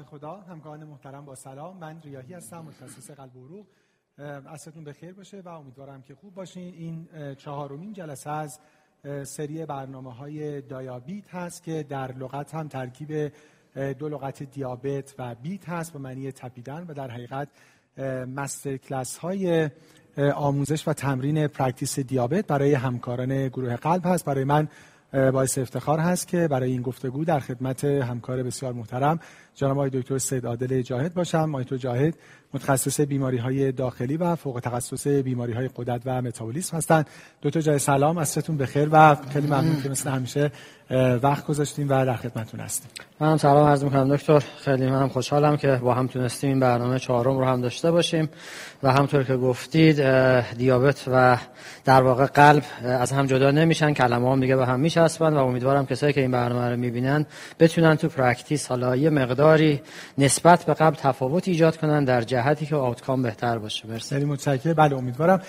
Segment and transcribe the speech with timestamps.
[0.00, 1.76] نام خدا همکاران محترم با سلام.
[1.76, 3.66] من ریاهی هستم متخصص قلب و عروق.
[4.46, 6.74] عصرتون بخیر باشه و امیدوارم که خوب باشین.
[6.74, 8.60] این چهارمین جلسه از
[9.24, 13.32] سری برنامه های DiaBeat هست که در لغت هم ترکیب
[13.98, 17.48] دو لغت دیابت و beat هست به معنی تپیدن و در حقیقت
[18.36, 19.70] master class های
[20.34, 24.24] آموزش و تمرین practice دیابت برای همکاران گروه قلب هست.
[24.24, 24.68] برای من
[25.12, 29.20] باعث افتخار هست که برای این گفتگو در خدمت همکار بسیار محترم
[29.60, 31.48] جناب آقای دکتر سید عادل جاهد باشم.
[31.48, 32.14] آقای دکتر جاهد
[32.54, 37.06] متخصص بیماری های داخلی و فوق تخصص بیماری های قدرت و متابولیسم هستند.
[37.42, 38.18] دکتر جای سلام.
[38.18, 40.50] عصرتون بخیر و خیلی ممنون که مثل همیشه
[41.22, 42.90] وقت گذاشتیم و در خدمتتون هستیم.
[43.20, 44.38] منم سلام عرض می‌کنم دکتر.
[44.38, 48.28] خیلی منم خوشحالم که با هم تونستیم این برنامه چهارم رو هم داشته باشیم
[48.82, 49.96] و همطور که گفتید
[50.56, 51.36] دیابت و
[51.84, 53.94] در واقع قلب از هم جدا نمیشن.
[53.94, 57.26] کلمه هم دیگه به هم میچسبن و امیدوارم کسایی که این برنامه رو می‌بینن
[57.60, 59.10] بتونن تو practice حالا یه
[59.50, 59.80] مقداری
[60.18, 63.88] نسبت به قبل تفاوت ایجاد کنن در جهتی که outcome بهتر باشه.
[63.88, 64.14] مرسی.
[64.14, 64.74] خیلی متشکرم.
[64.74, 65.42] بله امیدوارم.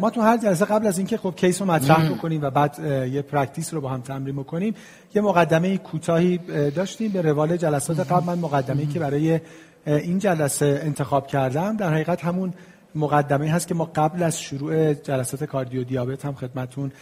[0.00, 2.78] ما تو هر جلسه قبل از اینکه خب case رو مطرح بکنیم و بعد
[3.12, 4.74] یه practice رو با هم تمرین بکنیم
[5.14, 6.38] یه مقدمه کوتاهی
[6.74, 8.26] داشتیم به روال جلسات قبل.
[8.26, 9.40] من مقدمه‌ای که برای
[9.86, 12.54] این جلسه انتخاب کردم در حقیقت همون
[12.94, 16.92] مقدمه هست که ما قبل از شروع جلسات cardio دیابت هم خدمتون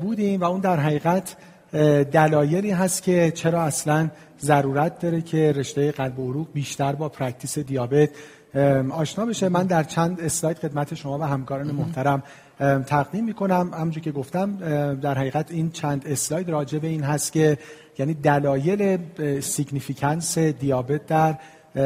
[0.00, 1.36] بودیم و اون در حقیقت
[2.12, 7.58] دلایلی هست که چرا اصلا ضرورت داره که رشته قلب و عروق بیشتر با practice
[7.58, 8.10] دیابت
[8.90, 9.48] آشنا بشه.
[9.48, 12.22] من در چند اسلاید خدمت شما و همکاران محترم
[12.86, 13.70] تقدیم می‌کنم.
[13.74, 14.56] همونجور که گفتم
[14.94, 17.58] در حقیقت این چند اسلاید راجع به این هست که
[17.98, 18.98] یعنی دلایل
[19.40, 21.34] significance دیابت در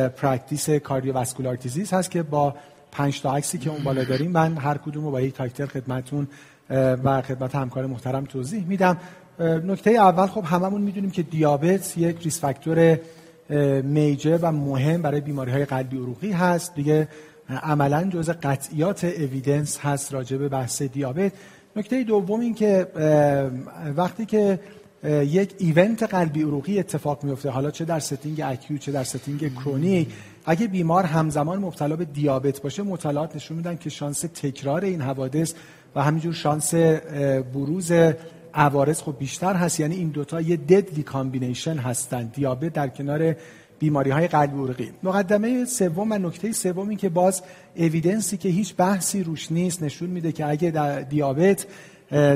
[0.09, 2.55] practice cardiovascular disease هست که با
[2.93, 6.29] پنج تا عکسی که اون بالا داریم من هر کدوم رو با یک title خدمتون
[7.05, 8.97] و خدمت همکار محترم توضیح میدم.
[9.41, 12.99] نکته اول خب هممون می‌دونیم که دیابت یک risk factor
[13.83, 16.75] major و مهم برای بیماری های قلبی عروقی هست.
[16.75, 17.09] دیگه
[17.63, 21.33] عملا جز قطعیات evidence هست راجع به بحث دیابت.
[21.77, 22.87] نکته دوم این که
[23.97, 24.59] وقتی که
[25.05, 30.07] یک event قلبی عروقی اتفاق میفته حالا چه در setting acute چه در setting chronic
[30.47, 35.55] اگه بیمار همزمان مبتلا به دیابت باشه مطالعات نشون میدن که شانس تکرار این حوادث
[35.95, 36.75] و همینجور شانس
[37.55, 37.93] بروز
[38.57, 39.81] عوارض خب بیشتر هست.
[39.81, 43.37] یعنی این دوتا یه deadly combination هستن دیابت در کنار
[43.79, 44.91] بیماری های قلبی عروقی.
[45.03, 47.43] مقدمه سوم و نکته سومی که باز
[47.77, 51.67] evidence ی که هیچ بحثی روش نیست نشون میده که اگه در دیابت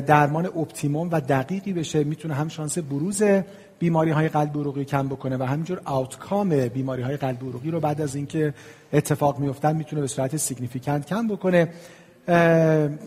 [0.07, 3.23] درمان optimum و دقیقی بشه می‌تونه هم شانس بروز
[3.79, 8.01] بیماری های قلب عروقی کم بکنه و همینجور outcome بیماری های قلب عروقی رو بعد
[8.01, 8.55] از اینکه
[8.93, 11.69] اتفاق میفتن می‌تونه به صورت significant کم بکنه.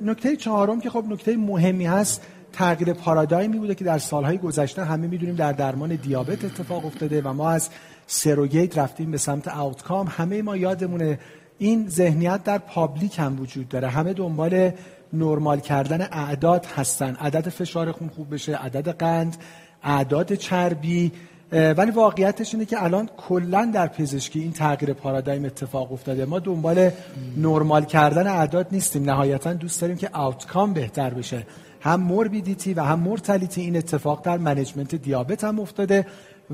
[0.01, 2.21] نکته چهارم که خب نکته مهمی هست
[2.53, 7.33] تغییر پارادایمی بوده که در سالهای گذشته همه می‌دونیم در درمان دیابت اتفاق افتاده و
[7.33, 7.69] ما از
[8.07, 11.19] surrogate رفتیم به سمت outcome همه ما یادمونه
[11.57, 13.87] این ذهنیت در public هم وجود داره.
[13.89, 14.71] همه دنبال
[15.13, 17.15] نرمال کردن اعداد هستن.
[17.15, 19.37] عدد فشار خون خوب بشه عدد قند
[19.83, 21.11] اعداد چربی.
[21.51, 26.25] ولی واقعیتش اینه که الان کلا در پزشکی این تغییر پارادایم اتفاق افتاده.
[26.25, 26.89] ما دنبال
[27.37, 29.03] نرمال کردن اعداد نیستیم.
[29.03, 31.45] نهایتا دوست داریم که outcome بهتر بشه.
[31.83, 36.05] هم morbidity و هم mortality این اتفاق در management دیابت هم افتاده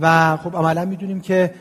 [0.02, 1.54] و خب عملا می‌دونیم که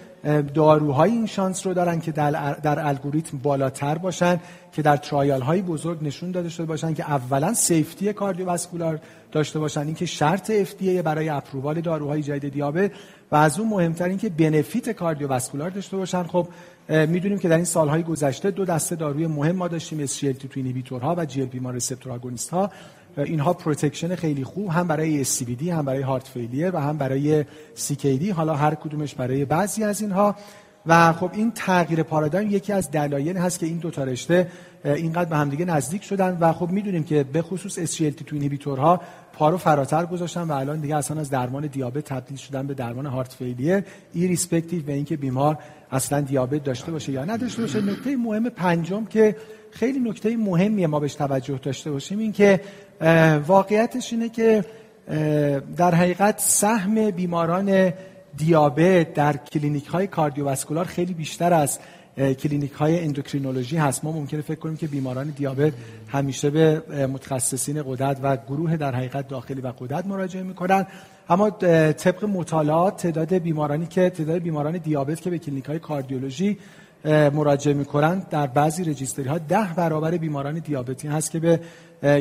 [0.54, 4.40] داروهای این شانس رو دارن که در, در الگوریتم بالاتر باشن
[4.72, 9.00] که در trial های بزرگ نشون داده شده باشن که اولا safety cardiovascular
[9.32, 12.90] داشته باشن اینکه شرط FDA برای approval داروهای جدید دیابت
[13.32, 16.22] و از اون مهمتر اینکه benefit cardiovascular داشته باشن.
[16.22, 16.48] خب
[16.88, 21.14] می‌دونیم که در این سالهای گذشته دو دسته داروی مهم ما داشتیم SGLT2 inhibitor ها
[21.18, 22.70] و GLP-1 receptor agonist ها
[23.22, 27.44] اینها protection خیلی خوب هم برای ASCVD هم برای heart failure و هم برای
[27.76, 30.36] CKD حالا هر کدومش برای بعضی از اینها.
[30.86, 34.50] و خب این تغییر پارادایم یکی از دلایل هست که این دو تا رشته
[34.84, 39.00] اینقدر به همدیگه نزدیک شدن و خب می‌دونیم که به خصوص SGLT2 inhibitor
[39.38, 42.74] ها پا رو فراتر گذاشتن و الان دیگه اصلا از درمان دیابت تبدیل شدن به
[42.74, 45.58] درمان heart failure irrespective به اینکه بیمار
[45.90, 47.80] اصلا دیابت داشته باشه یا نداشته باشه.
[47.80, 49.36] نکته مهم پنجم که
[49.70, 52.60] خیلی نکته مهمیه ما بهش توجه داشته باشیم این که
[53.46, 54.64] واقعیتش اینه که
[55.76, 57.92] در حقیقت سهم بیماران
[58.36, 61.78] دیابت در کلینیک های cardiovascular خیلی بیشتر از
[62.18, 64.04] کلینیک های endocrinology هست.
[64.04, 65.72] ما ممکنه فکر کنیم که بیماران دیابت
[66.08, 70.86] همیشه به متخصصین غدد و گروه در حقیقت داخلی و غدد مراجعه می‌کنن.
[71.28, 71.50] اما
[71.92, 76.58] طبق مطالعات تعداد بیمارانی که تعداد بیماران دیابت که به کلینیک های کاردیولوژی
[77.04, 81.60] مراجعه می‌کنن در بعضی registry ها ده برابر بیماران دیابتی هست که به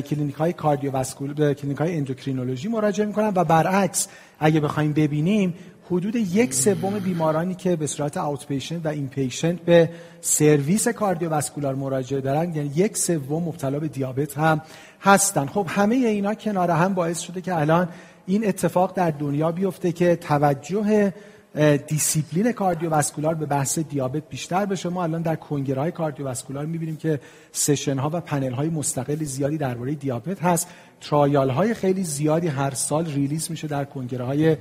[0.01, 3.31] کلینیک های cardiovascular کلینیک های endocrinology مراجعه می‌کنن.
[3.35, 4.07] و برعکس
[4.39, 5.53] اگه بخوایم ببینیم
[5.91, 8.47] حدود یک سوم بیمارانی که به صورت out
[8.83, 9.89] و inpatient به
[10.21, 14.61] سرویس cardiovascular مراجعه دارن یعنی یک سوم مبتلا به دیابت هم
[15.01, 15.45] هستن.
[15.45, 17.89] خب همه اینا کنار هم باعث شده که الان
[18.25, 21.13] این اتفاق در دنیا بیفته که توجه
[21.87, 24.89] discipline cardiovascular به بحث دیابت بیشتر بشه.
[24.89, 27.19] ما الان در کنگره های cardiovascular می‌بینیم که
[27.51, 30.67] session ها و پنل های مستقل زیادی درباره دیابت هست.
[31.01, 34.57] trial های خیلی زیادی هر سال release میشه در کنگره های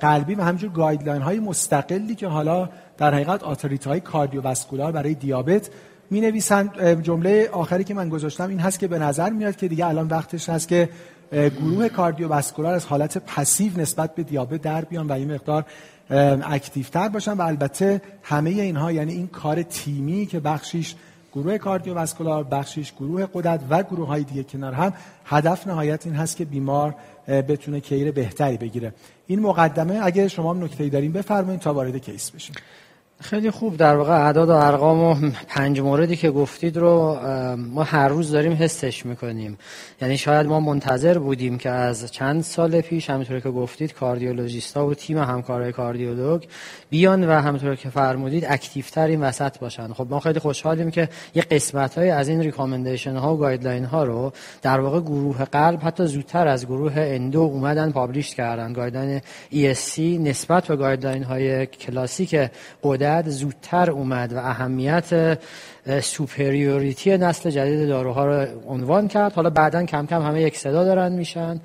[0.00, 2.68] قلبی و همین‌جور guideline های مستقلی که حالا
[2.98, 5.70] در حقیقت authority های cardiovascular برای دیابت
[6.10, 6.70] می نویسن
[7.02, 10.48] جمله آخری که من گذاشتم این هست که به نظر میاد که دیگه الان وقتش
[10.48, 10.88] هست که
[11.32, 15.64] گروه cardiovascular از حالت passive نسبت به دیابت در بیان و این مقدار
[16.10, 17.32] active تر باشن.
[17.32, 20.94] و البته همه اینها یعنی این کار تیمی که بخشیش
[21.36, 24.92] گروه کاردیوواسکولار بخشیش گروه قدرت و گروه های دیگه کنار هم
[25.24, 26.94] هدف نهایت این هست که بیمار
[27.28, 28.94] بتونه کیر بهتری بگیره.
[29.26, 32.54] این مقدمه اگه شما نکته‌ای دارین بفرمایید تا وارد کیس بشیم.
[33.20, 33.76] خیلی خوب.
[33.76, 37.18] در واقع اعداد و ارقام و پنج موردی که گفتید رو
[37.56, 39.58] ما هر روز داریم حسش می‌کنیم.
[40.02, 44.94] یعنی شاید ما منتظر بودیم که از چند سال پیش همینطور که گفتید کاردیولوژیستا و
[44.94, 46.42] تیم همکارای کاردیولوگ
[46.90, 49.92] بیان و همونطور که فرمودید active تر این وسط باشن.
[49.92, 54.04] خب ما خیلی خوشحالیم که یه قسمت های از این recommendation ها و guideline ها
[54.04, 54.32] رو
[54.62, 58.72] در واقع گروه قلب حتی زودتر از گروه endo اومدن publish کردن.
[58.72, 59.20] guideline
[59.52, 62.36] ESC نسبت به guideline های کلاسیک
[63.06, 65.38] غدد زودتر اومد و اهمیت
[66.02, 69.32] superiority نسل جدید داروها رو عنوان کرد.
[69.32, 71.60] حالا بعدا کم کم همه یک صدا دارن میشن.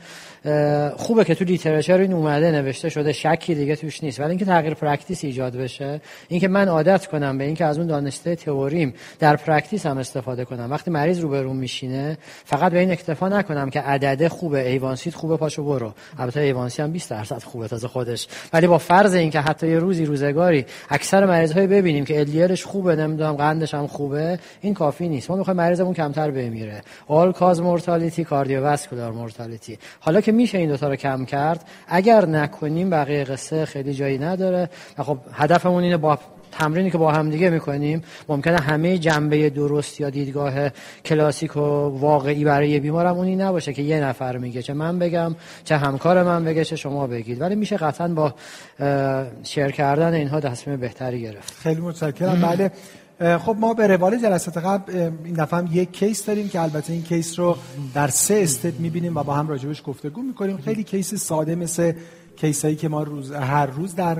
[0.96, 4.20] خوبه که تو literature این اومده نوشته شده شکی دیگه توش نیست.
[4.20, 8.36] ولی اینکه تغییر practice ایجاد بشه اینکه من عادت کنم به اینکه از اون دانسته
[8.36, 10.72] تئوریم در practice هم استفاده کنم.
[10.72, 15.04] وقتی مریض رو به رو میشینه فقط به این اکتفا نکنم که عدده خوبه A1C
[15.04, 15.94] ت خوبه پاشو برو.
[16.18, 18.28] البته A1C هم 20 درصد خوبه تازه خودش.
[18.54, 22.96] ولی با فرض اینکه حتی یه روزی روزگاری اکثر مریض های ببینیم که LDL خوبه
[22.96, 25.32] نمی‌دونم قندش هم خوبه این کافی نیست.
[25.32, 26.82] ما می‌خوایم مریضمون کمتر بمیره.
[27.08, 31.66] آل کاز مورتالتی کاردیوواسکولار مورتالتی حالا که میشه این دوتا رو کم کرد.
[31.88, 34.70] اگر نکنیم بقیه قصه خیلی جایی نداره.
[34.98, 36.20] و خب هدفمون اینه با
[36.52, 40.54] تمرینی که با هم دیگه می‌کنیم ممکنه همه جنبه درست یا دیدگاه
[41.06, 41.60] کلاسیک و
[42.00, 46.46] واقعی برای بیمارم اونی نباشه که یه نفر میگه چه من بگم چه همکار من
[46.46, 47.42] بگه چه شما بگید.
[47.42, 48.34] ولی میشه قطعا با
[49.44, 51.54] شیر کردن اینها تصمیم بهتری گرفت.
[51.54, 52.42] خیلی متشکرم.
[52.42, 52.72] بله
[53.22, 57.04] خب ما به روال جلسات قبل این دفعه هم یک case داریم که البته این
[57.04, 57.58] case رو
[57.94, 60.58] در سه step می‌بینیم و با هم راجبش گفتگو می‌کنیم.
[60.58, 61.94] خیلی case ساده مثل
[62.36, 64.20] case هایی که ما روز هر روز در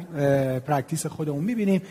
[0.60, 1.82] practice خودمون می‌بینیم.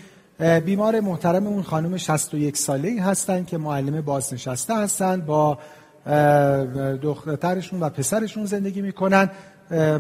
[0.65, 5.59] بیمار محترممون خانم 61 ساله هستن که معلم بازنشسته هستن با
[7.03, 9.31] دخترشون و پسرشون زندگی می‌کنن.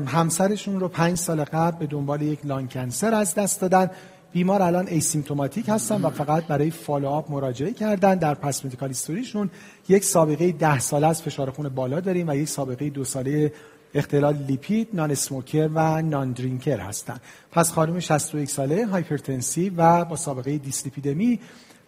[0.06, 3.90] همسرشون رو پنج سال قبل به دنبال یک lung cancer از دست دادن.
[4.32, 8.14] بیمار الان asymptomatic هستن و فقط برای follow-up مراجعه کردن.
[8.14, 9.50] در past medical history شون
[9.88, 13.52] یک سابقه ده ساله از فشار خون بالا داریم و یک سابقه دو ساله
[13.94, 17.16] اختلال لیپید non-smoker و non-drinker هستن.
[17.52, 21.40] پس خانم 61 ساله hypertensive و با سابقه دیسلیپیدمی.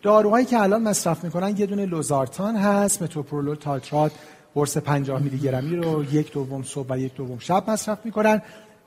[0.02, 4.12] داروهایی که الان مصرف می‌کنن یه دونه لوزارتان هست متوپرولول tartrate
[4.54, 8.42] قرص 50 میلی گرمی رو یک دوم صبح و یک دوم شب مصرف می‌کنن.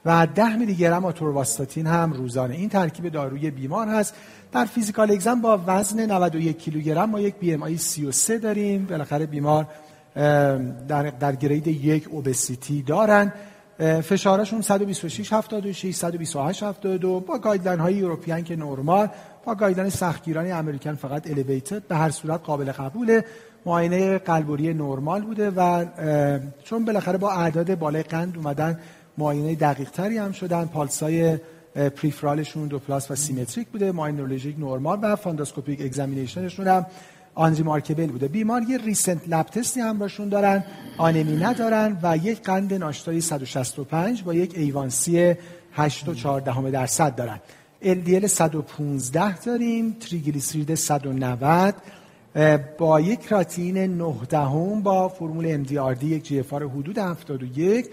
[0.06, 2.56] و 10 میلی گرم آتورواستاتین هم روزانه.
[2.56, 4.16] این ترکیب داروی بیمار هست.
[4.52, 8.86] در physical exam با وزن 91 کیلوگرم ما یک BMI 33 داریم.
[8.86, 9.68] بالاخره بیمار
[10.88, 13.34] در, در grade یک obesity دارن.
[14.04, 19.08] فشارشون 126 76 128 72 با guideline های European که نرمال
[19.46, 23.26] با guideline سختگیرانه‌ی American فقط elevated به هر صورت قابل قبوله.
[23.66, 25.86] معاینه قلب و ریه نرمال بوده و
[26.64, 28.80] چون بالاخره با اعداد بالای قند اومدن
[29.18, 30.66] معاینه دقیق تری هم شدن.
[30.66, 31.38] pulse
[31.76, 33.92] های peripheral شون دو plus و symmetric بوده.
[33.92, 36.86] معاینه neurologic نرمال و funduscopic examination شون هم
[37.36, 38.28] unremarkable بوده.
[38.28, 40.64] بیمار یه recent lab test ی همراهشون دارن
[40.98, 47.40] آنمی ندارن و یک قند ناشتایی 165 با یک A1C 8.14 درصد دارن.
[47.84, 51.76] LDL 115 داریم تریگلیسیرید 190
[52.78, 57.90] با کراتینین 9 دهم با فرمول MDRD یک GFR حدود 71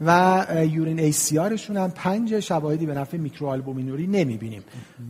[0.00, 4.62] و urine ACR شون هم پنج شواهدی به نفع میکروآلبومینوری نمی‌بینیم.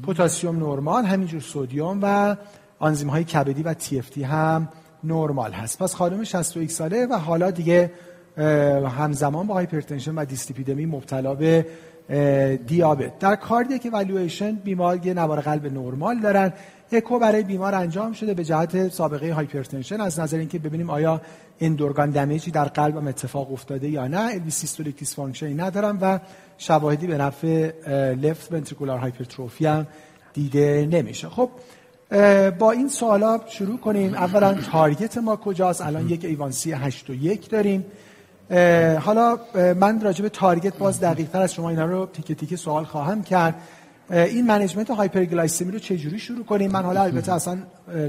[0.06, 2.36] پتاسیم نرمال همینجور sodium و
[2.78, 4.68] آنزیم های کبدی و TFT هم
[5.04, 5.82] نرمال هست.
[5.82, 7.92] پس خانم 61 ساله و حالا دیگه
[8.98, 11.66] همزمان با hypertension و دیسلیپیدمی مبتلا به
[12.66, 13.18] دیابت.
[13.18, 16.52] در cardiac evaluation بیمار یه نوار قلب نرمال دارن.
[16.92, 20.00] اکو برای بیمار انجام شده به جهت سابقه hypertension.
[20.00, 21.20] از نظر اینکه ببینیم آیا
[21.60, 24.20] end organ damage ی در قلبم اتفاق افتاده یا نه.
[24.20, 26.20] LV systolic dysfunction ی ندارم و
[26.58, 27.70] شواهدی به نفع
[28.14, 29.86] left ventricular hypertrophy هم
[30.32, 31.28] دیده نمیشه.
[31.28, 31.50] خب
[32.58, 34.14] با این سوالا شروع کنیم.
[34.14, 37.84] اولا target ما کجاست؟ الان یک A1C 8 و 1 داریم.
[39.00, 42.84] حالا من راجع به target باز دقیق تر از شما اینا رو تیکه تیکه سوال
[42.84, 43.54] خواهم کرد.
[44.10, 47.58] این management هایپرگلایسمی رو چجوری شروع کنیم؟ من حالا البته اصلا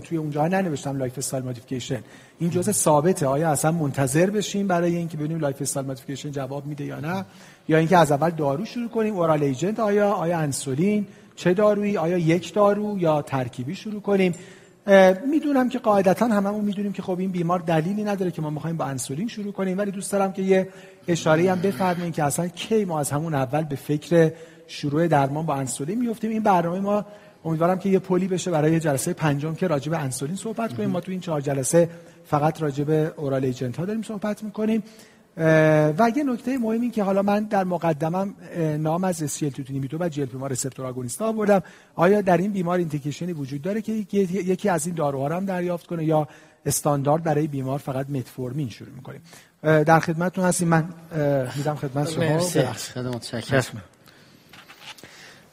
[0.04, 2.00] توی اونجا ننوشتم lifestyle modification.
[2.42, 3.28] این جزء ثابته.
[3.28, 7.26] آیا اصلا منتظر بشیم برای اینکه ببینیم lifestyle modification جواب میده یا نه؟
[7.70, 12.18] یا اینکه از اول دارو شروع کنیم؟ oral agent آیا؟ آیا انسولین؟ چه دارویی؟ آیا
[12.18, 14.34] یک دارو یا ترکیبی شروع کنیم؟
[15.28, 18.86] می‌دونم که قاعدتا هممون می‌دونیم که خب این بیمار دلیلی نداره که ما می‌خوایم با
[18.86, 20.68] انسولین شروع کنیم ولی دوست دارم که یه
[21.08, 24.32] اشاره هم بفرمایید که اصلا کی ما از همون اول به فکر
[24.68, 27.06] شروع درمان با انسولین میفتیم این برنامه ما
[27.46, 30.90] امیدوارم که یه پلی بشه برای جلسه پنجم که راجع به انسولین صحبت کنیم.
[30.90, 31.90] ما تو این چهار جلسه
[32.26, 34.84] فقط راجع به oral agent ها داریم صحبت می‌کنیم.
[35.98, 38.34] و یه نکته مهمی که حالا من در مقدمم
[38.80, 41.64] نام از SGLT2 inhibitor و GLP-1 receptor agonist آوردم.
[41.96, 45.46] آیا در این بیمار indication ی وجود داره که یکی از این داروها رو هم
[45.46, 46.28] دریافت کنه یا
[46.66, 49.22] استاندارد برای بیمار فقط متفورمین شروع می‌کنیم
[49.62, 50.68] در خدمتتون هستیم.
[50.68, 50.90] من
[51.58, 52.40] میدم خدمت شما.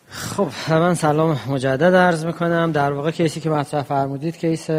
[0.09, 2.73] خب من سلام مجدد عرض می‌کنم.
[2.73, 4.71] در واقع case ی که مطرح فرمودید case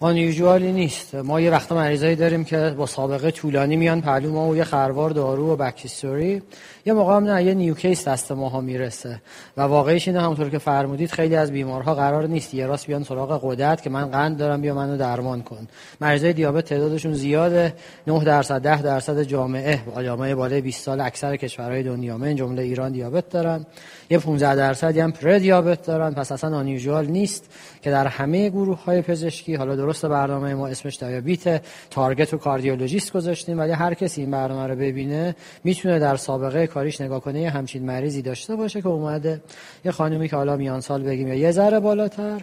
[0.00, 1.14] unusual ی نیست.
[1.14, 5.10] ما یه وقتا مریضایی داریم که با سابقه طولانی میان پهلو ما و یه خروار
[5.10, 6.42] دارو و back history
[6.86, 9.20] یه موقع هم نه یه new case دست ماها می‌رسه.
[9.56, 13.40] و واقعیش اینه همونطور که فرمودید خیلی از بیمارها قرار نیست یه راست بیان سراغ
[13.42, 15.68] قدرت که من قند دارم بیا منو درمان کن.
[16.00, 17.74] مریضای دیابت تعدادشون زیاده
[18.06, 22.18] 9 درصد 10 درصد جامعه جامعه بالای 20 سال اکثر کشورهای دنیا.
[22.18, 23.66] من جمله ایران دیابت دارن
[24.10, 26.14] یه 15 درصدی هم پر دیابت دارن.
[26.14, 27.44] پس اصلا آنیوژوال نیست
[27.82, 33.12] که در همه گروه های پزشکی حالا درست برنامه ما اسمش دیابت تارگت و کاردیولوژیست
[33.12, 37.50] گذاشتیم ولی هر کسی این برنامه رو ببینه می‌تونه در سابقه کاریش نگاه کنه یه
[37.50, 39.40] همچین مریضی داشته باشه که اومده.
[39.84, 42.40] یه خانومی که حالا میان سال بگیم یا یه ذره بالاتر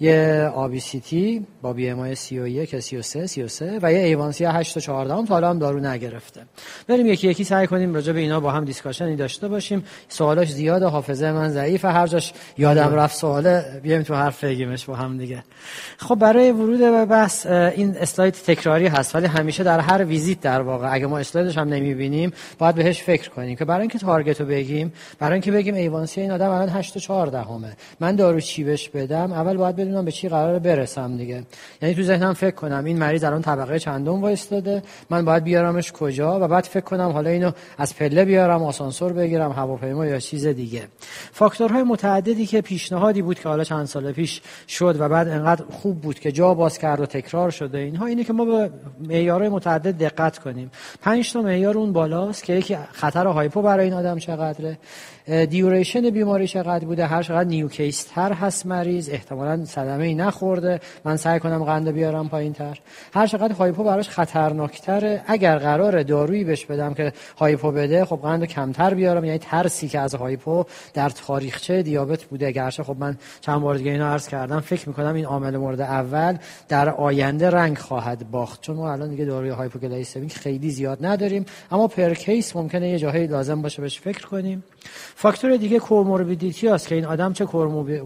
[0.00, 5.50] یه obesity با BMI 31 33 33 و یه A1C 8 تا 14 تا حالا
[5.50, 6.40] هم دارو نگرفته.
[6.88, 9.84] بریم یکی یکی سعی کنیم راجع به اینا با هم discussion ی داشته باشیم.
[10.08, 14.94] سوالاش زیاد حافظه من ضعیفه هر جاش یادم رفت سواله بیایم تو حرف بگیمش با
[14.94, 15.44] هم دیگه.
[15.96, 20.60] خب برای ورود به بحث این slide تکراری هست ولی همیشه در هر ویزیت در
[20.60, 24.40] واقع اگه ما slide ش هم نمی‌بینیم باید بهش فکر کنیم که برای اینکه target
[24.40, 28.40] رو بگیم برای اینکه بگیم ایوانسی این آدم الان 8 تا 14 همه من دارو
[28.40, 31.42] چی بهش بدم اول باید بدونم به چی قرار برسم دیگه.
[31.82, 36.40] یعنی تو ذهنم فکر کنم این مریض الان طبقه چندم وایستاده من باید بیارمش کجا؟
[36.40, 40.82] و بعد فکر کنم حالا اینو از پله بیارم آسانسور بگیرم هواپیما یا چیز دیگه.
[41.32, 46.00] فاکتورهای متعددی که پیشنهادی بود که حالا چند سال پیش شد و بعد انقدر خوب
[46.00, 49.98] بود که جا باز کرد و تکرار شده اینها اینه که ما به معیارهای متعدد
[49.98, 50.70] دقت کنیم.
[51.02, 54.78] پنج تا معیار اون بالاست که یکی خطر hypo برای این آدم چقدره؟
[55.26, 60.80] duration بیماری چقدر بوده؟ هر چقدر new case تر هست مریض احتمالا صدمه ای نخورده.
[61.04, 62.78] من سعی کنم قند بیارم پایین تر
[63.14, 68.44] هر چقدر hypo براش خطرناکتره اگر قرار دارویی بهش بدم که hypo بده خب قند
[68.44, 69.24] کمتر بیارم.
[69.24, 70.64] یعنی ترسی که از hypo
[70.94, 72.52] در تاریخچه دیابت بوده.
[72.52, 76.36] گرچه خب من چند بار دیگه اینو عرض کردم فکر می‌کنم این عامل مورد اول
[76.68, 78.60] در آینده رنگ خواهد باخت.
[78.62, 81.46] چون ما الان دیگه داروی hypoglycemic خیلی زیاد نداریم.
[81.70, 84.64] اما per case ممکنه یه جاهایی لازم باشه بهش فکر کنیم.
[85.14, 87.44] فاکتور دیگه comorbidity هست که این آدم چه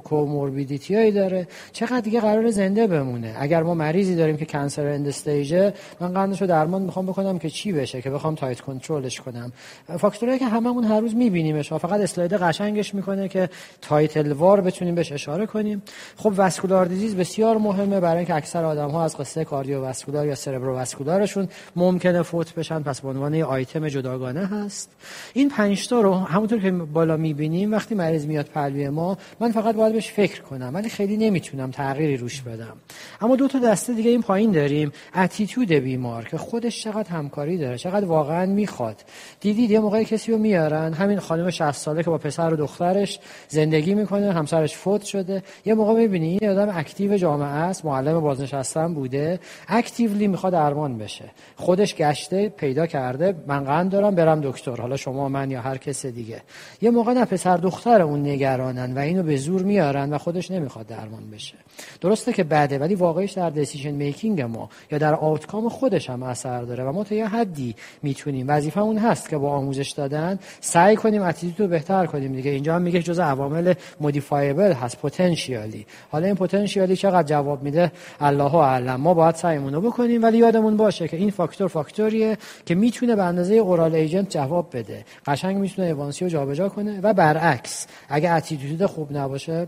[0.04, 5.08] comorbidity هایی داره؟ چقدر دیگه قرار زنده بمونه؟ اگر ما مریضی داریم که cancer end
[5.08, 9.20] stage من قندش رو درمان می‌خوام بکنم که چی بشه که بخوام tight control ش
[9.20, 9.52] کنم.
[9.98, 13.48] فاکتورهایی که هممون هر روز میبینیمش فقط slide قشنگش می‌کنه که
[13.82, 15.82] title وار بتونیم بهش اشاره کنیم.
[16.16, 21.24] خب vascular disease بسیار مهمه برای اینکه اکثر آدم ها از قصه cardiovascular یا cerebrovascular
[21.24, 24.90] شون ممکنه فوت بشن پس به عنوان آیتم جداگانه هست.
[25.34, 29.74] این پنج تا رو همونطور که بالا می‌بینیم وقتی مریض میاد پلوی ما من فقط
[29.74, 32.76] باید بهش فکر کنم ولی خیلی نمی‌تونم تغییری روش بدم.
[33.20, 37.78] اما دو تا دسته دیگه این پایین داریم attitude بیمار که خودش چقدر همکاری داره
[37.78, 38.96] چقدر واقعا می‌خواد.
[39.40, 43.18] دیدید یه موقعی کسی رو میارن همین خانم 60 ساله که با پسر و دخترش
[43.48, 45.42] زندگی می‌کنه همسرش فوت شده.
[45.64, 51.24] یه موقع می‌بینی این آدم active جامعه است معلم بازنشسته بوده actively می‌خواد درمان بشه.
[51.56, 56.06] خودش گشته پیدا کرده من قند دارم برم دکتر حالا شما من یا هر کس
[56.06, 56.42] دیگه.
[56.80, 60.86] یه موقع نه پسر دختر اون نگرانن و اینو به زور میارن و خودش نمی‌خواد
[60.86, 61.54] درمان بشه.
[62.00, 66.62] درسته که بعده ولی واقعیش در decision making ما یا در outcome خودش هم اثر
[66.62, 68.46] داره و ما تا یه حدی می‌تونیم.
[68.48, 72.50] وظیفه اون هست که با آموزش دادن سعی کنیم attitude رو بهتر کنیم دیگه.
[72.50, 78.54] اینجا هم میگه جزء عوامل modifiable هست potentially حالا این potentially چقدر جواب میده؟ الله
[78.54, 79.00] اعلم.
[79.00, 83.22] ما باید سعیمون رو بکنیم ولی یادمون باشه که این فاکتور فاکتوریه که می‌تونه به
[83.22, 85.04] اندازه oral agent جواب بده.
[85.26, 89.66] قشنگ می‌تونه A1C رو جابجا کنه و برعکس اگه attitude خوب نباشه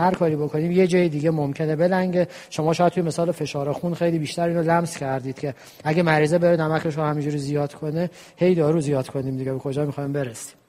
[0.00, 2.28] هر کاری بکنیم یه جای دیگه ممکنه بلنگه.
[2.50, 5.54] شما شاید توی مثال فشار خون خیلی بیشتر اینو لمس کردید که
[5.84, 9.52] اگه مریضه بره نمکش رو همینجوری زیاد کنه هی دارو زیاد کنیم دیگه.
[9.52, 10.59] به کجا می‌خوایم برسیم؟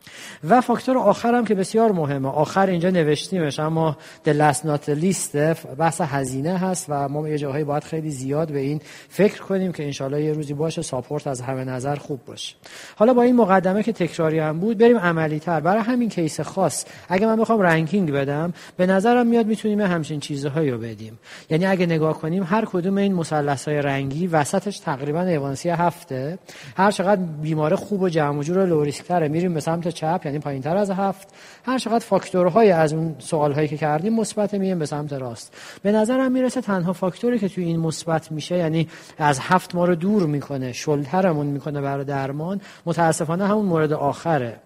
[0.49, 2.29] و فاکتور آخر هم که بسیار مهمه.
[2.29, 5.35] آخر اینجا نوشتیمش اما the last not least
[5.77, 9.83] بحث هزینه هست و ما یه جاهایی باید خیلی زیاد به این فکر کنیم که
[9.83, 12.55] انشالله یه روزی باشه support از همه نظر خوب باشه.
[12.95, 15.59] حالا با این مقدمه که تکراری هم بود بریم عملی تر.
[15.59, 20.71] برای همین case خاص اگه من بخوام ranking بدم به نظرم میاد می‌تونیم همچین چیزهایی
[20.71, 21.19] رو بدیم.
[21.49, 26.39] یعنی اگه نگاه کنیم هر کدوم این مثلث های رنگی وسطش تقریبا A1C هفته.
[26.77, 28.85] هر چقدر بیماره خوب و جمع و جور low
[29.29, 31.27] میریم به سمت چپ یعنی پایین تر از هفت.
[31.65, 35.53] هر چقدر فاکتورهای از اون سوال هایی که کردیم مثبت میایم به سمت راست.
[35.83, 39.95] به نظرم می‌رسه تنها فاکتوری که توی این مثبت میشه یعنی از هفت ما رو
[39.95, 44.59] دور می‌کنه شل‌ترمون می‌کنه برای درمان متاسفانه همون مورد آخره.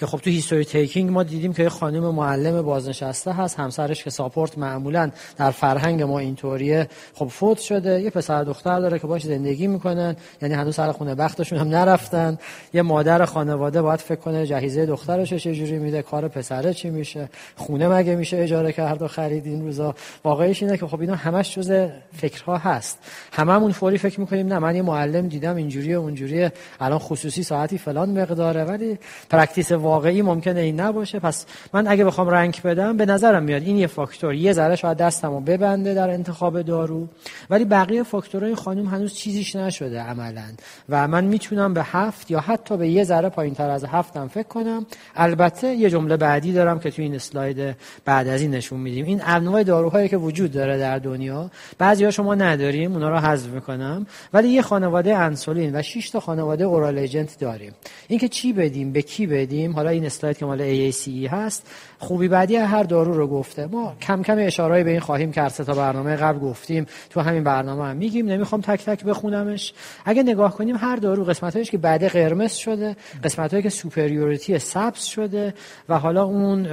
[0.00, 4.10] که خب تو history taking ما دیدیم که یه خانم معلم بازنشسته هست همسرش که
[4.10, 9.22] support معمولا در فرهنگ ما اینطوریه خب فوت شده یه پسر دختر داره که باش
[9.22, 12.38] زندگی می‌کنن یعنی هنوز سر خونه بختشون هم نرفتن.
[12.72, 17.28] یه مادر خانواده باید فکر کنه جهیزه دخترش چه جوری میده کار پسره چی میشه
[17.56, 19.94] خونه مگه میشه اجاره کرد و خرید این روزا.
[20.24, 22.98] واقعیش اینه که خب اینا همش جز فکرها هست.
[23.32, 26.52] هممون فوری فکر می‌کنیم نه من یه معلم دیدم اینجوریه اونجوریه.
[26.80, 28.98] الان خصوصی ساعتی فلان مقداره ولی
[29.30, 31.18] practice واقعی ممکنه این نباشه.
[31.18, 34.34] پس من اگه بخوام رنگ بدم به نظرم میاد این یه فاکتور.
[34.34, 37.08] یه ذره شاید دستمو ببنده در انتخاب دارو.
[37.50, 40.48] ولی بقیه فاکتورهای خانم هنوز چیزیش نشده عملا.
[40.88, 44.48] و من می‌تونم به هفت یا حتی به یه ذره پایین تر از هفتم فکر
[44.48, 44.86] کنم.
[45.16, 49.04] البته یه جمله بعدی دارم که تو این اسلاید بعد از این نشون میدیم.
[49.04, 54.06] این انواع داروهایی که وجود داره در دنیا بعضی‌ها شما نداریم اونا رو حذف می‌کنم.
[54.32, 57.72] ولی یه خانواده انسولین و 6 تا خانواده اورال ایجنت داریم.
[58.08, 61.66] اینکه چی بدیم به کی بدیم حالا این اسلاید که مال AACE هست
[61.98, 63.66] خوبی بعدی هر دارو رو گفته.
[63.66, 67.84] ما کم کم اشارهایی به این خواهیم کرد تا برنامه قبل گفتیم تو همین برنامه
[67.84, 68.26] هم میگیم.
[68.26, 69.74] نمی‌خوام تک تک بخونمش.
[70.04, 75.54] اگه نگاه کنیم هر دارو قسمتایش که بعد قرمز شده قسمتایی که superiority سبز شده
[75.88, 76.66] و حالا اون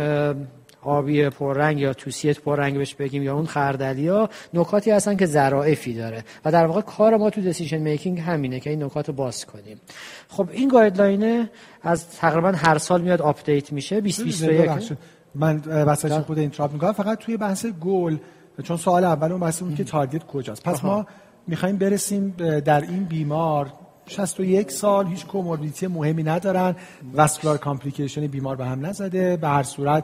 [0.88, 5.94] آبی پررنگ یا طوسی پررنگ بهش بگیم یا اون خردلی ها نکاتی هستن که ظرافی
[5.94, 6.24] داره.
[6.46, 9.82] و در واقع کار ما تو decision making همینه که این نکات رو باز کنیم.
[10.28, 11.48] خب این guideline
[11.82, 14.98] از تقریبا هر سال میاد update میشه 2021
[15.36, 16.92] من واسه خود interrupt می‌کنم.
[16.92, 18.18] فقط توی بحث گل
[18.64, 20.64] چون سوال اول اون بحث اون که target کجاست.
[20.64, 21.06] پس ما
[21.48, 23.74] می‌خوایم برسیم در این بیمار.
[24.08, 26.76] 61 سال هیچ comorbidity مهمی ندارن.
[27.14, 29.38] vascular complication بیمار به هم نزده.
[29.38, 30.04] به هر صورت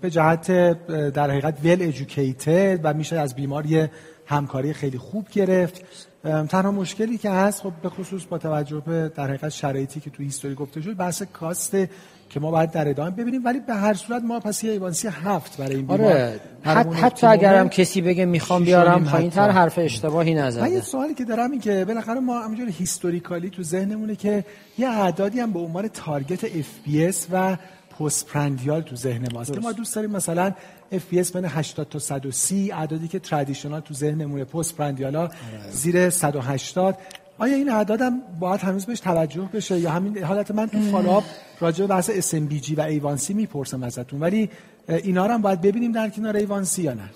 [0.00, 0.50] به جهت
[1.12, 3.90] در حقیقت well educated و میشه از بیمار یه
[4.26, 5.82] همکاری خیلی خوب گرفت.
[6.22, 10.22] تنها مشکلی که هست خب به خصوص با توجه به در حقیقت شرایطی که تو
[10.22, 11.90] history گفته شد بحث cost ه
[12.30, 15.56] که ما باید در ادامه ببینیم ولی به هر صورت ما پس یه A1C هفت
[15.56, 16.40] برای این بیمار آره
[16.92, 21.24] حتی اگرم کسی بگه می‌خوام بیارم پایین تر حرف اشتباهی نزده من یه سوالی که
[21.24, 24.44] دارم این که بالاخره ما همینجور historically تو ذهنمونه که
[24.78, 26.66] یه اعدادی هم به عنوان target FBS
[27.32, 27.56] و
[27.98, 29.52] postprandial تو ذهن ماست.
[29.52, 30.52] که ما دوست داریم مثلا
[30.92, 35.28] FP بین 80 تا 130 اعدادی که traditional تو ذهنمونه postprandial ا
[35.70, 36.98] زیر 180
[37.38, 41.24] آیا این اعداد هم باید هنوز بهش توجه بشه یا همین حالت من تو follow-up
[41.60, 42.34] راجع به بحث اس
[42.76, 44.20] و A1C می‌پرسم ازتون.
[44.20, 44.50] ولی
[44.88, 47.10] اینا رو هم باید ببینیم در کنار A1C یا نه.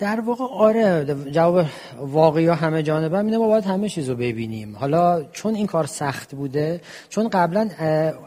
[0.00, 1.66] در واقع آره جواب
[1.98, 4.76] واقعی ها همه جانبه اینه ما باید همه چیز رو ببینیم.
[4.76, 7.68] حالا چون این کار سخت بوده چون قبلا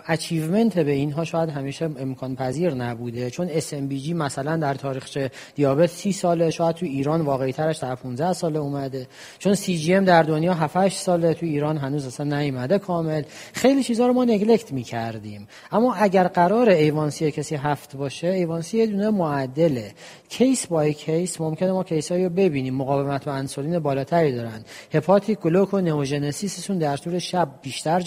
[0.07, 3.29] achievement به اینها شاید همیشه امکان پذیر نبوده.
[3.29, 8.33] چون SMBG مثلا در تاریخچه دیابت 30 ساله شاید تو ایران واقعی ترش در 15
[8.33, 9.07] ساله اومده.
[9.39, 13.23] چون CGM در دنیا 7 8 ساله تو ایران هنوز اصلا نیومده کامل.
[13.53, 15.47] خیلی چیزا رو ما neglect می‌کردیم.
[15.71, 19.91] اما اگر قرار A1C کسی هفت باشه A1C یه دونه معدله.
[20.29, 22.75] case by case ممکن ممکنه ما case ایی رو ببینیم.
[22.75, 24.65] مقاومت به انسولین بالاتری دارن.
[24.93, 27.99] hepatic gluconeogenesis شون در طول شب بیشتر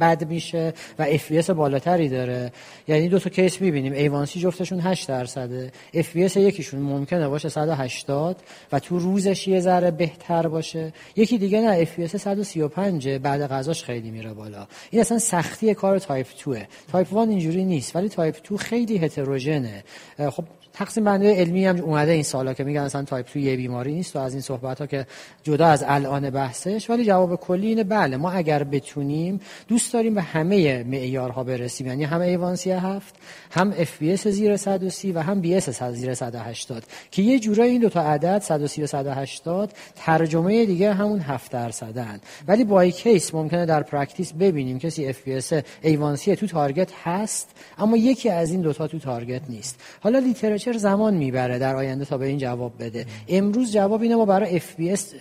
[0.00, 2.52] بد میشه و FBS بالاتری داره.
[2.88, 3.92] یعنی دو تا case می‌بینیم.
[3.92, 5.72] A1C جفتشون 8 درصده.
[5.94, 8.36] FBS یکیشون ممکنه باشه 180
[8.72, 10.92] و تو روزش یه ذره بهتر باشه.
[11.16, 14.66] یکی دیگه نه FBS 135 بعد غذاش خیلی میره بالا.
[14.90, 16.56] این اصلا سختی کار تایپ 2
[16.92, 17.96] تایپ 1 اینجوری نیست.
[17.96, 19.84] ولی تایپ 2 خیلی هتروژنه
[20.30, 20.44] خب
[20.74, 24.16] تقسیم بندی علمی هم اومده این سالا که میگن اصلا تایپ 2 یه بیماری نیست
[24.16, 25.06] و از این صحبت ها که
[25.42, 30.22] جدا از الان بحثش ولی جواب کلی اینه بله ما اگر بتونیم دوست داریم به
[30.22, 33.14] همه معیارها برسیم یعنی هم A1C هفت
[33.50, 38.02] هم FBS زیر 130 و هم BS زیر 180 که یه جورایی این دو تا
[38.02, 42.20] عدد 130 و 180 ترجمه دیگه همون 7 درصدن.
[42.48, 48.30] ولی با case ممکنه در practice ببینیم کسی FBS A1C تو target هست اما یکی
[48.30, 49.80] از این دوتا تو target نیست.
[50.00, 50.20] حالا
[50.66, 54.56] literature زمان می‌بره در آینده تا به این جواب بده؟ امروز جواب اینه ما برای
[54.56, 55.14] FBS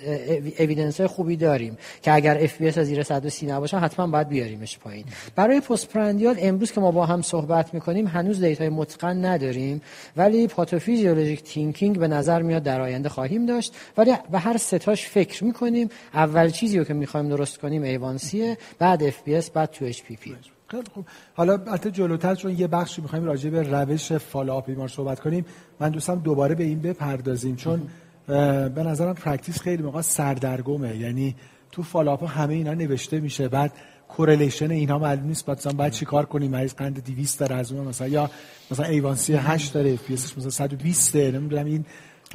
[0.60, 5.06] evidence خوبی داریم که اگر FBS زیر 130 نباشه حتما باید بیاریمش پایین.
[5.36, 9.82] برای postprandial امروز که ما با هم صحبت می‌کنیم هنوز data ی متقن نداریم
[10.18, 13.74] ولی pathophysiologic thinking به نظر میاد در آینده خواهیم داشت.
[13.98, 15.90] ولی به هر ستاش فکر می‌کنیم.
[16.14, 20.36] اول چیزی رو که می‌خوایم درست کنیم A1C ه بعد FBS بعد two HPP
[20.68, 21.06] خیلی خوب.
[21.34, 25.46] حالا البته جلوتر چون یه بخشی می‌خوایم راجع به روش follow-up بیمار صحبت کنیم
[25.80, 27.56] من دوستم دوباره به این بپردازیم.
[27.56, 27.82] چون
[28.28, 30.98] به نظرم practice خیلی موقع سردرگمه.
[30.98, 31.36] یعنی
[31.72, 33.72] تو follow-up همه اینا نوشته میشه بعد
[34.08, 38.08] correlation اینها معلوم نیست مثلا بعد چیکار کنیم؟ مریض قند 200 داره از اون مثلا
[38.08, 38.30] یا
[38.72, 41.86] مثلا A1C 8 داره FBS مثلا 120 نمی‌دونم این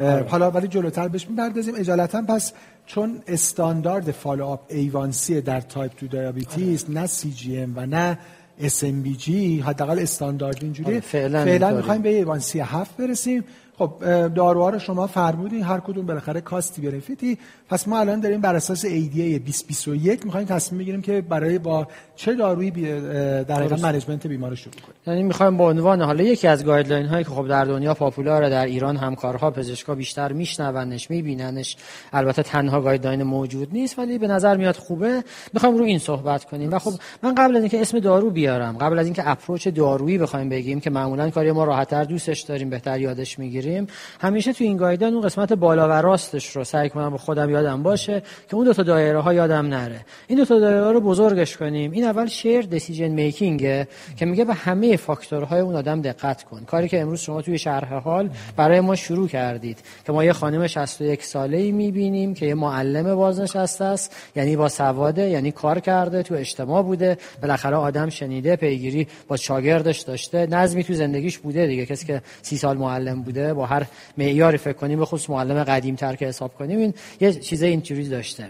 [0.01, 0.27] آره.
[0.29, 1.75] حالا ولی جلوتر بهش می‌پردازیم.
[1.79, 2.53] اجالتا پس
[2.89, 8.19] چون استاندارد follow-up A1C در تایپ 2 diabetes نه CGM و نه
[8.61, 13.45] SMBG حداقل استاندارد اینجوری آره، فعلا, فعلا می‌خوایم به A1C 7 برسیم.
[13.79, 13.93] خب
[14.29, 17.39] داروها رو شما فرمودین هر کدوم بالاخره cost ی benefit ی.
[17.69, 21.87] پس ما الان داریم بر اساس ADA 2021 می‌خوایم تصمیم بگیریم که برای با
[22.17, 24.95] چه دارویی در حقیقت management بیمار شروع کنیم.
[25.07, 28.51] یعنی می‌خوایم به عنوان حالا یکی از guideline هایی که خب در دنیا popular ه
[28.51, 31.77] در ایران همکارها پزشکا بیشتر میشنونش میبیننش
[32.13, 35.25] البته تنها guideline موجود نیست ولی به نظر میاد خوبه.
[35.53, 36.73] می‌خوایم رو این صحبت کنیم.
[36.73, 40.49] و خب من قبل از اینکه اسم دارو بیارم قبل از اینکه approach دارویی بخوایم
[40.49, 43.68] بگیم که معمولا کاری ما راحتتر دوستش داریم بهتر یادش می‌گیریم.
[44.21, 47.83] همیشه تو این guideline اون قسمت بالا و راستش رو سعی کنم به خودم یادم
[47.83, 50.01] باشه که اون دو تا دایره ها یادم نره.
[50.27, 51.91] این دو تا دایره رو بزرگش کنیم.
[51.93, 56.65] این اول shared decision making ه که میگه به همه فاکتورهای اون آدم دقت کن.
[56.65, 60.67] کاری که امروز شما توی شرح حال برای ما شروع کردید که ما یه خانم
[60.67, 66.23] 61 ساله ای می‌بینیم که یه معلم بازنشسته است یعنی با سواده یعنی کار کرده
[66.23, 67.19] تو اجتماع بوده.
[67.43, 70.47] بالاخره آدم شنیده پیگیری با شاگردش داشته.
[70.47, 71.87] نظمی تو زندگیش بوده دیگه.
[71.87, 73.87] کسی که سی سال معلم بوده با هر
[74.19, 78.49] معیاری فکر کنیم به معلم قدیم تر که حساب کنیم این یه چیز اینجوری داشته.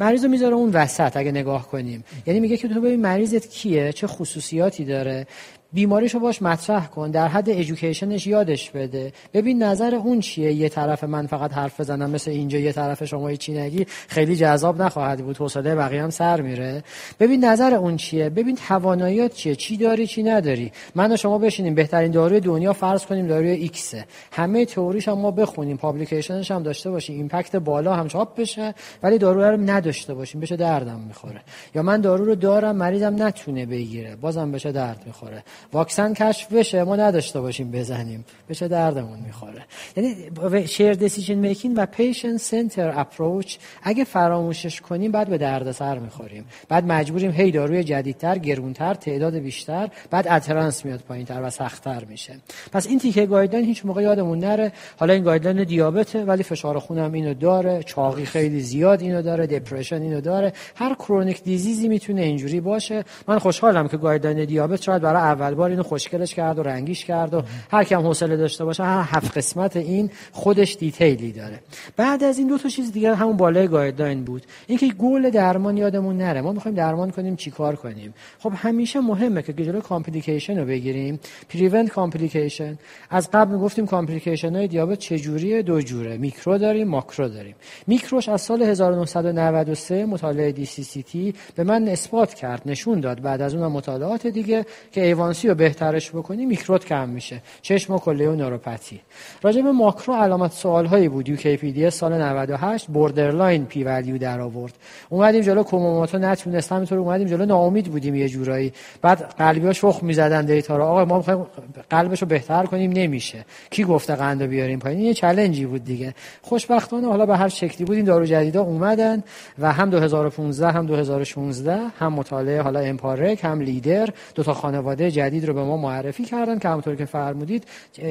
[0.00, 2.04] مریض رو می‌ذاره اون وسط اگه نگاه کنیم.
[2.26, 5.26] یعنی میگه که تو ببین مریضت کیه؟ چه خصوصیاتی داره؟
[5.72, 9.12] بیماریشو باش مطرح کن در حد education ش یادش بده.
[9.34, 13.34] ببین نظر اون چیه؟ یه طرف من فقط حرف بزنم مثل اینجا یه طرف شما
[13.34, 13.86] چی نگی.
[14.08, 16.84] خیلی جذاب نخواهد بود حوصله بقیه هم سر میره.
[17.20, 21.74] ببین نظر اون چیه؟ ببین توانایی‌هات چیه؟ چی داری چی نداری؟ من و شما بشینیم
[21.74, 23.94] بهترین داروی دنیا فرض کنیم داروی X
[24.32, 28.74] همه تئوریش هم ما بخونیم publication ش هم داشته باشیم impact بالا هم چاپ بشه
[29.02, 31.40] ولی دارو رو نداشته باشیم به چه دردم می‌خوره.
[31.74, 35.44] یا من دارو رو دارم مریضم نتونه بگیره بازم به چه درد می‌خوره.
[35.72, 38.24] واکسن کشف بشه ما نداشته باشیم بزنیم.
[38.48, 39.62] به چه دردمون می‌خوره.
[39.96, 45.98] یعنی shared decision making و patient center approach اگه فراموشش کنیم بعد به درد سر
[45.98, 46.44] می‌خوریم.
[46.68, 52.34] بعد مجبوریم هی داروی جدیدتر گرونتر تعداد بیشتر بعد adherence میاد پایینتر و سختتر میشه.
[52.72, 54.72] پس این تیکه guideline هیچ موقع یادمون نره.
[54.96, 59.46] حالا این guideline دیابته ولی فشار خون هم اینو داره چاقی خیلی زیاد اینو داره
[59.46, 60.52] depression اینو داره.
[60.74, 63.04] هر chronic disease ی می‌تونه اینجوری باشه.
[63.28, 67.34] من خوشحالم که guideline دیابت شاید برای اول بار اینو خوشگلش کرد و رنگیش کرد
[67.34, 71.60] و هر کم حوصله داشته باشه هر هفت قسمت این خودش detail ی داره.
[71.96, 74.42] بعد از این دو تا چیز دیگه همون بالای guideline بود.
[74.66, 76.40] اینکه گل درمان یادمون نره.
[76.40, 81.20] ما می‌خوایم درمان کنیم چیکار کنیم؟ خب همیشه مهمه که جلوی complication رو بگیریم.
[81.48, 82.78] prevent complication.
[83.10, 86.16] از قبل می‌گفتیم complication های دیابت چجوریه؟ دو جوره.
[86.16, 87.54] میکرو داریم ماکرو داریم.
[87.86, 93.22] میکروش از سال 1993 مطالعه DCCT به من اثبات کرد نشون داد.
[93.22, 97.42] بعد از اون مطالعات دیگه که ایوان ایوانسی رو بهترش بکنی میکروت کم میشه.
[97.62, 99.00] چشم و کلیه و نوروپاتی
[99.42, 101.28] راجع به ماکرو علامت سوال هایی بود.
[101.62, 104.74] یو سال 98 borderline p value در آورد.
[105.08, 107.44] اومدیم جلو Kumamoto نتونست همینطور اومدیم جلو.
[107.44, 108.72] ناامید بودیم یه جورایی.
[109.02, 110.84] بعد قلبی‌ها شخ می‌زدن دیتا رو.
[110.84, 111.46] آقا ما می‌خوایم
[111.90, 112.92] قلبش رو بهتر کنیم.
[112.92, 113.44] نمیشه.
[113.70, 116.14] کی گفته قند بیاریم پایین؟ یه چالنجی بود دیگه.
[116.42, 117.96] خوشبختانه حالا به هر شکلی بود.
[117.96, 119.22] این دارو جدیدا اومدن
[119.58, 125.25] و هم 2015 هم 2016 هم مطالعه حالا امپارک هم لیدر دو تا خانواده جدید
[125.34, 127.64] رو به ما معرفی کردن که همونطور که فرمودید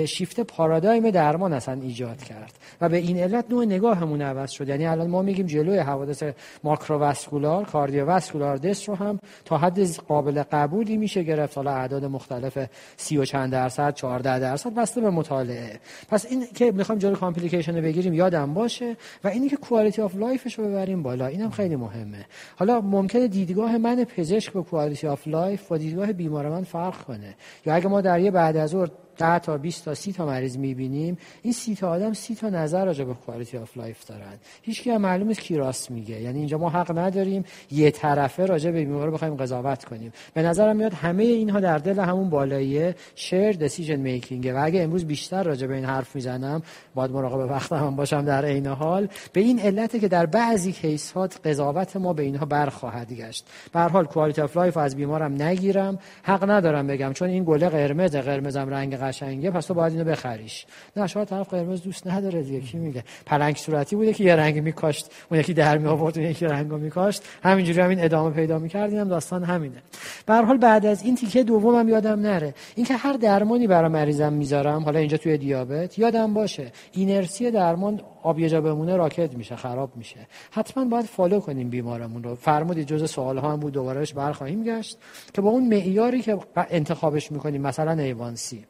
[0.05, 2.53] شیفت پارادایم درمان اصلا ایجاد کرد.
[2.81, 4.69] و به این علت نوع نگاهمون عوض شد.
[4.69, 6.23] یعنی الان ما میگیم جلوی حوادث
[6.63, 11.57] macrovascular cardiovascular دست رو هم تا حد قابل قبولی میشه گرفت.
[11.57, 12.57] حالا اعداد مختلف
[12.97, 15.79] سی و چند درصد 14 درصد بسته به مطالعه.
[16.09, 20.45] پس این که می‌خوام جلوی complication بگیریم یادم باشه و اینی که quality of life
[20.45, 22.25] ش رو ببریم بالا اینم خیلی مهمه.
[22.55, 27.35] حالا ممکنه دیدگاه من پزشک به quality of life و دیدگاه بیمار من فرق کنه
[27.65, 30.57] یا اگه ما در یه بعد از ظهر 10 تا 20 تا 30 تا مریض
[30.57, 31.17] می‌بینیم.
[31.41, 34.33] این 30 تا آدم 30 تا نظر راجع به quality of life دارن.
[34.61, 36.21] هیچ هم معلوم نیست کی راست میگه.
[36.21, 40.13] یعنی اینجا ما حق نداریم یه طرفه راجع به بیمار بخوایم قضاوت کنیم.
[40.33, 42.95] به نظرم میاد همه اینها در دل همون بالاییه.
[43.15, 46.61] shared decision making و اگه امروز بیشتر راجع به این حرف می‌زنم
[46.95, 49.07] باید مراقب وقتم هم باشم در عین حال.
[49.33, 53.45] به این علته که در بعضی case ها قضاوت ما به اینها برخواهد گشت.
[53.73, 55.99] به هر حال quality of life از بیمارم نگیرم.
[56.23, 60.65] حق ندارم بگم چون این گله قرمز قرمزم رنگ قشنگه پس تو باید اینو بخریش.
[60.97, 62.59] نه شاید طرف قرمز دوست نداره دیگه.
[62.59, 66.27] کی میگه؟ پلنگ صورتی بوده که یه رنگ میکاشت اون یکی در می آورد اون
[66.27, 67.23] یکی رنگو میکاشت.
[67.43, 69.77] همینجوری همین ادامه پیدا می‌کردیم هم داستان همینه.
[70.25, 72.53] به هر بعد از این تیکه دومم یادم نره.
[72.75, 78.39] اینکه هر درمانی برای مریضم می‌ذارم حالا اینجا توی دیابت یادم باشه اینرسی درمان آب
[78.39, 80.27] یه جا بمونه راکد میشه خراب میشه.
[80.51, 82.35] حتما باید follow کنیم بیمارمون رو.
[82.35, 84.97] فرمودید جز سوال ها هم بود دوبارهش برخواهیم گشت
[85.33, 86.37] که با اون معیاری که
[86.69, 88.65] انتخابش می‌کنیم مثلا A1C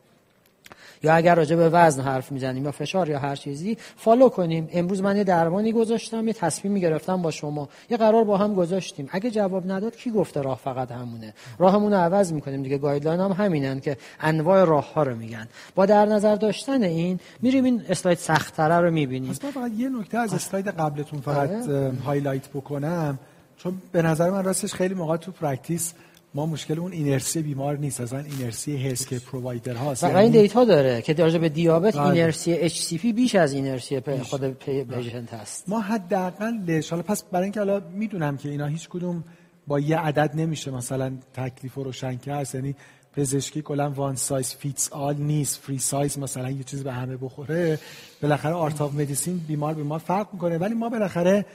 [1.05, 4.69] یا اگر راجع به وزن حرف می‌زنیم یا فشار یا هر چیزی follow کنیم.
[4.73, 7.69] امروز من یه درمانی گذاشتم یه تصمیمی گرفتم با شما.
[7.89, 9.09] یه قرار با هم گذاشتیم.
[9.11, 12.77] اگه جواب نداد کی گفته راه فقط همونه؟ راهمون رو عوض می‌کنیم دیگه.
[12.77, 15.47] guideline هم همینن که انواع راه ها رو میگن.
[15.75, 19.33] با در نظر داشتن این میریم این اسلاید سخت‌تره رو می‌بینیم.
[19.33, 21.91] فقط یه نکته از اسلاید قبلتون فقط آره.
[22.05, 23.19] highlight بکنم.
[23.57, 25.93] چون به نظر من راستش خیلی موقع تو practice
[26.35, 30.65] ما مشکل اون اینرسی بیمار نیست اصلا اینرسی health care provider هاست یعنی این data
[30.65, 32.05] داره که در به دیابت بله.
[32.05, 35.69] اینرسی HCP بیش از اینرسی خود patient هست.
[35.69, 39.23] ما حداقل حالا پس برای اینکه حالا می‌دونم که اینا هیچ کدوم
[39.67, 42.75] با یه عدد نمیشه مثلا تکلیف رو روشن کرد یعنی
[43.13, 47.79] پزشکی کلا one size fits all نیست free size مثلا یه چیز به همه بخوره.
[48.21, 50.57] بالاخره art of medicine بیمار بیمار فرق می‌کنه.
[50.57, 51.45] ولی ما بالاخره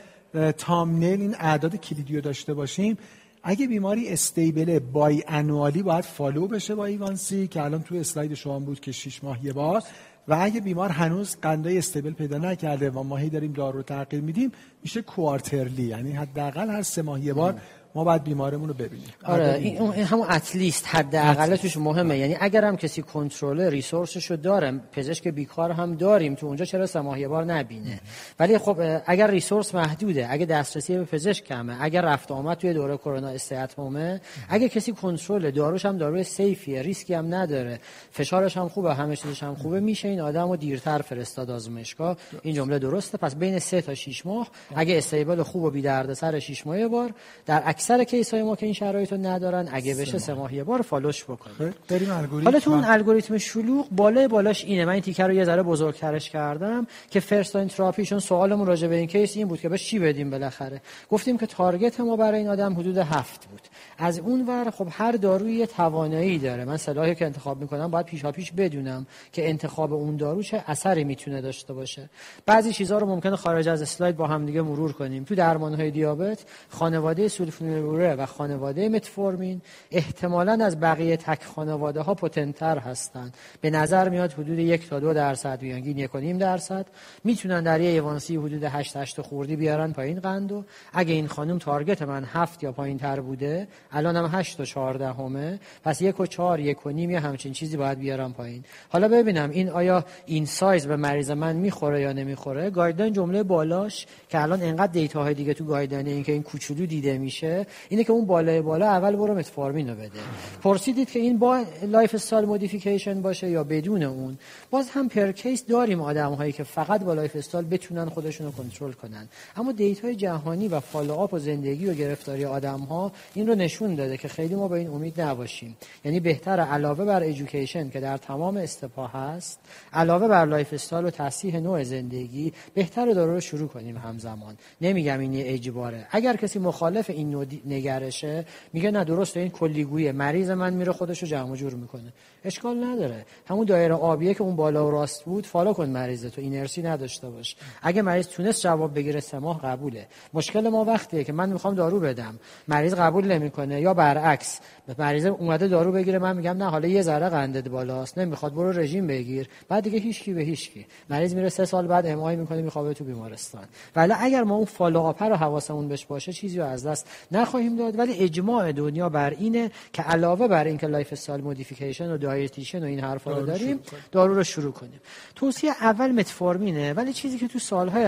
[0.59, 2.99] thumbnail این اعداد کلیدی داشته باشیم.
[3.43, 8.81] اگه بیماری stable biannually باید follow بشه با A1C که الان تو اسلاید شما بود
[8.81, 9.83] که 6 ماه یه بار.
[10.29, 14.23] و اگه بیمار هنوز قندای stable پیدا نکرده و ما هی داریم دارو رو تغییر
[14.23, 17.61] میدیم میشه quarterly یعنی حداقل هر سه ماه یه بار
[17.95, 19.09] ما باید بیمارمون رو ببینیم.
[19.25, 22.19] آره این, این همون at least حداقل توش مهمه.
[22.19, 26.65] یعنی اگر هم کسی کنترل resource ش رو داره پزشک بیکار هم داریم تو اونجا
[26.65, 28.01] چرا سه بار نبینه؟
[28.39, 32.97] ولی خب اگر resource محدوده اگه دسترسی به پزشک کمه اگر رفت آمد توی دوره
[32.97, 38.69] کرونا استعمامه اگه کسی کنترل داروش هم داروی safe یه ریسکی هم نداره فشارش هم
[38.69, 42.17] خوبه همه چیزش هم خوبه میشه این آدمو دیرتر فرستاد آزمایشگاه.
[42.43, 43.19] این جمله درسته.
[43.19, 47.11] پس بین 3 تا 6 ماه اگه stable خوب و بی دردسر 6 ماه بار
[47.47, 50.55] در اکثر case های ما که این شرایط رو ندارن اگه بشه سه ماه.
[50.55, 51.57] یه بار follow ش بکنیم.
[51.59, 52.45] خب، بریم الگوریتم.
[52.51, 54.85] حالا تو اون الگوریتم شلوغ بالای بالاش اینه.
[54.85, 58.89] من این تیکه رو یه ذره بزرگترش کردم که first line therapy چون سوالمون راجع
[58.89, 60.81] به این case این بود که بهش چی بدیم بالاخره.
[61.11, 63.61] گفتیم که تارگت ما برای این آدم حدود هفت بود.
[63.99, 66.65] از اون ور خب هر داروی یه توانایی داره.
[66.65, 71.05] من سلاحی که انتخاب می‌کنم باید پیشا پیش بدونم که انتخاب اون دارو چه اثری
[71.05, 72.11] می‌تونه داشته باشه.
[72.47, 75.25] بعضی چیزها رو ممکنه خارج از اسلاید با هم دیگه مرور کنیم.
[75.25, 77.29] تو درمان های دیابت خانواده
[77.71, 83.37] سولفونیلوره و خانواده متفورمین احتمالا از بقیه تک خانواده ها پتنتر هستند.
[83.61, 86.87] به نظر میاد حدود یک تا دو درصد بیانگین یک و نیم درصد.
[87.25, 92.03] می‌تونن در یه A1C حدود 8 8 خوردی بیارن پایین قندو اگه این خانم target
[92.03, 96.27] من هفت یا پایین تر بوده الان هم 8 و 4 دهمه پس یک و
[96.27, 98.65] 4 یک و نیم یا همچین چیزی باید بیارم پایین.
[98.89, 104.07] حالا ببینم این آیا این سایز به مریض من می‌خوره یا نمی‌خوره؟ guideline جمله بالاش
[104.29, 107.73] که الان انقدر data های دیگه تو guideline این که این کوچولو دیده میشه داره
[107.89, 110.21] اینه که اون بالای بالا اول برو متفورمین رو بده.
[110.63, 114.39] پرسیدید که این با lifestyle modification باشه یا بدون اون.
[114.71, 118.93] باز هم پر case داریم آدم هایی که فقط با lifestyle بتونن خودشون رو کنترل
[118.93, 119.29] کنن.
[119.57, 123.95] اما data ی جهانی و follow-up و زندگی و گرفتاری آدم ها این رو نشون
[123.95, 125.77] داده که خیلی ما به این امید نباشیم.
[126.05, 129.61] یعنی بهتر علاوه بر education که در تمام step ا هست
[129.93, 134.57] علاوه بر lifestyle و تصحیح نوع زندگی بهتره دارو رو شروع کنیم همزمان.
[134.81, 136.07] نمیگم این اجباره.
[136.11, 138.45] اگر کسی مخالف این نوع نگرشه.
[138.73, 142.13] میگه نه درست این کلیگویه مریض من میره خودشو جمع جور می‌کنه.
[142.45, 143.25] اشکال نداره.
[143.49, 147.31] همون دایره آبیه که اون بالا و راست بود follow کن مریض تو inertia نداشته
[147.31, 147.57] باش.
[147.83, 150.07] اگه مریض تونست جواب بگیره سه ماه قبوله.
[150.35, 152.39] مشکل ما وقتیه که من می‌خوام دارو بدم.
[152.69, 154.61] مریض قبول نمی‌کنه یا برعکس
[154.99, 159.07] مریض اومده دارو بگیره من میگم نه حالا یه ذره قندت بالاست نمی‌خواد برو رژیم
[159.07, 159.49] بگیر.
[159.69, 160.87] بعد دیگه هیچکی به هیچکی.
[161.11, 163.65] مریض میره سه سال بعد MI می‌کنه میخوابه تو بیمارستان.
[163.97, 167.99] ولی اگر ما اون follow-up رو حواسمون بهش باشه چیزی رو از دست نخواهیم داد.
[167.99, 173.01] ولی اجماع دنیا بر اینه که علاوه بر اینکه lifestyle modification و dietitian و این
[173.01, 173.81] حرفا رو داریم
[174.13, 175.01] دارو رو شروع کنیم.
[175.35, 178.05] توصیه اول متفورمینه ولی چیزی که تو سالهای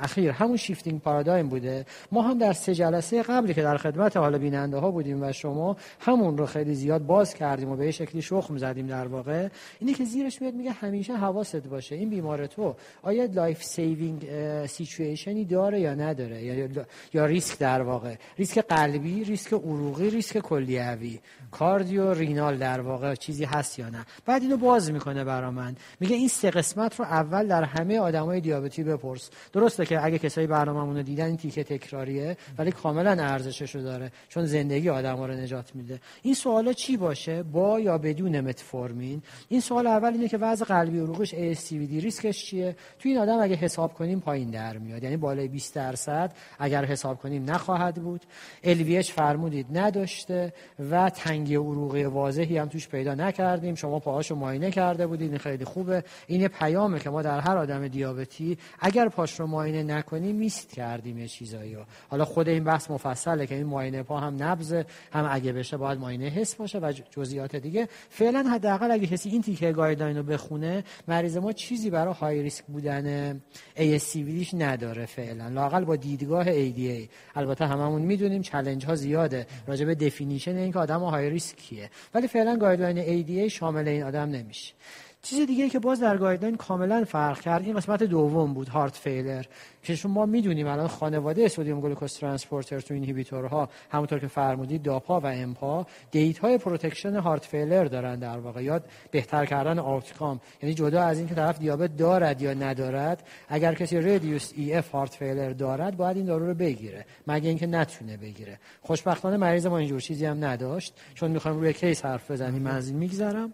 [0.00, 4.38] اخیر همون shifting paradigm بوده ما هم در سه جلسه قبلی که در خدمت حالا
[4.38, 8.56] بیننده ها بودیم و شما همون رو خیلی زیاد باز کردیم و به شکلی شخم
[8.56, 13.24] زدیم در واقع اینه که زیرش میاد میگه همیشه حواست باشه این بیمار تو آیا
[13.24, 14.26] life saving
[14.66, 16.68] situation ی داره یا نداره؟ یا
[17.14, 21.18] یا ریسک در واقع؟ ریسک قلبی ریسک عروقی ریسک کلیوی.
[21.50, 25.76] کاردیو رینال در واقع چیزی هست یا نه؟ بعد اینو باز می‌کنه برا من.
[26.00, 29.30] میگه این سه قسمت رو اول در همه آدمای دیابتی بپرس.
[29.52, 34.12] درسته که اگه کسایی برنامه‌مون رو دیدن این تیکه تکراریه ولی کاملا ارزشش رو داره
[34.28, 36.00] چون زندگی آدم‌ها رو نجات میده.
[36.22, 40.98] این سوالا چی باشه؟ با یا بدون متفورمین؟ این سوال اول اینه که وضع قلبی
[40.98, 45.02] عروقش ASCVD ریسکش چیه؟ تو این آدم اگه حساب کنیم پایین در میاد.
[45.02, 48.22] یعنی بالای 20 درصد اگر حساب کنیم نخواهد بود.
[48.64, 50.52] LVH فرمودید نداشته
[50.90, 53.74] و تنگی عروقی واضحی هم توش پیدا نکردیم.
[53.74, 56.04] شما پاهاشو معاینه کرده بودید این خیلی خوبه.
[56.26, 61.26] این پیامه که ما در هر آدم دیابتی اگر پاش رو معاینه نکنیم میست کردیم
[61.26, 61.82] چیزایی رو.
[62.08, 64.72] حالا خود این بحث مفصله که این معاینه پا هم نبض
[65.12, 67.88] هم اگه بشه باید معاینه حس باشه و جزئیات دیگه.
[68.10, 72.64] فعلا حداقل اگه کسی این تیکه گایدلاین رو بخونه مریض ما چیزی برای های ریسک
[72.64, 73.40] بودن
[73.76, 75.48] ASCVDش نداره فعلا.
[75.48, 79.46] لاقل با دیدگاه ADA البته هممون می‌دونیم چالش ها زیاده.
[79.66, 84.30] راجع به definition اینکه آدم high risk کیه ولی فعلا guideline ADA شامل این آدم
[84.30, 84.74] نمیشه.
[85.22, 89.44] چیز دیگه که باز در guideline کاملا فرق کرد این قسمت دوم بود heart failure.
[89.82, 94.82] که شما ما می‌دونیم الان خانواده sodium glucose transporter two inhibitor ها همونطور که فرمودید
[94.82, 98.62] dapa و empa data های protection heart failure دارن در واقع.
[98.62, 100.40] یاد بهتر کردن outcome.
[100.62, 105.50] یعنی جدا از اینکه طرف دیابت دارد یا ندارد اگر کسی reduced EF heart failure
[105.50, 107.06] دارد باید این دارو رو بگیره.
[107.26, 108.58] مگه اینکه نتونه بگیره.
[108.80, 110.94] خوشبختانه مریض ما اینجور چیزی هم نداشت.
[111.14, 113.52] چون می‌خوام روی case حرف بزنیم از این میگذرم.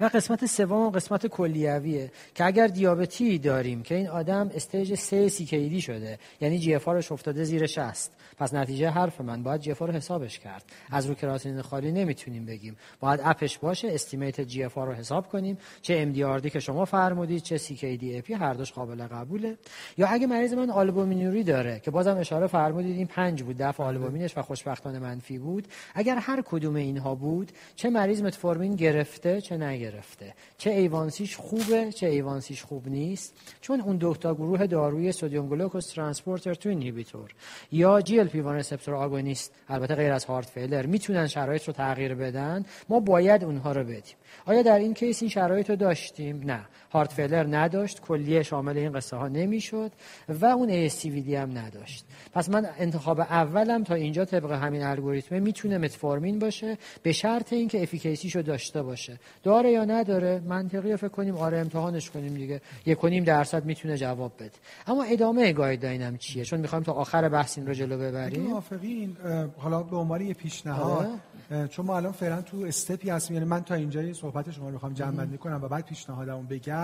[0.00, 5.80] و قسمت سوم قسمت کلیویه که اگر دیابتی داریم که این آدم stage 3 CKD
[5.80, 10.64] شده یعنی GFR افتاده زیر 60 پس نتیجه حرف من باید GFR رو حسابش کرد.
[10.90, 12.76] از رو کراتینین خالی نمی‌تونیم بگیم.
[13.00, 15.58] باید اپش باشه estimated GFR رو حساب کنیم.
[15.82, 19.56] چه ام دی که شما فرمودید چه CKD هر دوش قابل قبوله.
[19.98, 24.38] یا اگه مریض من آلبومینوری داره که بازم اشاره فرمودید این 5 بود دفع آلبومینش
[24.38, 25.68] و خوشبختانه منفی بود.
[25.94, 30.34] اگر هر کدوم اینها بود چه مریض متفورمین گرفته چه نگرفته.
[30.58, 33.34] چه A1C ش خوبه چه A1C ش خوب نیست.
[33.60, 37.34] چون اون دو تا گروه داروی sodium glucose transporter two inhibitor.
[37.72, 42.64] یا GLP 1 receptor agonist البته غیر از heart failure می‌تونن شرایط رو تغییر بدن.
[42.88, 44.16] ما باید اونها رو بدیم.
[44.46, 46.66] آیا در این case این شرایط رو داشتیم؟ نه.
[46.92, 48.00] heart failure نداشت.
[48.00, 49.92] کلیه شامل این قصه ها نمی‌شد
[50.28, 52.04] و اون ASCVD هم نداشت.
[52.32, 57.82] پس من انتخاب اولم تا اینجا طبق همین الگوریتم می‌تونه متفورمین باشه به شرط اینکه
[57.82, 59.18] efficacy شو داشته باشه.
[59.42, 61.36] داره یا نداره؟ منطقی فکر کنیم.
[61.36, 62.60] آره امتحانش کنیم دیگه.
[62.86, 64.50] یک، یک و نیم درصد می‌تونه جواب بده.
[64.86, 68.42] اما ادامه guideline چیه؟ چون می‌خوایم تا آخر بحث این رو جلو ببریم.
[68.42, 69.16] موافقین
[69.56, 71.06] حالا به عنوان یه پیشنهاد
[71.50, 71.68] آره.
[71.68, 73.36] چون ما الان فعلا تو step ی هستیم.
[73.36, 76.81] یعنی من تا اینجا صحبت شما رو می‌خوام جمع بندی کنم و بعد پیشنهادمو بگم.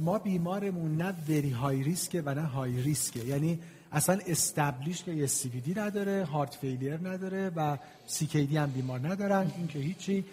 [0.00, 3.58] ما بیمارمون نه very high risk ه و نه high risk ه یعنی
[3.92, 10.24] اصلا established ASCVD نداره heart failure نداره و CKD هم بیمار ندارن این که هیچی.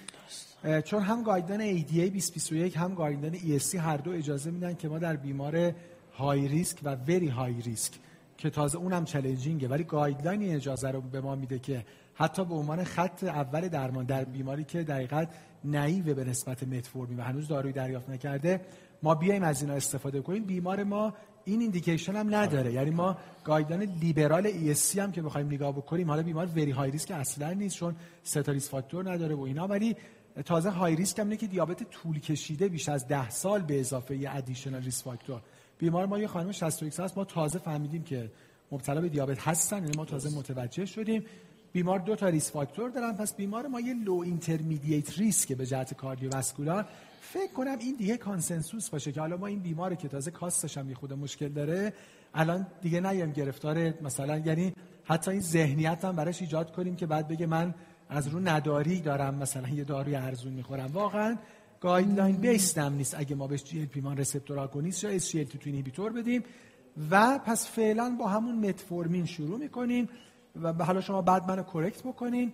[0.86, 5.15] چون هم guideline ADA 2021 هم guideline ESC هر دو اجازه میدن که ما در
[5.15, 5.73] بیمار
[6.17, 7.93] high risk و very high risk
[8.38, 12.56] که تازه اونم challenging ه ولی guideline اجازه رو به ما میده که حتی به
[12.56, 15.26] عنوان خط اول درمان در بیماری که دقیقا
[15.65, 18.62] naive ه به نسبت متفورمین و هنوز داروی دریافت نکرده
[19.04, 20.43] ما بیایم از اینا استفاده کنیم.
[20.43, 21.13] بیمار ما
[21.46, 22.74] این indication هم نداره.
[22.74, 27.12] یعنی ما guideline لیبرال ESC هم که بخوایم نگاه بکنیم حالا بیمار very high risk
[27.12, 29.96] اصلا نیست چون سه تا risk factor نداره و اینا ولی
[30.46, 34.36] تازه high risk هم که دیابت طول کشیده بیش از ده سال به اضافه یه
[34.36, 35.41] additional risk factor
[35.84, 37.17] بیمار ما یه خانم 61 هست.
[37.17, 38.32] ما تازه فهمیدیم که
[38.72, 41.26] مبتلا به دیابت هستن یعنی ما تازه متوجه شدیم.
[41.74, 43.13] بیمار دو تا risk factor دارن.
[43.13, 46.86] پس بیمار ما یه low intermediate risk به جهت cardiovascular.
[47.22, 50.90] فکر کنم این دیگه consensus باشه که حالا ما این بیماری که تازه کاستش هم
[50.90, 51.94] یه خود مشکل داره
[52.34, 54.73] الان دیگه نیم گرفتار مثلا یعنی
[55.04, 57.73] حتی این ذهنیت هم براش ایجاد کنیم که بعد بگه من
[58.10, 60.92] از رو نداری دارم مثلا یه داروی ارزون می‌خورم.
[60.94, 61.38] واقعا
[61.84, 66.44] guideline based هم نیست اگه ما بهش GLP-1 receptor agonist یا SGLT2 inhibitor بدیم.
[67.12, 70.10] و پس فعلا با همون متفورمین شروع می‌کنیم
[70.62, 72.54] و حالا شما بعد منو correct بکنین.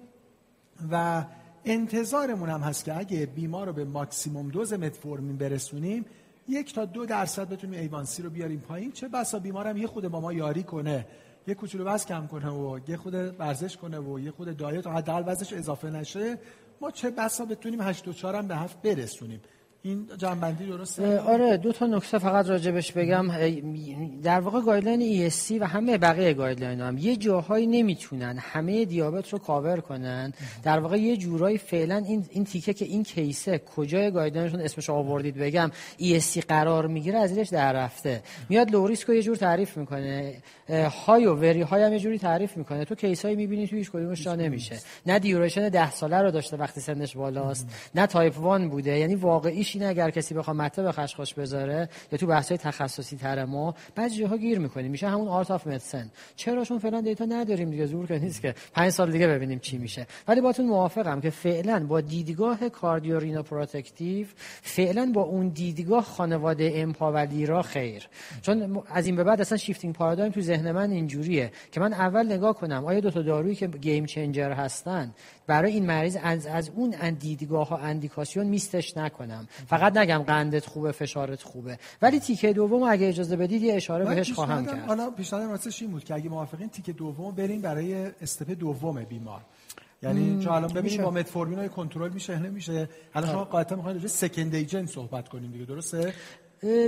[0.92, 1.26] و
[1.66, 6.06] انتظارمون هم هست که اگه بیمار رو به maximum dose متفورمین برسونیم
[6.48, 8.92] یک تا دو درصد بتونیم A1C رو بیاریم پایین.
[8.92, 11.06] چه بسا بیمارم یه خود با ما یاری کنه
[11.48, 14.90] یه کوچولو وزن کم کنه و یه خرده ورزش کنه و یه خرده diet و
[14.90, 16.38] حداقل وزنش اضافه نشه.
[16.82, 19.42] ما چه بسا بتونیم 8 و 4 هم به هفت برسونیم؟
[19.82, 23.28] این جمع‌بندی درسته؟ آره دو تا نکته فقط راجبش بگم.
[24.24, 29.40] در واقع guideline ESC و همه بقیه guideline هم یه جاهایی نمی‌تونن همه دیابت رو
[29.40, 30.34] کاور کنن.
[30.64, 34.62] در واقع یه جورایی فعلا این این تیکه که این case ه کجای guideline شون
[34.62, 38.22] اسمش آوردید بگم ESC قرار می‌گیره از زیرش در رفته.
[38.50, 40.34] میاد low risk رو یه جور تعریف می‌کنه.
[41.06, 42.86] high و very high هم یه جوری تعریف می‌کنه.
[42.86, 44.80] تو case ایی می‌بینی تو هیچ کدومش جا نمیشه.
[45.06, 47.68] نه duration 10 ساله رو داشته وقتی سنش بالاست.
[47.96, 49.00] نه تایپ 1 بوده.
[49.00, 53.46] یعنی واقعی اینه اگر کسی بخواد مته به خشخاش بذاره یا تو بحث‌های تخصصی تر
[53.46, 57.70] ما بعضی جاها گیر می‌کنیم میشه همون art of medicine چرا چون فعلا data نداریم
[57.70, 60.08] دیگه زور که نیست که 5 سال دیگه ببینیم چی میشه.
[60.28, 64.28] ولی باتون موافقم که فعلا با دیدگاه cardioprotective
[64.62, 68.08] فعلا با اون دیدگاه خانواده امپاولی را خیر.
[68.42, 72.26] چون از این به بعد اصلا شیفتینگ پارادایم تو ذهن من اینجوریه که من اول
[72.26, 75.14] نگاه کنم آیا دو تا دارویی که گیم چنجر هستن
[75.48, 76.90] برای این مریض از, از اون
[77.20, 79.48] دیدگاه ها اندیکاسیون میستش نکنم.
[79.68, 81.80] فقط نگم قندت خوبه فشارت خوبه.
[82.02, 84.88] ولی تیکه دوم اگه اجازه بدید یه اشاره بهش خواهم کرد.
[84.88, 89.42] حالا پیشنهاد راستش این بود که اگه موافقین تیکه دوم بریم برای استپ دوم بیمار.
[90.04, 94.08] یعنی چون الان ببینیم با متفورمین های کنترل میشه نمیشه الان شما قاعدتا می‌خواید راجع
[94.08, 96.14] second agent صحبت کنیم دیگه درسته؟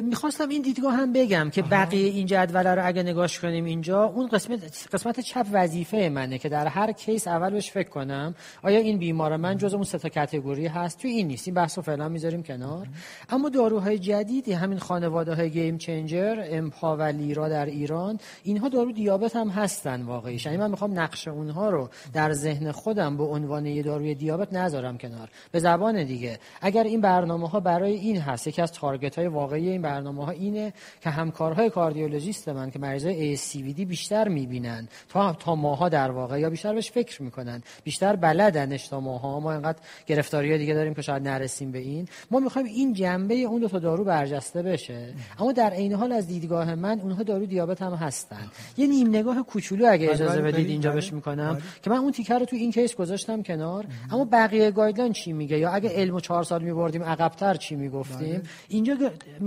[0.03, 4.27] می‌خواستم این دیدگاه هم بگم که بقیه این جدول رو اگه نگاش کنیم اینجا اون
[4.27, 8.97] قسمت قسمت چپ وظیفه منه که در هر case اول بهش فکر کنم آیا این
[8.97, 12.09] بیمار من جز اون سه تا category هست؟ تو این نیست این بحث رو فعلا
[12.09, 12.87] می‌ذاریم کنار.
[13.29, 18.91] اما داروهای جدیدی همین خانواده های game changer امپا و لیرا در ایران اینها دارو
[18.91, 23.65] دیابت هم هستن واقعی یعنی من می‌خوام نقش اونها رو در ذهن خودم به عنوان
[23.65, 25.29] یه داروی دیابت نذارم کنار.
[25.51, 29.60] به زبان دیگه اگر این برنامه ها برای این هست یکی از target های واقعی
[29.69, 35.55] این برنامه ها اینه که همکارهای کاردیولوژیست من که مریضای ASCVD بیشتر می‌بینن تا تا
[35.55, 40.57] ماها در واقع یا بیشتر بهش فکر می‌کنن بیشتر بلدن تا ماها ما اینقدر گرفتاری
[40.57, 42.07] دیگه داریم که شاید نرسیم به این.
[42.31, 45.13] ما می‌خوایم این جنبه اون دو تا دارو برجسته بشه.
[45.39, 48.51] اما در عین حال از دیدگاه من اونها دارو دیابت هم هستن.
[48.77, 50.99] یه نیم نگاه کوچولو اگه بله، اجازه بله، بدید اینجا بله.
[50.99, 51.61] بهش می‌کنم.
[51.83, 53.85] که من اون تیکه رو تو این case گذاشتم کنار.
[54.11, 58.97] اما بقیه guideline چی میگه؟ یا اگه علمو 4 سال میبردیم عقبتر چی می‌گفتیم؟ اینجا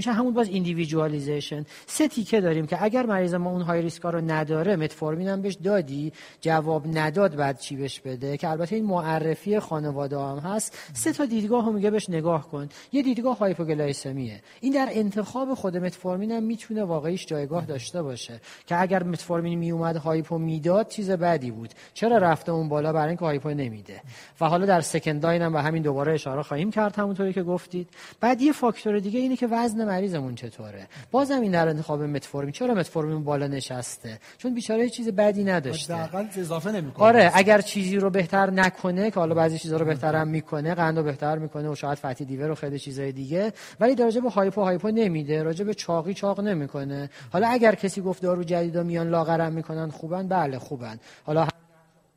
[0.05, 4.11] میشه همون باز individualization سه تیکه داریم که اگر مریض ما اون high risk ا
[4.11, 8.85] رو نداره متفورمین هم بهش دادی جواب نداد بعد چی بهش بده؟ که البته این
[8.85, 10.79] معرفی خانواده هم هست.
[10.93, 12.69] سه تا دیدگاه میگه بهش نگاه کن.
[12.93, 14.41] یه دیدگاه hypoglycemia ه.
[14.61, 18.41] این در انتخاب خود متفورمین هم می‌تونه واقعیش جایگاه داشته باشه.
[18.67, 21.71] که اگر متفورمین میومد hypo می‌داد چیز بدی بود.
[21.95, 24.01] چرا رفته اون بالا برای اینکه hypo نمیده؟
[24.41, 27.89] و حالا در سکند هم به همین دوباره اشاره خواهیم کرد همونطوری که گفتید.
[28.21, 32.53] بعد یه فاکتور دیگه اینه که وزن مریضمون چطوره؟ بازم این در انتخاب متفورمین.
[32.53, 35.95] چرا متفورمین بالا نشسته؟ چون بیچاره چیز بدی نداشته.
[35.95, 37.07] حداقل اضافه نمی‌کنه.
[37.07, 41.03] آره اگر چیزی رو بهتر نکنه که حالا بعضی چیزا رو بهتر هم می‌کنه قندو
[41.03, 43.53] بهتر می‌کنه و شاید فتی دیور و خیلی چیزای دیگه.
[43.81, 45.43] ولی در به هایپو هایپو نمیده.
[45.43, 47.11] راجع به چاقی چاق نمی‌کنه.
[47.33, 50.99] حالا اگر کسی گفت دارو جدیدا میان لاغرم می‌کنن خوبن؟ بله خوبن.
[51.25, 51.47] حالا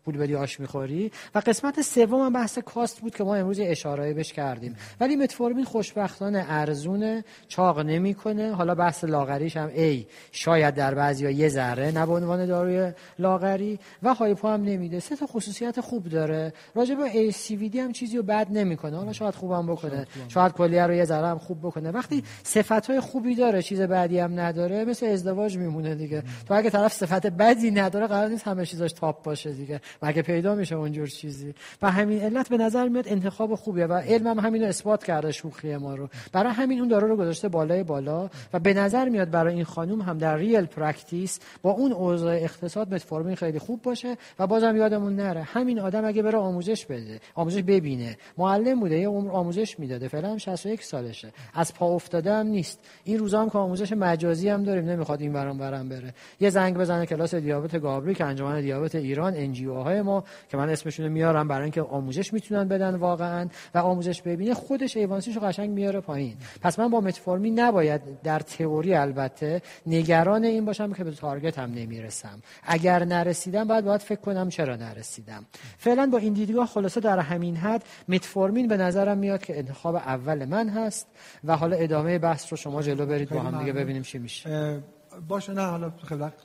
[0.07, 4.33] پول بدی آش می‌خوری؟ و قسمت سوم بحث کاست بود که ما امروز اشاره بهش
[4.33, 4.75] کردیم.
[4.99, 8.53] ولی متفورمین خوشبختانه ارزونه چاق نمی‌کنه.
[8.53, 13.79] حالا بحث لاغریش هم ای شاید در بعضی یه ذره نه به عنوان داروی لاغری.
[14.03, 14.99] و هایپو هم نمیده.
[14.99, 16.53] سه تا خصوصیت خوب داره.
[16.75, 18.97] راجع به ای سی وی دی هم چیزی رو بد نمی‌کنه.
[18.97, 20.07] حالا شاید خوبم بکنه.
[20.27, 21.91] شاید کلیه رو یه ذره هم خوب بکنه.
[21.91, 26.23] وقتی صفات خوبی داره چیز بعدی هم نداره مثل ازدواج میمونه دیگه.
[26.47, 29.81] تو اگه طرف صفت بدی نداره قرار نیست همه چیزاش تاپ باشه دیگه.
[30.01, 31.53] مگه پیدا میشه اونجور چیزی.
[31.81, 35.75] و همین علت به نظر میاد انتخاب خوبیه و علم هم همینو اثبات کرده شوخی
[35.75, 36.09] ما رو.
[36.31, 40.01] برای همین اون دارو رو گذاشته بالای بالا و به نظر میاد برای این خانم
[40.01, 45.15] هم در real practice با اون اوضاع اقتصاد متفورمین خیلی خوب باشه و بازم یادمون
[45.15, 45.43] نره.
[45.43, 48.17] همین آدم اگه بره آموزش بده آموزش ببینه.
[48.37, 50.07] معلم بوده یه عمر آموزش می‌داده.
[50.07, 51.31] فعلا هم 61 سالشه.
[51.53, 52.79] از پا افتاده نیست.
[53.03, 54.85] این روزا هم که آموزش مجازی هم داریم.
[54.85, 56.13] نمی‌خواد این برام برام بره.
[56.39, 59.53] یه زنگ بزنه کلاس دیابت گابریک که انجمن دیابت ایران ان
[59.87, 64.53] های ما که من اسمشون میارم برای اینکه آموزش می‌تونن بدن واقعا و آموزش ببینه
[64.53, 66.37] خودش ایوانسیشو قشنگ میاره پایین.
[66.61, 71.73] پس من با متفورمین نباید در تئوری البته نگران این باشم که به تارگت هم
[71.73, 72.41] نمی‌رسم.
[72.63, 75.45] اگر نرسیدم بعد باید فکر کنم چرا نرسیدم.
[75.77, 80.45] فعلا با این دیدگاه خلاصه در همین حد متفورمین به نظرم میاد که انتخاب اول
[80.45, 81.07] من هست
[81.43, 84.79] و حالا ادامه بحث رو شما جلو برید با هم دیگه ببینیم چی میشه.
[85.27, 85.89] باشه نه حالا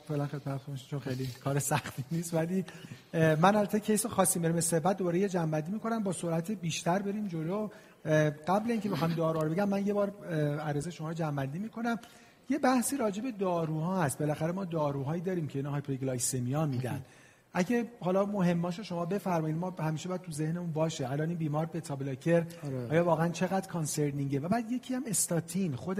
[0.07, 2.65] فعلا خدمتتون چون خیلی کار سختی نیست ولی
[3.13, 4.59] من البته case خاصی بریم.
[4.83, 7.69] بعد دوباره یه جمع‌بندی می‌کنم با سرعت بیشتر بریم جلو.
[8.47, 10.25] قبل اینکه بخوام دارو رو بگم من یه بار
[10.59, 11.99] عرض شما رو جمع‌بندی می‌کنم.
[12.49, 14.19] یه بحثی راجع به داروها هست.
[14.19, 17.01] بالاخره ما داروهایی داریم که اینا hyperglycemia میدن.
[17.53, 19.57] اگه حالا مهم باشه شما بفرمایید.
[19.57, 21.11] ما همیشه باید تو ذهنمون باشه.
[21.11, 22.87] الان این بیمار beta blocker آره.
[22.91, 25.99] آیا واقعا چقدر concerning ه؟ و بعد یکی هم استاتین خود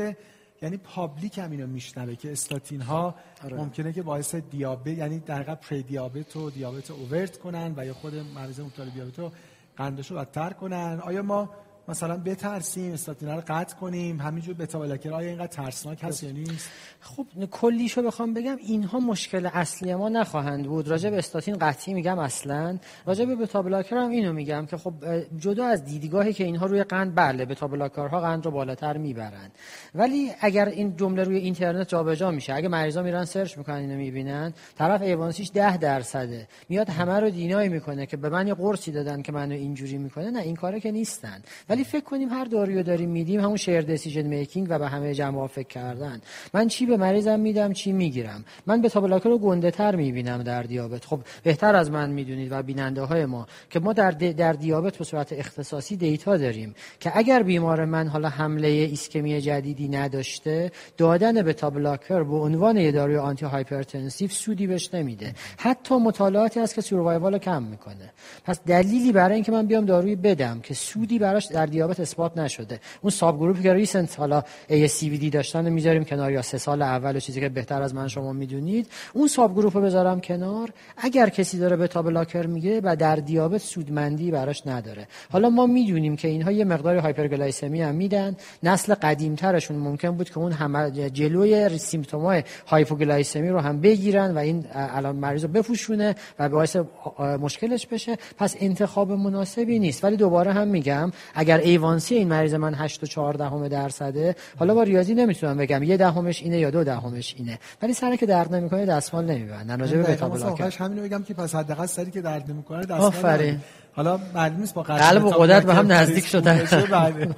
[0.63, 3.57] یعنی پابلیک هم اینو میشنوه که استاتین ها آره.
[3.57, 7.93] ممکنه که باعث دیابت یعنی در واقع پری دیابت و دیابت اوورت کنن و یا
[7.93, 9.31] خود مریض مبتلا دیابت رو
[9.77, 11.49] قندشو بدتر کنن آیا ما
[11.87, 16.69] مثلا بترسیم استاتینا رو قطع کنیم همینجور بتا بلاکر آیا اینقدر ترسناک هست یا نیست؟
[17.01, 20.87] خب کلیشو بخوام بگم اینها مشکل اصلی ما نخواهند بود.
[20.87, 22.77] راجع به استاتین قطعی میگم اصلا.
[23.05, 24.93] راجع به بتا بلاکر هم اینو میگم که خب
[25.37, 29.51] جدا از دیدگاهی که اینها روی قند بله بتا بلاکرها قند رو بالاتر می‌برند
[29.95, 34.53] ولی اگر این جمله روی اینترنت جابجا میشه اگه مریضا میرن سرچ می‌کنن اینو می‌بینن
[34.77, 36.47] طرف A1C ش 10 درصده.
[36.69, 40.31] میاد همه رو deny می‌کنه که به من یه قرصی دادن که منو اینجوری می‌کنه.
[40.31, 41.41] نه این کاره که نیستن.
[41.73, 45.47] ولی فکر کنیم هر دارویی داریم میدیم همون shared decision making و به همه جمع
[45.47, 46.21] فکر کردن.
[46.53, 50.63] من چی به مریضم میدم چی می‌گیرم؟ من beta blocker رو گنده تر می‌بینم در
[50.63, 51.05] دیابت.
[51.05, 55.03] خب بهتر از من می‌دونید و بیننده های ما که ما در در دیابت به
[55.03, 61.53] صورت اختصاصی data داریم که اگر بیمار من حالا حمله ایسکمی جدیدی نداشته دادن beta
[61.53, 65.33] blocker به عنوان یه داروی antihypertensive سودی بهش نمیده.
[65.57, 68.13] حتی مطالعاتی هست که survival کم می‌کنه.
[68.45, 72.79] پس دلیلی برای اینکه من بیام دارویی بدم که سودی براش دیابت اثبات نشده.
[73.01, 77.19] اون subgroup ی که recent حالا دی داشتن می‌ذاریم کنار یا سه سال اول و
[77.19, 78.87] چیزی که بهتر از من شما می‌دونید.
[79.13, 80.69] اون subgroup رو بذارم کنار.
[80.97, 85.07] اگر کسی داره beta blocker میگه و در دیابت سودمندی براش نداره.
[85.31, 88.35] حالا ما می‌دونیم که اینها یه مقدار hyperglycemia هم میدن.
[88.63, 94.37] نسل قدیمترشون ممکن بود که اون همه جلوی symptom ای hypoglycemia رو هم بگیرن و
[94.37, 96.77] این الان مریض رو بپوشونه و باعث
[97.19, 98.17] مشکلش بشه.
[98.37, 100.03] پس انتخاب مناسبی نیست.
[100.03, 104.73] ولی دوباره هم میگم اگر A1C این مریض من 8 و 4 دهم درصده حالا
[104.73, 105.83] با ریاضی نمی‌تونم بگم.
[105.83, 107.59] یه دهمش اینه یا دو دهمش اینه.
[107.81, 109.79] ولی سری که درد نمی‌کنه دستمال نمیبندن.
[109.79, 113.59] راجع به beta blocker همین بگم که پس حداقل سری که درد نمی‌کنه دستمال آفرین.
[113.95, 116.67] حالا معلوم نیست با قلب و قدرت به هم نزدیک شدن.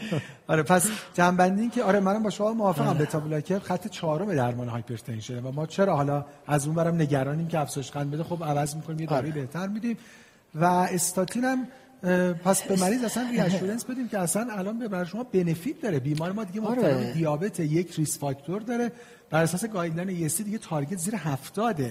[0.47, 2.88] آره پس جمع‌بندی که آره منم با شما موافقم.
[2.88, 2.99] آره.
[3.00, 7.59] beta blocker خط چهارم درمان hypertension و ما چرا حالا از اون برم نگرانیم که
[7.59, 9.41] افزایش قند بده؟ خب عوض می‌کنیم یه داروی آره.
[9.41, 9.97] بهتر میدیم.
[10.55, 11.68] و استاتین هم
[12.43, 15.99] پس به مریض اصلا reassurance بدیم که اصلا الان به برای شما benefit داره.
[15.99, 17.14] بیمار ما دیگه مبتلا آره.
[17.14, 18.91] دیابت یک risk factor داره.
[19.30, 21.82] بر اساس guideline ESC دیگه target زیر 70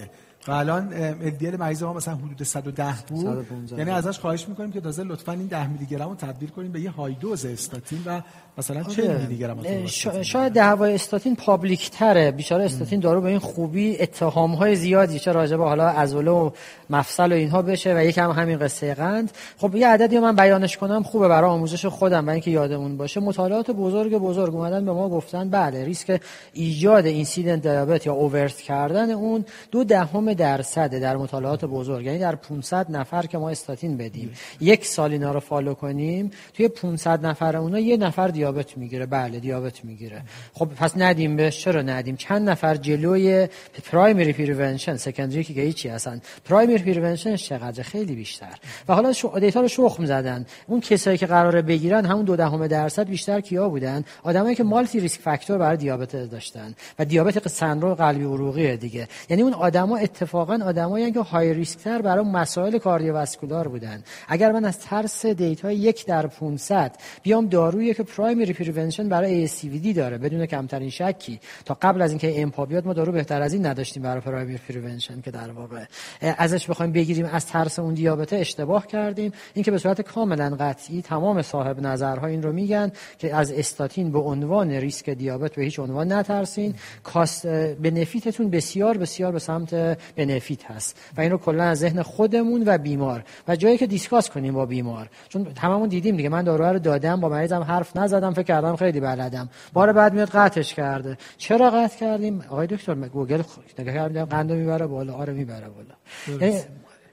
[0.47, 0.91] و الان
[1.31, 3.47] LDL مریض ما مثلا حدود 110 بود.
[3.77, 6.81] یعنی ازش خواهش می‌کنیم که تازه لطفا این 10 میلی گرم رو تبدیل کنیم به
[6.81, 8.21] یه های دوز استاتین و
[8.57, 9.17] مثلا 40 آره.
[9.17, 9.85] میلی گرم
[10.21, 15.31] شاید دعوای استاتین پابلیک تره بیچاره استاتین دارو به این خوبی اتهام های زیادی چه
[15.31, 16.49] راجع به حالا عضله و
[16.89, 19.31] مفصل و اینها بشه و یکم همین قصه قند.
[19.57, 23.19] خب یه عددی من بیانش کنم خوبه برای آموزش خودم و اینکه یادمون باشه.
[23.19, 26.21] مطالعات بزرگ بزرگ اومدن به ما گفتن بله ریسک
[26.53, 32.05] ایجاد incidence دیابت یا overt کردن اون دو دهم درصد در مطالعات بزرگ.
[32.05, 34.33] یعنی در 500 نفر که ما استاتین بدیم.
[34.61, 38.44] یک سال اینا رو follow کنیم توی 500 نفر اونا یه نفر دیابت
[38.77, 39.05] می‌گیره.
[39.05, 40.21] بله دیابت می‌گیره.
[40.53, 43.47] خب پس ندیم بهش چرا ندیم؟ چند نفر جلوی
[43.91, 48.55] primary prevention secondary که هیچی هستن primary prevention چقدر؟ خیلی بیشتر.
[48.87, 50.45] و حالا شو data رو شخم زدن.
[50.67, 54.99] اون کسایی که قراره بگیرن همون دو دهم درصد بیشتر کیا بودن؟ آدمایی که multi
[54.99, 56.75] risk factor برای دیابت داشتن.
[56.99, 59.07] و دیابت سندروم قلبی عروقی دیگه.
[59.29, 64.03] یعنی اون آدما اتفاقا آدمایی که high risk تر برای مسائل cardiovascular بودن.
[64.27, 68.03] اگر من از ترس data یک در 500 بیام دارویی که
[68.35, 71.39] primary prevention برای ASCVD داره بدون کمترین شکی.
[71.65, 75.21] تا قبل از اینکه Empa بیاد ما دارو بهتر از این نداشتیم برای primary prevention
[75.21, 75.83] که در واقع
[76.21, 79.31] ازش بخوایم بگیریم از ترس اون دیابت اشتباه کردیم.
[79.53, 84.19] اینکه به صورت کاملا قطعی تمام صاحب نظرها این رو میگن که از استاتین به
[84.19, 86.73] عنوان ریسک دیابت به هیچ عنوان نترسین.
[87.03, 89.73] cost benefit تون بسیار بسیار به سمت
[90.15, 90.99] benefit هست.
[91.17, 93.23] و این رو کلا از ذهن خودمون و بیمار.
[93.47, 95.09] و جایی که discuss کنیم با بیمار.
[95.29, 98.24] چون هممون دیدیم دیگه من داروها رو دادم با مریضم حرف نزدم.
[98.33, 99.49] فکر کردم خیلی بلدم.
[99.73, 101.17] بار بعد میاد قطعش کرده.
[101.37, 103.41] چرا قطع کردیم؟ آقای دکتر گوگل
[103.79, 106.53] نگاه کردم قند می‌بره بالا آره می‌بره بالا.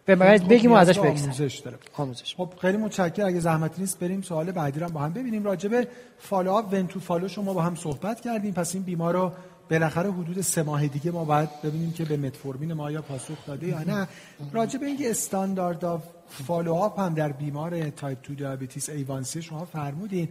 [0.05, 1.79] به مریض بگیم ازش آموزش داره.
[1.97, 2.35] آموزش.
[2.37, 3.27] خب خیلی متشکرم.
[3.27, 5.45] اگه زحمتی نیست بریم سوال بعدی رو با هم ببینیم.
[5.45, 5.89] راجبه
[6.19, 8.55] follow up when to follow شما با هم صحبت کردیم.
[8.55, 9.33] پس این بیمار رو
[9.71, 13.67] بالاخره حدود سه ماه دیگه ما باید ببینیم که به متفورمین ما یا پاسخ داده
[13.67, 14.09] یا نه.
[14.53, 16.03] راجع به اینکه standard of
[16.47, 20.29] follow up هم در بیمار تایپ 2 diabetes A1C شما فرمودین.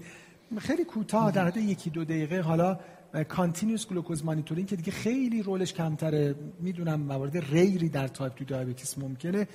[0.59, 2.41] خیلی کوتاه در حد یکی دو دقیقه.
[2.41, 2.79] حالا
[3.29, 6.35] continuous glucose monitoring که دیگه خیلی role ش کمتره.
[6.59, 9.47] می‌دونم موارد rare ی در تایپ 2 diabetes ممکنه.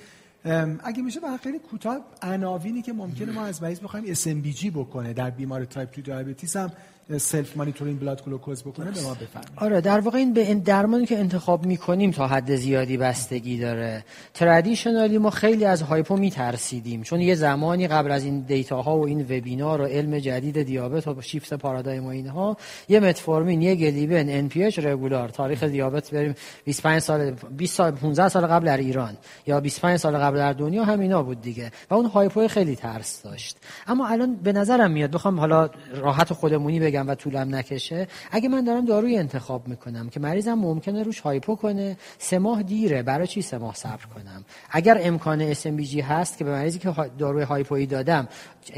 [0.83, 5.29] اگه میشه به خیلی کوتاه عناوینی که ممکنه ما از مریض بخوایم SMBG بکنه در
[5.29, 6.71] بیمار تایپ 2 diabetes هم.
[7.17, 9.51] self monitoring blood glucose بکنه به ما بفرمایید.
[9.55, 14.03] آره در واقع این به این درمانی که انتخاب می‌کنیم تا حد زیادی بستگی داره.
[14.33, 19.05] traditionally ما خیلی از hypo میترسیدیم چون یه زمانی قبل از این data ها و
[19.05, 22.57] این وبینار و علم جدید دیابت و shift paradigm و اینها
[22.89, 26.35] یه متفورمین یه گلیبن NPH regular تاریخ دیابت بریم
[26.65, 30.83] 25 سال 20 سال 15 سال قبل در ایران یا 25 سال قبل در دنیا
[30.83, 33.57] همینا بود دیگه و اون hypo خیلی ترس داشت.
[33.87, 38.63] اما الان به نظرم میاد بخوام حالا راحت خودمونی بگم و طولم نکشه اگه من
[38.63, 43.41] دارم داروی انتخاب می‌کنم که مریضم ممکنه روش hypo کنه سه ماه دیره برای چی
[43.41, 47.85] سه ماه صبر کنم؟ اگر امکان SMBG هست که به مریضی که داروی hypo یی
[47.85, 48.27] دادم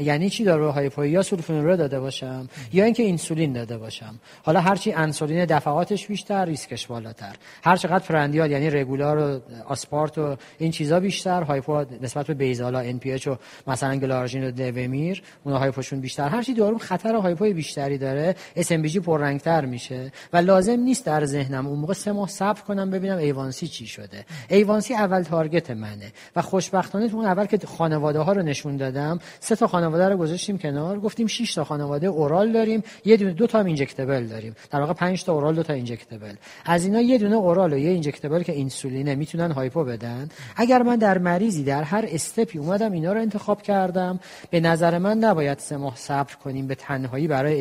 [0.00, 4.20] یعنی چی داروی hypo یی؟ یا sulfonylurea داده باشم یا اینکه اینسولین داده باشم.
[4.42, 7.36] حالا هرچی انسولین دفعاتش بیشتر ریسکش بالاتر.
[7.64, 12.71] هر چقدر prandial یعنی regular و aspart و این چیزا بیشتر hypo نسبت به basal
[12.71, 16.28] ا NPH و مثلا glargine و detemir اون hypo شون بیشتر.
[16.28, 21.06] هر چی دارو خطر hypo ی بیشتری داره داره SMBG پررنگتر میشه و لازم نیست
[21.06, 24.24] در ذهنم اون موقع سه ماه صبر کنم ببینم A1C چی شده.
[24.48, 29.18] A1C اول target منه و خوشبختانه تو اون اول که خانواده ها رو نشون دادم
[29.40, 33.46] سه تا خانواده رو گذاشتیم کنار گفتیم 6 تا خانواده oral داریم یه دونه دو
[33.46, 34.56] تا هم injectable داریم.
[34.70, 36.34] در واقع 5 تا oral دو تا injectable
[36.64, 40.28] از اینا یه دونه oral و یه injectable که اینسولینه می‌تونن hypo بدن.
[40.56, 44.20] اگر من در مریضی در هر step ی اومدم اینا رو انتخاب کردم.
[44.50, 47.54] به نظر من نباید سه ماه صبر کنیم به تنهایی برای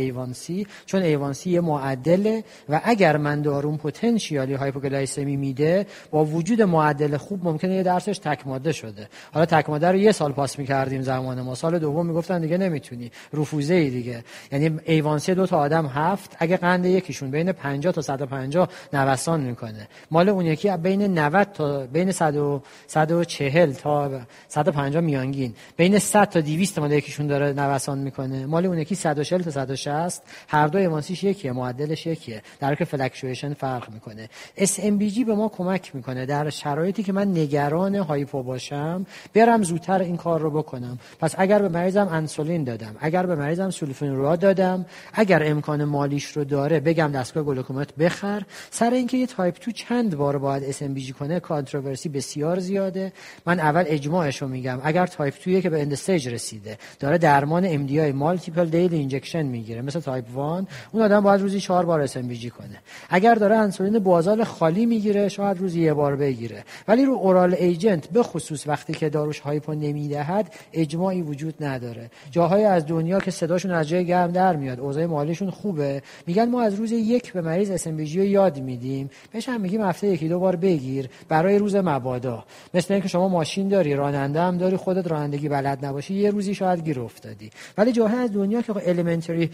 [0.47, 7.17] A1C چون A1C یه معدله و اگر من داروم potentially hypoglycemia میده با وجود معدل
[7.17, 9.09] خوب ممکنه یه درسش تک ماده شده.
[9.33, 11.55] حالا تک ماده رو یه سال پاس می‌کردیم زمان ما.
[11.55, 13.11] سال دوم می‌گفتن دیگه نمی‌تونی.
[13.33, 14.23] رفوزه ای دیگه.
[14.51, 19.87] یعنی A1C دو تا آدم هفت اگه قند یکیشون بین 50 تا 150 نوسان می‌کنه.
[20.11, 25.53] مال اون یکی بین 90 تا بین 100 و 140 تا 150 میانگین.
[25.77, 28.45] بین 100 تا 200 مال یکیشون داره نوسان می‌کنه.
[28.45, 32.41] مال اون یکی 140 تا 160 هر دو A1C ش یکیه معدلش یکیه.
[32.59, 34.29] در که fluctuation فرق می‌کنه.
[34.57, 36.25] SMBG به ما کمک می‌کنه.
[36.25, 40.99] در شرایطی که من نگران hypo باشم برم زودتر این کار رو بکنم.
[41.19, 46.43] پس اگر به مریضم انسولین دادم اگر به مریضم sulfonylurea دادم اگر امکان مالیش رو
[46.43, 48.43] داره بگم دستگاه گلوکومتر بخر.
[48.71, 53.13] سر اینکه یه type two چند بار باید SMBG کنه controversy بسیار زیاده.
[53.45, 54.79] من اول اجماعش رو میگم.
[54.83, 59.81] اگر تایپ 2 که به end رسیده داره درمان MDI multiple daily injection می‌گیره.
[59.81, 62.77] مثل type one اون آدم باید روزی چهار بار SMBG کنه.
[63.09, 66.63] اگر داره انسولین basal خالی می‌گیره شاید روزی یه بار بگیره.
[66.87, 72.11] ولی رو oral agent به خصوص وقتی که داروش hypo نمی‌دهد اجماعی وجود نداره.
[72.31, 76.01] جاهای از دنیا که صداشون از جای گرم در میاد اوضاع مالیشون خوبه.
[76.27, 79.09] میگن ما از روز یک به مریض SMBG رو یاد میدیم.
[79.31, 82.43] بهش هم میگیم هفته یکی دو بار بگیر برای روز مبادا.
[82.73, 86.83] مثل اینکه شما ماشین داری راننده هم داری خودت رانندگی بلد نباشی یه روزی شاید
[86.85, 87.49] گیر افتادی.
[87.77, 89.49] ولی جاهای از دنیا که elementary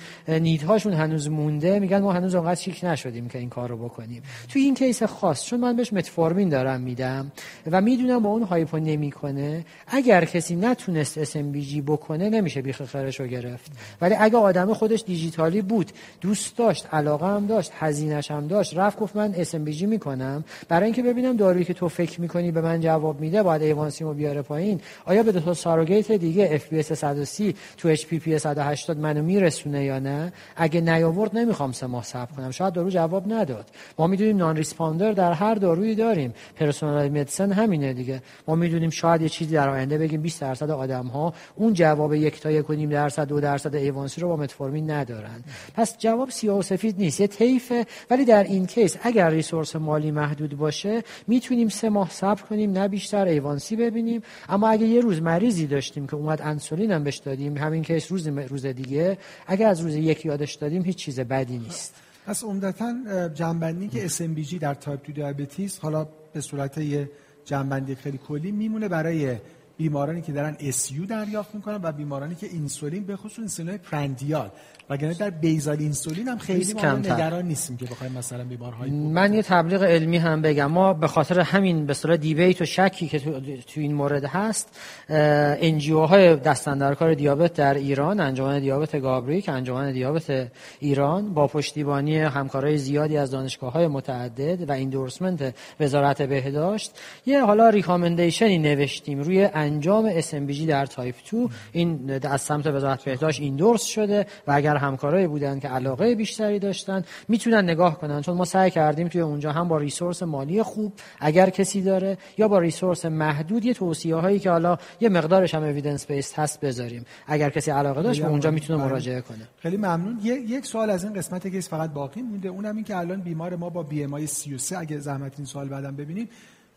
[0.46, 4.24] need هاشون هنوز مونده میگن ما هنوز اونقدر chic نشدیم که این کار رو بکنیم.
[4.50, 7.32] توی این case خاص چون من بهش متفورمین دارم میدم
[7.72, 11.38] و می‌دونم با اون hypo نمی‌کنه اگر کسی نتونست SMBG
[11.86, 13.72] بکنه نمیشه بیخ خرش رو گرفت.
[14.02, 15.92] ولی اگه آدم خودش دیجیتالی بود
[16.22, 20.44] دوست داشت علاقه هم داشت هزینه‌ش هم داشت رفت گفت من اس می‌کنم.
[20.68, 24.14] برای اینکه ببینم دارویی که تو فکر می‌کنی به من جواب میده باید ایوانسی رو
[24.14, 24.82] بیاره پایین.
[25.06, 28.98] آیا به دو تا ساروگیت دیگه اف پی اس 130 تو اچ پی پی 180
[28.98, 32.52] منو میرسونه یا نه؟ اگه نیاورد نمی‌خوام سه ماه صبر کنم.
[32.52, 33.66] شاید دارو جواب نداد.
[34.00, 36.34] ما می‌دونیم نان ریسپاندر در هر دارویی داریم.
[36.56, 38.22] پرسونال مدیسن همینه دیگه.
[38.48, 42.42] ما می‌دونیم شاید یه چیزی در آینده بگیم 20 درصد آدم ها اون جواب یک
[42.42, 45.44] تا یک و نیم درصد دو درصد ایوانسی رو با متفورمین ندارن.
[45.76, 47.20] پس جواب سیاه و سفید نیست.
[47.20, 47.86] یه طیفه.
[48.10, 52.88] ولی در این کیس اگر ریسورس مالی محدود باشه می‌تونیم سه ماه صبر کنیم نه
[52.88, 54.22] بیشتر ایوانسی ببینیم.
[54.50, 58.28] اما اگه یه روز مریضی داشتیم که اومد انسولین هم بهش دادیم همین کیس روز
[58.28, 59.18] روز دیگه
[59.48, 61.94] اگر از روز یک یادش دادیم هیچ چیز بدی نیست.
[62.26, 67.10] پس عمدتا جنبندی که SMBG در تایپ 2 دیابتیس حالا به صورت یه
[67.46, 69.38] جنبندی خیلی کلی میمونه برای
[69.78, 74.50] بیمارانی که دارن اسیو دریافت می‌کنن و بیمارانی که اینسولین به خصوص اینسولین پرندیال.
[74.90, 79.42] وگرنه در بیزال اینسولین هم خیلی ما نگران نیستیم که بخوایم مثلا بیمارهای من یه
[79.42, 80.66] تبلیغ علمی هم بگم.
[80.66, 84.80] ما به خاطر همین به اصطلاح دیبیت و شکی که تو, تو این مورد هست
[85.10, 92.78] انجیو های دستندرکار دیابت در ایران انجمن دیابت گابریک انجمن دیابت ایران با پشتیبانی همکارای
[92.78, 96.92] زیادی از دانشگاه های متعدد و ایندورسمنت وزارت بهداشت
[97.26, 103.42] یه حالا ریکامندیشنی نوشتیم روی انجام SMBG در تایپ 2 این از سمت وزارت بهداشت
[103.42, 108.22] ایندورس شده و اگر همکارایی بودن که علاقه بیشتری داشتن می‌تونن نگاه کنن.
[108.22, 112.48] چون ما سعی کردیم توی اونجا هم با ریسورس مالی خوب اگر کسی داره یا
[112.48, 117.06] با ریسورس محدود یه توصیه هایی که حالا یه مقدارش هم اوییدنس بیس هست بذاریم.
[117.28, 118.86] اگر کسی علاقه داشت به اونجا می‌تونه.
[118.86, 119.48] مراجعه کنه.
[119.60, 120.20] خیلی ممنون.
[120.24, 122.50] یک سوال از این قسمت که فقط باقی مونده.
[122.50, 125.68] اونم این که الان بیمار ما با بی ام آی 33 اگه زحمت این سوال
[125.68, 126.30] بعدم ببینیم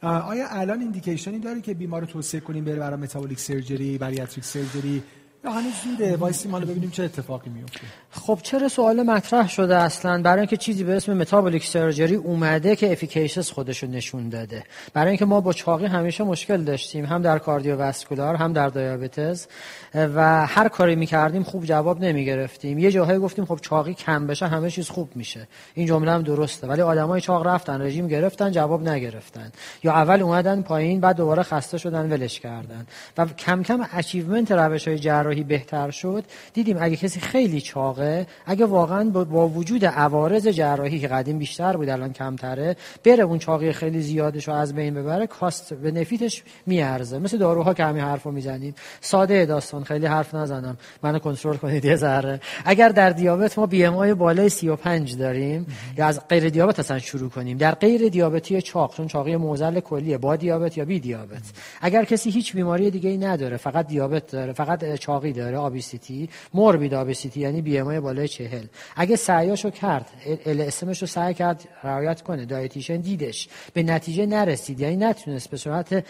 [0.03, 5.03] آیا الان ایندیکیشنی داره که بیمار رو توصیه کنیم بره برای متابولیک سرجری بریاتریک سرجری؟
[5.45, 6.17] یا هنوز زوده.
[6.17, 7.81] وایسی مالو ببینیم چه اتفاقی میفته.
[8.11, 12.93] خب چرا سوال مطرح شده اصلا؟ برای اینکه چیزی به اسم متابولیک سرجری اومده که
[12.93, 14.65] افیکیشس خودشو نشون داده.
[14.93, 17.05] برای اینکه ما با چاقی همیشه مشکل داشتیم.
[17.05, 19.47] هم در کاردیوواسکولار هم در دیابتز
[19.95, 22.79] و هر کاری می‌کردیم خوب جواب نمی‌گرفتیم.
[22.79, 25.49] یه جاهایی گفتیم خب چاقی کم بشه همه چیز خوب میشه.
[25.75, 26.67] این جمله هم درسته.
[26.67, 29.53] ولی آدمای چاق رفتن رژیم گرفتن جواب نگرفتن.
[29.83, 32.87] یا اول اومدن پایین بعد دوباره خسته شدن ولش کردن.
[33.19, 34.89] و کم کم اچیومنت روش
[35.29, 36.25] های جراحی بهتر شد
[36.55, 41.89] دیدیم اگه کسی خیلی چاقه اگه واقعا با وجود عوارض جراحی که قدیم بیشتر بود
[41.89, 47.19] الان کمتره بره اون چاقی خیلی زیادش رو از بین ببره کاست به نفیتش میارزه.
[47.19, 48.75] مثل داروها که همین حرفو می‌زنیم.
[49.01, 50.77] ساده داستان خیلی حرف نزنم.
[51.03, 52.41] منو کنترل کنید یه ذره.
[52.65, 55.67] اگر در دیابت ما بی ام آی بالای 35 داریم
[55.99, 57.59] یا از غیر دیابت اصلا شروع کنیم.
[57.59, 61.43] در غیر دیابتی چاق چون چاقی معضل کلیه با دیابت یا بی دیابت.
[61.81, 64.85] اگر کسی هیچ بیماری دیگه ای نداره فقط دیابت داره فقط
[65.19, 68.65] چاقی داره آبیسیتی موربید آبیسیتی یعنی بی ام آی بالای 40
[68.97, 70.11] اگه سعیاشو کرد
[70.47, 74.81] ال اسمش رو سعی کرد رعایت کنه دایتیشن دیدش به نتیجه نرسید.
[74.81, 76.05] یعنی نتونست به صورت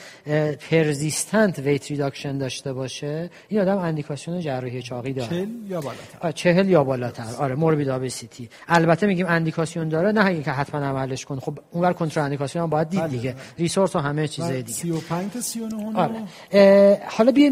[0.70, 5.28] پرزیستنت ویت ریداکشن داشته باشه این آدم اندیکاسیون جراحی چاقی داره.
[5.28, 7.24] 40 یا بالاتر؟ 40 یا بالاتر.
[7.38, 12.24] آره موربید آبیسیتی البته میگیم اندیکاسیون داره نه اینکه حتما عملش کن خب اونور کنترل
[12.24, 13.32] اندیکاسیون هم باید دید بله، دیگه.
[13.32, 13.40] بله.
[13.58, 14.72] ریسورس و همه چیز دیگه.
[14.72, 17.00] 35 تا 39 آره.
[17.08, 17.50] حالا بی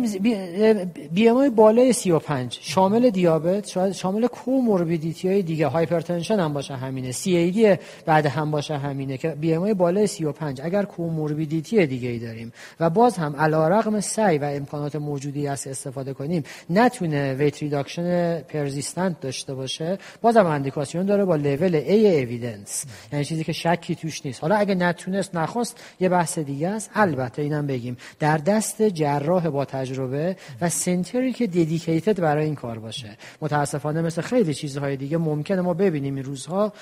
[1.12, 7.12] بی ام بالای 35 شامل دیابت شاید شامل کوموربیدیتی های دیگه هایپرتنشن هم باشه همینه
[7.12, 7.76] سی ای دی
[8.06, 12.90] بعد هم باشه همینه که بی ام بالای 35 اگر کوموربیدیتی دیگه ای داریم و
[12.90, 19.54] باز هم علیرغم سعی و امکانات موجودی است استفاده کنیم نتونه ویت ریداکشن پرزیستنت داشته
[19.54, 24.40] باشه بازم اندیکاسیون داره با لول ای اویدنس یعنی چیزی که شکی توش نیست.
[24.40, 26.90] حالا اگه نتونست نخواست یه بحث دیگه است.
[26.94, 32.78] البته اینم بگیم در دست جراح با تجربه و سنتری که ددیکیتد برای این کار
[32.78, 33.16] باشه.
[33.42, 36.72] متاسفانه مثل خیلی چیزهای دیگه ممکنه ما ببینیم این روزها.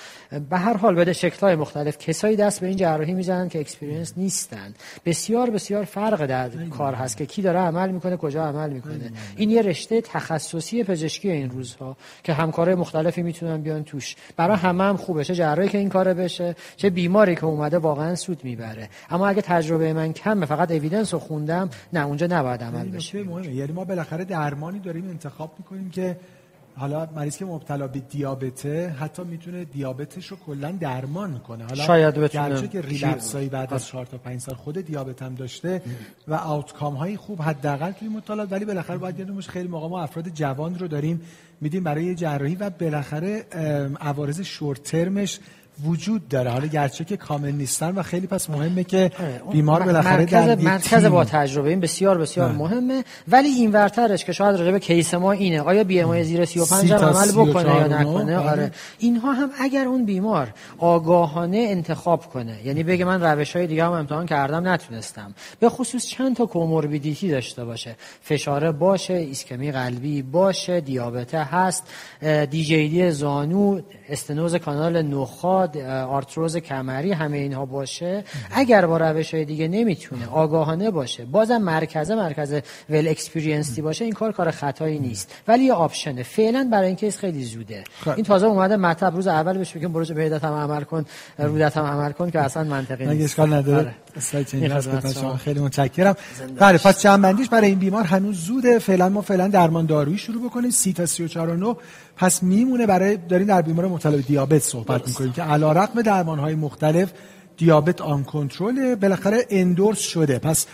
[0.51, 4.75] به هر حال بده شکل‌های مختلف کسایی دست به این جراحی می‌زنن که اکسپریانس نیستن.
[5.05, 9.13] بسیار بسیار فرق در کار هست که کی داره عمل می‌کنه کجا عمل می‌کنه.
[9.37, 14.17] این یه رشته تخصصی پزشکی این روزها که همکارای مختلفی می‌تونن بیان توش.
[14.37, 15.25] برای همه هم خوبه.
[15.25, 18.89] چه جراحی که این کاره بشه چه بیماری که اومده واقعا سود می‌بره.
[19.11, 23.19] اما اگه تجربه من کمه فقط اوییدنس رو خوندم نه اونجا نباید عمل بشه.
[23.19, 26.17] یعنی ما بالاخره درمانی داریم انتخاب می‌کنیم که
[26.77, 31.65] حالا مریض که مبتلا به دیابته حتی می‌تونه دیابتش رو کلا درمان کنه.
[31.65, 35.35] حالا شاید بتونه گرچه که ریلپسایی بعد از 4 تا 5 سال خود دیابت هم
[35.35, 35.83] داشته
[36.29, 40.29] و آوتکام های خوب حداقل توی مطالعات ولی بالاخره باید یادمون خیلی موقع ما افراد
[40.29, 41.21] جوان رو داریم
[41.61, 43.47] میدیم برای جراحی و بالاخره
[44.01, 45.41] عوارض شورت ترمش
[45.83, 46.51] وجود داره.
[46.51, 49.11] حالا گرچه که کامل نیستن و خیلی پس مهمه که
[49.53, 52.59] بیمار بالاخره در مرکز با تجربه این بسیار بسیار نه.
[52.59, 53.05] مهمه.
[53.29, 55.61] ولی این ورترش که شاید راجع به کیس ما اینه.
[55.61, 58.51] آیا بی ام زیر 35 هم عمل بکنه یا نکنه؟ آره.
[58.51, 58.71] آره.
[58.99, 60.49] اینها هم اگر اون بیمار
[60.79, 65.35] آگاهانه انتخاب کنه یعنی بگه من روش های دیگه هم امتحان کردم نتونستم.
[65.61, 67.97] به خصوص چند تا کوموربیدیتی داشته باشه.
[68.23, 71.83] فشار باشه ایسکمی قلبی باشه دیابت هست
[72.51, 78.25] دی جی دی زانو استنوز کانال نخاد آرتروز کمری همه اینها باشه.
[78.51, 82.55] اگر با روش های دیگه نمی‌تونه آگاهانه باشه بازم مرکزه مرکز
[82.91, 85.35] ول اکسپریانسی باشه این کار کار خطایی نیست.
[85.49, 86.23] ولی یه آپشنه.
[86.23, 87.85] فعلا برای این کیس خیلی زوده.
[88.05, 88.11] خب.
[88.11, 91.05] این تازه اومده مطلب روز اول بهش بگیم برو پیدات هم عمل کن
[91.39, 93.25] رودت هم عمل کن که اصلا منطقی نیست.
[93.25, 95.37] اشکال نداره؟ آره.
[95.37, 96.17] خیلی متشکرم.
[96.59, 98.79] بله پس چند بندیش برای این بیمار هنوز زوده.
[98.79, 100.71] فعلا ما فعلا درمان دارویی شروع بکنیم.
[100.71, 101.77] 30 تا 34 و 9
[102.17, 106.55] پس میمونه برای دارین در بیمار مبتلا به دیابت صحبت می‌کنیم که علیرغم درمان های
[106.55, 107.13] مختلف
[107.57, 110.39] دیابت آن کنترل بالاخره اندورس شده.
[110.39, 110.67] پس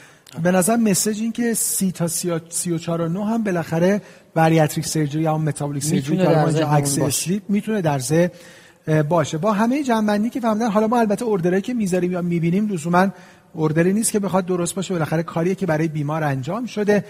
[0.43, 2.09] به نظر مسیج این که سی تا
[2.49, 4.03] سی و چار و نو هم بالاخره
[4.35, 8.31] بریاتریک سرجری یا متابولیک سرجری که اینجا عکس اسلیپ می‌تونه در ذهن
[9.09, 9.39] باشه.
[9.39, 13.09] با همه جنبندی که فهمیدن حالا ما البته اوردرایی که می‌ذاریم یا می‌بینیم لزوما
[13.53, 14.95] اوردری نیست که بخواد درست باشه.
[14.95, 17.05] بالاخره کاریه که برای بیمار انجام شده.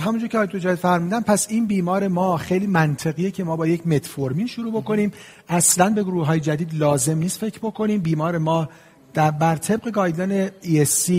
[0.00, 3.86] همونجور که تو جای فرمودن پس این بیمار ما خیلی منطقیه که ما با یک
[3.86, 5.12] متفورمین شروع بکنیم.
[5.48, 8.00] اصلا به گروه های جدید لازم نیست فکر بکنیم.
[8.00, 8.68] بیمار ما
[9.14, 11.12] در بر طبق گایدلاین ESC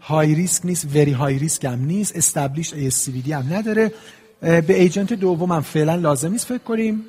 [0.00, 2.16] های ریسک نیست وری های ریسک هم نیست.
[2.16, 3.92] استابلیش ASCVD هم نداره.
[4.40, 7.04] به ایجنت دوم هم فعلا لازم نیست فکر کنیم.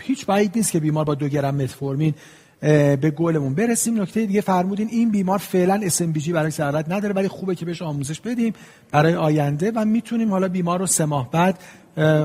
[0.00, 2.14] هیچ بعید نیست که بیمار با دو گرم متفورمین
[2.60, 4.02] به گلمون برسیم.
[4.02, 8.20] نکته دیگه فرمودین این بیمار فعلا جی برای سرعت نداره ولی خوبه که بهش آموزش
[8.20, 8.52] بدیم
[8.90, 11.58] برای آینده و می‌تونیم حالا بیمار رو سه ماه بعد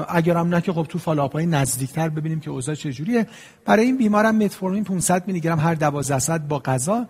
[0.09, 3.27] اگر هم نه که خب تو follow-up های نزدیکتر ببینیم که اوضاع چجوریه.
[3.65, 7.05] برای این بیمارم متفورمین 500 میلی گرم هر 12 ساعت با غذا.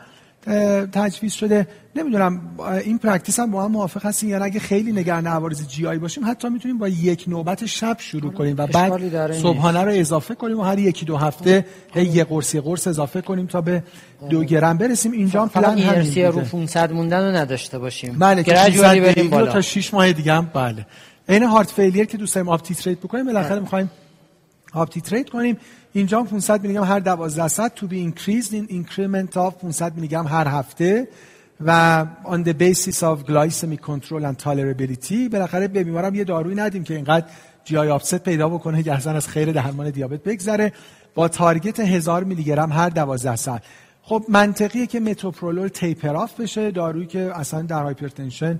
[0.91, 1.67] تجویز شده.
[1.95, 2.41] نمی‌دونم
[2.83, 6.49] این practice هم با هم موافق هستین یا اگه خیلی نگران عوارض GI باشیم حتی
[6.49, 10.63] می‌تونیم با یک نوبت شب شروع آره، کنیم و بعد صبحانه رو اضافه کنیم و
[10.63, 11.65] هر یکی دو هفته
[11.95, 13.83] یه قرص یه قرص اضافه کنیم تا به
[14.29, 15.11] دو گرم برسیم.
[15.11, 18.15] اینجا هم پلن همین رو 500 موندن رو نداشته باشیم.
[18.19, 19.51] بله gradually بریم بالا.
[19.51, 20.85] تا 6 ماه دیگه هم بله.
[21.29, 23.87] این heart failure که دوست داریم up-titrate بکنیم بالاخره بله.
[24.73, 25.57] می‌خوایم up-titrate کنیم.
[25.93, 30.07] اینجا 500 میلی گرم هر 12 ساعت to be increased in increment of 500 میلی
[30.07, 31.07] گرم هر هفته.
[31.65, 36.83] و on the basis of glycemic control and tolerability بالاخره به بیمارم یه دارویی ندیم
[36.83, 37.25] که اینقدر
[37.63, 40.73] GI upset پیدا بکنه که اصلا از خیر درمان دیابت بگذره.
[41.15, 43.63] با target 1000 میلی گرم هر 12 ساعت.
[44.01, 46.71] خب منطقیه که متوپرولول taper off بشه.
[46.71, 48.59] دارویی که اصلا در hypertension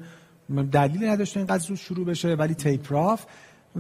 [0.72, 3.26] دلیلی نداشته اینقدر زود شروع بشه ولی taper off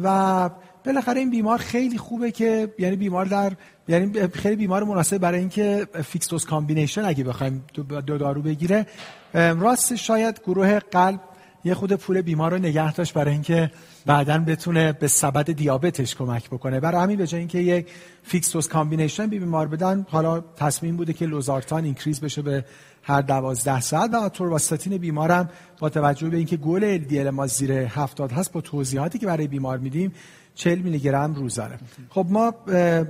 [0.04, 0.50] و
[0.86, 3.52] بالاخره این بیمار خیلی خوبه که یعنی بیمار در
[3.88, 8.86] یعنی خیلی بیمار مناسب برای اینکه fixed dose combination اگه بخوایم دو دارو بگیره.
[9.34, 11.20] راست شاید گروه قلب
[11.66, 13.72] یه خرده پول بیمار رو نگه داشت برای اینکه
[14.06, 16.80] بعدا بتونه به سبد دیابتش کمک بکنه.
[16.80, 17.88] برای همین به جای اینکه یک
[18.24, 22.66] fixed dose combination به بیمار بدن حالا تصمیم بوده که لوزارتان increase بشه به
[23.04, 28.32] هر دوازده ساعت و آتورواستاتین بیمارم با توجه به اینکه goal LDL ما زیر 70
[28.32, 30.12] هست با توضیحاتی که برای بیمار میدیم
[30.56, 31.80] 40 میلی گرم روزانه
[32.10, 32.54] خب ما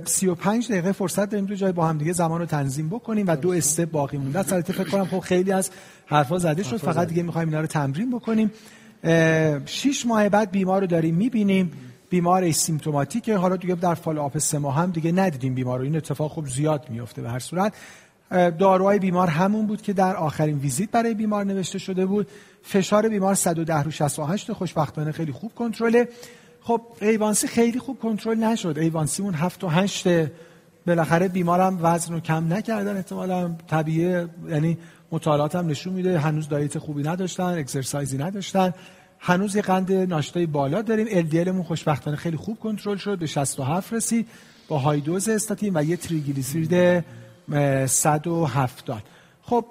[0.04, 3.50] 35 دقیقه فرصت داریم تو جای با هم دیگه زمان رو تنظیم بکنیم و دو
[3.50, 4.38] step باقی مونده.
[4.38, 5.70] البته فکر کنم خب خیلی از
[6.06, 6.76] حرفا زده شد.
[6.76, 8.50] فقط دیگه می‌خوایم اینا رو تمرین بکنیم.
[9.66, 11.72] 6 ماه بعد بیمار رو داریم می‌بینیم.
[12.10, 15.84] بیمار asymptomatic ه حالا دیگه در follow-up سه ماه هم دیگه ندیدیم بیمار رو.
[15.84, 17.72] این اتفاق خب زیاد میفته به هر صورت.
[18.30, 22.28] داروهای بیمار همون بود که در آخرین ویزیت برای بیمار نوشته شده بود.
[22.62, 26.08] فشار بیمار 110 رو 68 خوشبختانه خیلی خوب کنترله.
[26.66, 28.78] خب A1C خیلی خوب کنترل نشد.
[28.78, 30.06] A1C اون هفت و هشت
[30.86, 33.56] بالاخره بیمارم وزن رو کم نکردن احتمالا.
[33.68, 34.78] طبیعیه یعنی
[35.12, 36.18] مطالعات هم نشون میده.
[36.18, 38.72] هنوز دایت خوبی نداشتن اکسرسایزی نداشتن.
[39.18, 41.06] هنوز یه قند ناشتای بالا داریم.
[41.10, 43.18] ال مون خوشبختانه خیلی خوب کنترل شد.
[43.18, 44.28] به 67 رسید.
[44.68, 47.04] با های دوز استاتین و یه تریگلیسیرید
[47.86, 49.02] 170
[49.42, 49.64] خب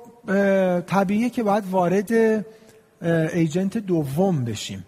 [0.88, 2.12] طبیعیه که باید وارد
[3.34, 4.86] ایجنت دوم بشیم.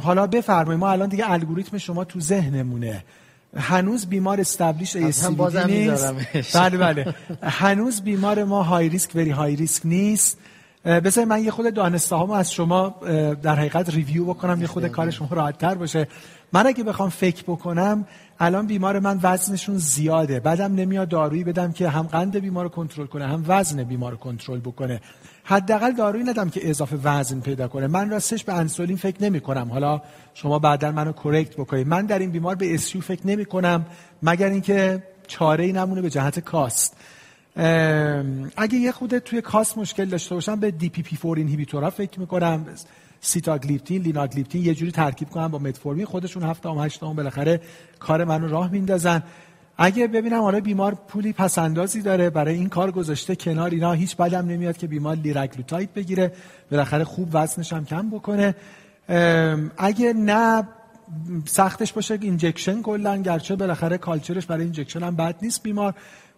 [0.00, 3.04] حالا بفرمایید ما الان دیگه الگوریتم شما تو ذهنمونه.
[3.56, 6.14] هنوز بیمار استبلیش ACVD نیست.
[6.56, 7.14] بله بله.
[7.42, 10.38] هنوز بیمار ما high risk very high risk نیست.
[10.84, 12.94] بذارید من یه خرده دانسته هم از شما
[13.42, 16.08] در حقیقت review بکنم یه خرده کار شما راحت تر باشه.
[16.52, 18.04] من اگه بخوام فکر بکنم
[18.40, 20.40] الان بیمار من وزنشون زیاده.
[20.40, 24.18] بدم نمیاد دارویی بدم که هم قند بیمار رو کنترل کنه هم وزن بیمار رو
[24.18, 25.00] کنترل بکنه.
[25.44, 27.86] حداقل دارویی ندم که اضافه وزن پیدا کنه.
[27.86, 30.02] من راستش به انسولین فکر نمی کنم حالا
[30.34, 31.86] شما بعدا منو correct بکنید.
[31.86, 33.86] من در این بیمار به SU فکر نمی کنم
[34.22, 36.96] مگر اینکه چاره ای نمونه به جهت cost.
[38.56, 42.66] اگه یه خرده توی cost مشکل داشته باشم به DPP 4 inhibitor ها فکر می‌کنم.
[43.20, 46.06] سیتاگلیپتین لیناگلیپتین یه جوری ترکیب کنم با متفورمین.
[46.06, 47.60] خودشون هفت دهم هشت دهم بالاخره
[47.98, 49.22] کار منو راه میندازن.
[49.78, 54.46] اگه ببینم آره بیمار پولی پس‌اندازی داره برای این کار گذاشته کنار اینا هیچ بدم
[54.46, 56.32] نمیاد که بیمار لیرگلوتاید بگیره.
[56.70, 58.54] بالاخره خوب وزنش هم کم بکنه.
[59.78, 60.68] اگه نه
[61.44, 65.94] سختش باشه injection کلا گرچه بالاخره culture ش برای injection هم بد نیست بیمار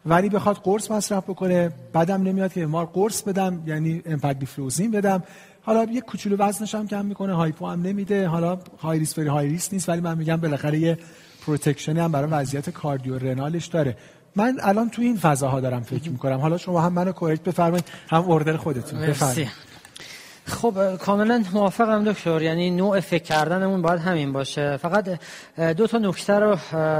[0.07, 5.23] ولی بخواد قرص مصرف بکنه بدم نمیاد که بیمار قرص بدم یعنی امپاگلیفلوزین بدم.
[5.63, 8.29] حالا یه کوچولو وزنش هم کم می‌کنه hypo هم نمیده.
[8.29, 10.99] حالا high risk very high risk نیست ولی من میگم بالاخره یه
[11.47, 13.97] protection ی هم برای وضعیت cardiorenal ش داره.
[14.37, 16.41] من الان تو این فضاها دارم فکر می‌کنم.
[16.41, 19.01] حالا شما هم منو correct بفرمایید هم order خودتون.
[19.01, 19.49] بفرمایید.
[20.47, 22.43] خب کاملا موافقم دکتر.
[22.43, 24.77] یعنی نوع فکر کردنمون باید همین باشه.
[24.77, 25.19] فقط
[25.77, 26.59] دو تا نکته رو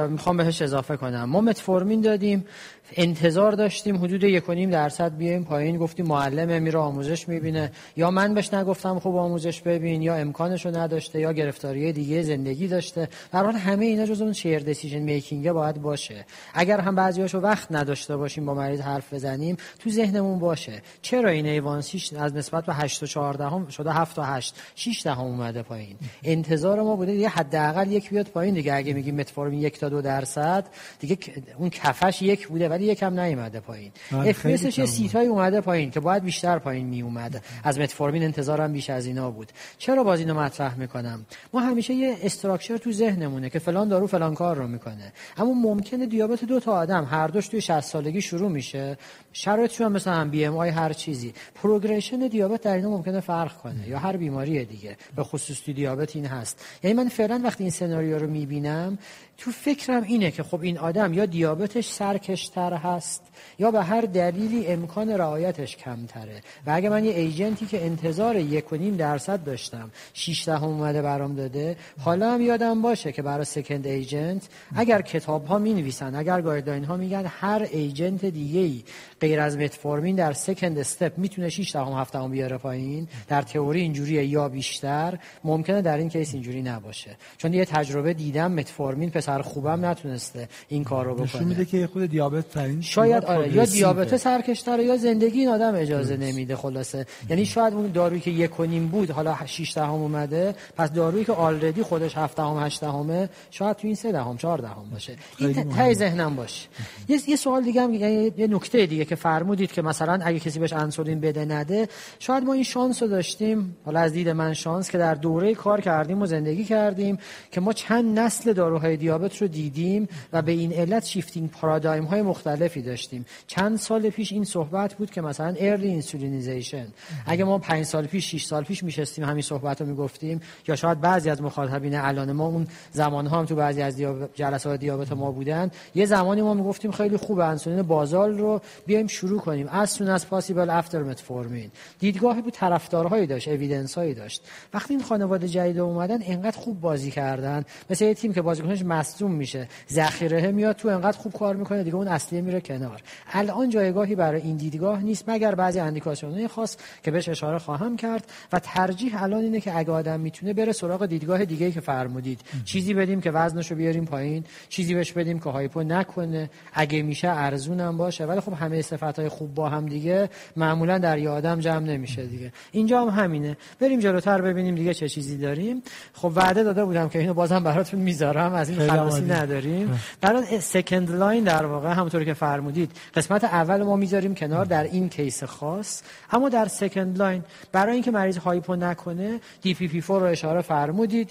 [0.09, 1.25] می‌خوام بهش اضافه کنم.
[1.25, 2.47] ما متفورمین دادیم.
[2.93, 5.77] انتظار داشتیم حدود یک درصد بیایم پایین.
[5.77, 7.73] گفتیم معلم میره آموزش می‌بینه.
[7.97, 13.09] یا من بهش نگفتم خوب آموزش ببین یا امکانشو نداشته یا گرفتاری دیگه زندگی داشته.
[13.33, 16.27] در همه اینا جزو اون شیر دیسیژن میکینگ باید باشه.
[16.55, 20.83] اگر هم بعضیاشو وقت نداشته باشیم با مریض حرف بزنیم تو ذهنمون باشه.
[21.03, 25.03] چرا این ایوانسیش از نسبت به 8 و 14 هم شده 7 تا 8 6
[25.05, 25.97] دهم اومده پایین.
[26.25, 28.75] انتظار ما بوده یه حداقل یک بیاد پایین دیگه.
[28.75, 30.65] اگه میگیم متفورمین یک تا دو درصد
[31.01, 31.19] دیگه
[31.59, 33.93] اون کفش یک بوده ولی یکم نیومده پایین.
[34.13, 38.91] اف یه سیتای اومده پایین که باید بیشتر پایین می اومده از متفورمین انتظارم بیش
[38.91, 39.53] از اینا بود.
[39.79, 44.35] چرا باز اینو مطرح می‌کنم؟ ما همیشه یه structure تو ذهنمونه که فلان دارو فلان
[44.35, 45.13] کار رو می‌کنه.
[45.37, 48.99] اما ممکنه دیابت دو تا آدم هر دوش توی 60 سالگی شروع میشه.
[49.33, 51.35] شرایطش هم مثلا BMI هر چیزی.
[51.55, 54.97] progression دیابت در اینا ممکنه فرق کنه یا هر بیماری دیگه.
[55.17, 56.65] به خصوص دیابت این هست.
[56.83, 58.99] یعنی من فعلا وقتی این سناریو رو می‌بینم
[59.39, 63.23] تو فکرم اینه که خب این آدم یا دیابتش سرکشتر هست
[63.59, 66.41] یا به هر دلیلی امکان رعایتش کمتره.
[66.67, 70.65] و اگه من یه agent ی که انتظار یک و نیم درصد داشتم 6 دهم
[70.65, 75.75] اومده برام داده حالا هم یادم باشه که برای second agent اگر کتاب ها می
[75.75, 78.83] نویسن اگر guideline ها میگن هر agent دیگه ای
[79.21, 83.81] غیر از متفورمین در second step می‌تونه 6 دهم 7 دهم بیاره پایین در تئوری
[83.81, 87.17] اینجوریه یا بیشتر ممکنه در این کیس اینجوری نباشه.
[87.39, 91.45] چون یه تجربه دیدم متفورمین پسر خوبم نتونسته این کار رو بکنه.
[91.45, 96.17] میده که خود دیابت ترین شاید آره یا دیابت سرکشتره یا زندگی این آدم اجازه
[96.17, 97.07] نمیده خلاصه.
[97.31, 101.33] یعنی شاید اون دارویی که یک نیم بود حالا 6 دهم اومده پس دارویی که
[101.33, 105.17] آلردی خودش 7 دهم 8 دهمه شاید تو این 3 دهم 4 دهم باشه.
[105.39, 106.69] این تای ذهنم باشه
[107.09, 110.73] یه یه سوال دیگه هم یه نکته دیگه که فرمودید که مثلا اگه کسی بهش
[110.73, 114.99] انسولین بده نده شاید ما این شانس رو داشتیم حالا از دید من شانس که
[114.99, 117.19] در دوره کار کردیم و زندگی کردیم
[117.51, 122.23] که ما چند نسل داروهای دیابت رو دیدیم و به این علت shifting paradigm های
[122.23, 123.27] مختلفی داشتیم.
[123.47, 126.87] چند سال پیش این صحبت بود که مثلا early insulinization
[127.27, 131.01] اگه ما 5 سال پیش 6 سال پیش میشستیم همین صحبت رو می‌گفتیم یا شاید
[131.01, 134.01] بعضی از مخاطبین الان ما اون زمان ها هم تو بعضی از
[134.35, 135.71] جلسات دیابت ما بودن.
[135.95, 139.69] یه زمانی ما می‌گفتیم خیلی خوب انسولین basal رو بیایم شروع کنیم.
[139.69, 141.71] As soon as possible after metformin.
[141.99, 144.43] دیدگاهی بود طرفدارهایی داشت اوییدنس هایی داشت.
[144.75, 147.65] وقتی این خانواده جدید اومدن انقدر خوب بازی کردن.
[147.91, 149.69] مثل یه تیم که بازیکنش مصدوم میشه.
[149.91, 153.03] ذخیره میاد تو انقدر خوب کار می‌کنه دیگه اون اصلی میره کنار.
[153.33, 158.27] الان جایگاهی برای این دیدگاه نیست مگر بعضی اندیکاسیونهای خاص که بهش اشاره خواهم کرد.
[158.53, 162.41] و ترجیح الان اینه که اگه آدم می‌تونه بره سراغ دیدگاه دیگه که فرمودید.
[162.65, 166.51] چیزی بدیم که وزنشو بیاریم پایین چیزی بهش بدیم که هایپو نکنه.
[166.73, 168.25] اگه میشه ارزونم باشه.
[168.25, 172.53] ولی خب همه صفات خوب با هم دیگه معمولا در یه آدم جمع نمیشه دیگه.
[172.73, 173.57] اینجا هم همینه.
[173.81, 175.83] بریم جلوتر ببینیم دیگه چه چیزی داریم.
[176.13, 178.55] خب وعده داده بودم که اینو بازم براتون می‌ذارم.
[178.55, 180.01] از این خلاصی نداریم.
[180.21, 185.09] برای second line در واقع همونطوری که فرمودید قسمت اول ما می‌ذاریم کنار در این
[185.09, 186.03] case خاص.
[186.31, 191.31] اما در second line برای اینکه مریض hypo نکنه DPP4 رو اشاره فرمودید.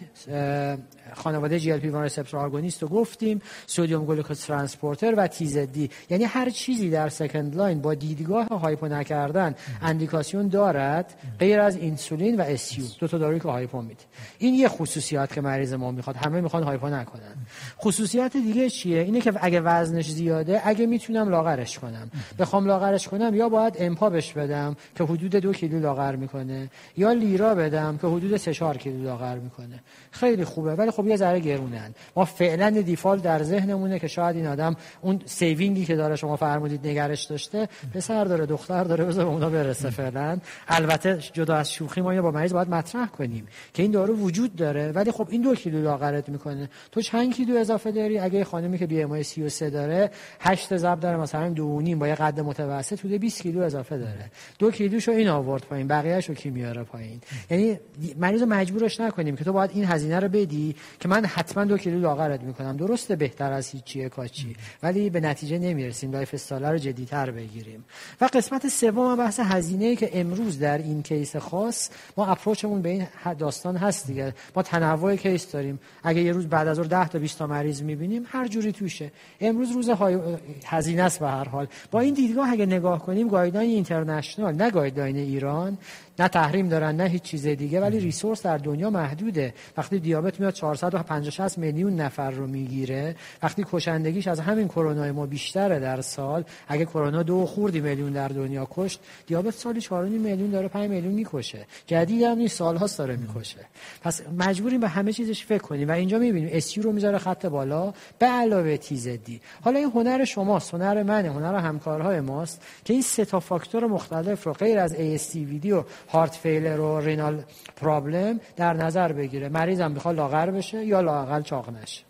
[1.13, 7.09] خانواده GLP1 receptor agonist رو گفتیم sodium glucose transporter و TZD یعنی هر چیزی در
[7.09, 13.17] second line با دیدگاه hypo نکردن اندیکاسیون دارد غیر از اینسولین و SU دو تا
[13.17, 14.03] دارویی که hypo میده
[14.37, 16.15] این یه خصوصیات که مریض ما می‌خواد.
[16.15, 17.35] همه می‌خوان hypo نکنن.
[17.79, 22.11] خصوصیت دیگه چیه؟ اینه که اگه وزنش زیاده اگه می‌تونم لاغرش کنم.
[22.39, 27.13] بخوام لاغرش کنم یا باید empa بش بدم که حدود دو کیلو لاغر می‌کنه یا
[27.13, 29.79] lira بدم که حدود 3 4 کیلو لاغر می‌کنه.
[30.11, 30.75] خیلی خوبه.
[30.75, 35.21] ولی خب یه ذره گرونن ما فعلا default در ذهنمونه که شاید این آدم اون
[35.25, 39.89] saving ی که داره شما فرمودید نگرش داشته پسر داره دختر داره بذار اونا برسه
[39.89, 40.39] فعلا.
[40.67, 44.91] البته جدا از شوخی ما با مریض باید مطرح کنیم که این دارو وجود داره.
[44.91, 46.69] ولی خب این دو کیلو لاغرت می‌کنه.
[46.91, 51.49] تو چند کیلو اضافه داری؟ اگه خانمی که BMI 33 داره 8 ضرب داره مثلا
[51.49, 54.31] دو نیم با یه قد متوسط تو 20 کیلو اضافه داره.
[54.59, 57.21] دو کیلوشو این آورد پایین بقیه‌شو کی میاره پایین.
[57.49, 57.79] یعنی
[58.17, 61.99] مریض مجبورش نکنیم که تو باید این هزینه رو بدی که من حتما دو کیلو
[61.99, 62.77] لاغرت می‌کنم.
[62.77, 64.55] درسته بهتر از هیچیه کاچی.
[64.83, 66.11] ولی به نتیجه نمی‌رسیم.
[66.11, 67.85] lifestyle رو جدیتر بگیریم.
[68.21, 72.89] و قسمت سوم بحث هزینه که امروز در این case خاص ما approach مون به
[72.89, 73.07] این
[73.39, 74.33] داستان هست دیگه.
[74.55, 75.79] ما تنوع case داریم.
[76.03, 79.11] اگه یه روز بعد از ظهر 10 تا 20 تا مریض می‌بینیم هر جوری توشه.
[79.41, 80.17] امروز روز های...
[80.65, 81.67] هزینه است به هر حال.
[81.91, 85.77] با این دیدگاه اگه نگاه کنیم guideline international نه guideline ایران.
[86.19, 89.53] نه تحریم دارن نه هیچ چیز دیگه ولی resource در دنیا محدوده.
[89.77, 93.15] وقتی دیابت میاد 450 60 میلیون نفر رو می‌گیره.
[93.43, 98.27] وقتی کشندگیش از همین کرونا ما بیشتره در سال اگه کرونا دو خوردی میلیون در
[98.27, 101.65] دنیا کشت دیابت سالی 4.5 میلیون داره 5 میلیون می‌کشه.
[101.87, 103.59] جدید هم نیست سالهاست داره می‌کشه.
[104.01, 105.87] پس مجبوریم به همه چیزش فکر کنیم.
[105.87, 107.93] و اینجا می‌بینیم اسیو رو می‌ذاره خط بالا.
[108.19, 113.25] به علاوه تیزدی حالا این هنر شماست هنر منه هنر همکارهای ماست که این سه
[113.25, 117.43] تا فاکتور مختلف رو غیر از ASCVD و هارت فیلر و رینال
[117.75, 119.49] پرابلم در نظر بگیره.
[119.49, 122.03] مریضم می‌خواد لاغر بشه یا لاقل چاق نشه.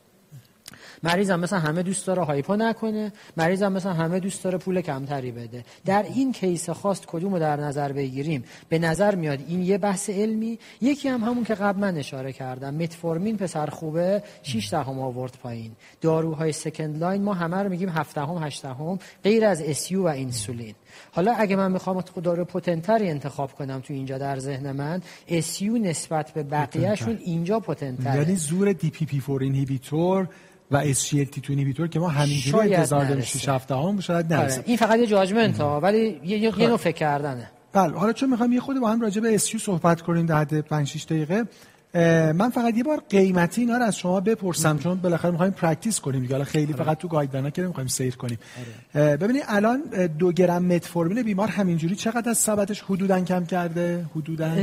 [1.04, 5.64] مریضم مثلا همه دوست داره hypo نکنه مریضم مثلا همه دوست داره پول کمتری بده.
[5.86, 10.60] در این case خاص کدومو در نظر بگیریم؟ به نظر میاد این یه بحث علمی
[10.82, 12.74] یکی هم همون که قبل من اشاره کردم.
[12.74, 15.72] متفورمین پسر خوبه 6 دهم آورد پایین.
[16.01, 20.08] داروهای second line ما همه رو میگیم 7 دهم 8 دهم غیر از SU و
[20.08, 20.76] اینسولین
[21.12, 25.78] حالا اگه من می‌خوام دارو potent تری انتخاب کنم تو اینجا در ذهن من SU
[25.78, 28.16] نسبت به بقیهشون اینجا potent تره.
[28.16, 30.28] یعنی زور DPP4 inhibitor
[30.72, 34.55] و SGLT2 inhibitor که ما همینجوری انتظار داریم 6 هفته هم شاید نرسه.
[34.55, 34.64] آره.
[34.68, 37.51] این فقط یه judgment ها ولی یه, یه نوع فکر کردنه.
[37.74, 40.61] بله حالا چون می‌خوام یه خرده با هم راجع به SU صحبت کنیم در حد
[40.61, 41.45] 5 6 دقیقه
[42.34, 46.22] من فقط یه بار قیمتی اینا رو از شما بپرسم چون بالاخره می‌خوایم practice کنیم.
[46.22, 48.38] دیگه حالا خیلی فقط تو guideline که نمی‌خوایم سیر کنیم.
[48.94, 49.82] ببینید الان
[50.20, 54.56] دو گرم متفورمین بیمار همینجوری چقدر از سبدش حدودا کم کرده؟ حدودا؟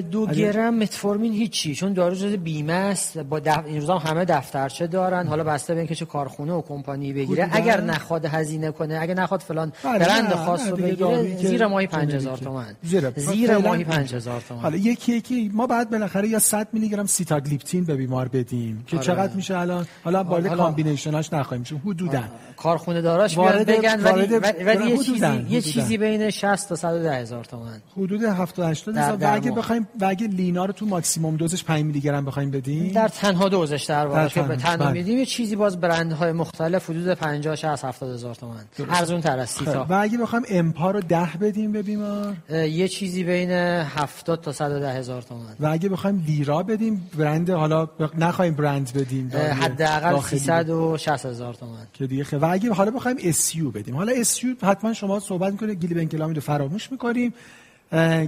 [0.00, 3.18] دو گرم متفورمین هیچی چون دارو جز بیمه است.
[3.18, 3.66] با دف...
[3.66, 5.26] این روزا همه دفترچه دارن.
[5.26, 7.48] حالا بسته به اینکه چه کارخونه و کمپانی بگیره.
[7.52, 12.66] اگر نخواد هزینه کنه اگه نخواد فلان برند خاص رو بگیره زیر ماهی 5000 تومان
[12.82, 17.84] زیر ماهی 5000 تومان حالا یکی یکی ما بعد بالاخره یا 100 میلی گرم سیتاگلیپتین
[17.84, 19.06] به بیمار بدیم که آره.
[19.06, 22.22] چقدر میشه الان؟ حالا وارد combination اش نخواهیم چون حدودا.
[22.56, 27.44] کارخونه داراش بیاد بگن ولی ولی یه چیزی یه چیزی بین 60 تا 110 هزار
[27.44, 27.82] تومان.
[27.96, 29.16] حدود 70 80 هزار.
[29.20, 32.92] و اگه بخوایم و اگه لینا رو تو ماکسیمم دوزش 5 میلی گرم بخوایم بدیم؟
[32.92, 34.76] در تنها دوزش در واقع که به تنها.
[34.76, 34.92] بله.
[34.92, 38.64] میدیم یه چیزی باز برندهای مختلف حدود 50 60 70 هزار تومان.
[38.90, 39.86] ارزون تر از سیتا.
[39.88, 44.92] و اگه بخوایم امپا رو 10 بدیم به بیمار؟ یه چیزی بین 70 تا 110
[44.92, 45.56] هزار تومان.
[45.60, 47.10] و اگه بخوایم لیرا بدیم.
[47.18, 47.88] برند حالا
[48.18, 51.86] نخوایم برند بدیم حداقل 360 هزار تومان.
[51.92, 53.96] که دیگه و اگه حالا بخوایم اسیو بدیم.
[53.96, 55.80] حالا اسیو حتما شما صحبت می‌کنید.
[55.80, 57.34] گیلی بنکلامی رو فراموش می‌کنیم.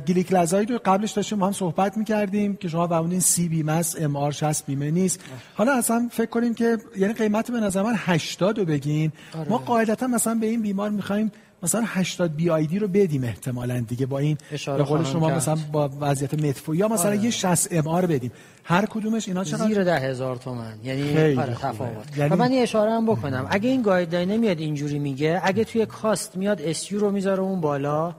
[0.09, 4.33] گلیکلازاید رو قبلش داشتیم ما هم صحبت می‌کردیم که شما فرمودین سی بیمه است MR
[4.33, 5.21] 60 بیمه نیست.
[5.55, 9.13] حالا اصلا فکر کنیم که یعنی قیمت به نظر من 80 رو بگین.
[9.39, 9.49] آره.
[9.49, 11.33] ما قاعدتا مثلا به این بیمار می‌خوایم
[11.65, 15.37] مثلا 80 BID رو بدیم احتمالاً دیگه با این به قول شما کرد.
[15.37, 17.25] مثلا با وضعیت متفو یا مثلا آره.
[17.25, 18.33] یه 60 MR بدیم.
[18.65, 20.75] هر کدومش اینا چقدر زیر ده هزار تومن.
[20.85, 22.19] یعنی آره تفاوت.
[22.19, 22.37] یعنی...
[22.37, 23.47] من یه اشاره هم بکنم.
[23.51, 28.15] اگه این guideline میاد اینجوری میگه اگه توی cost میاد SU رو می‌ذاره اون بالا.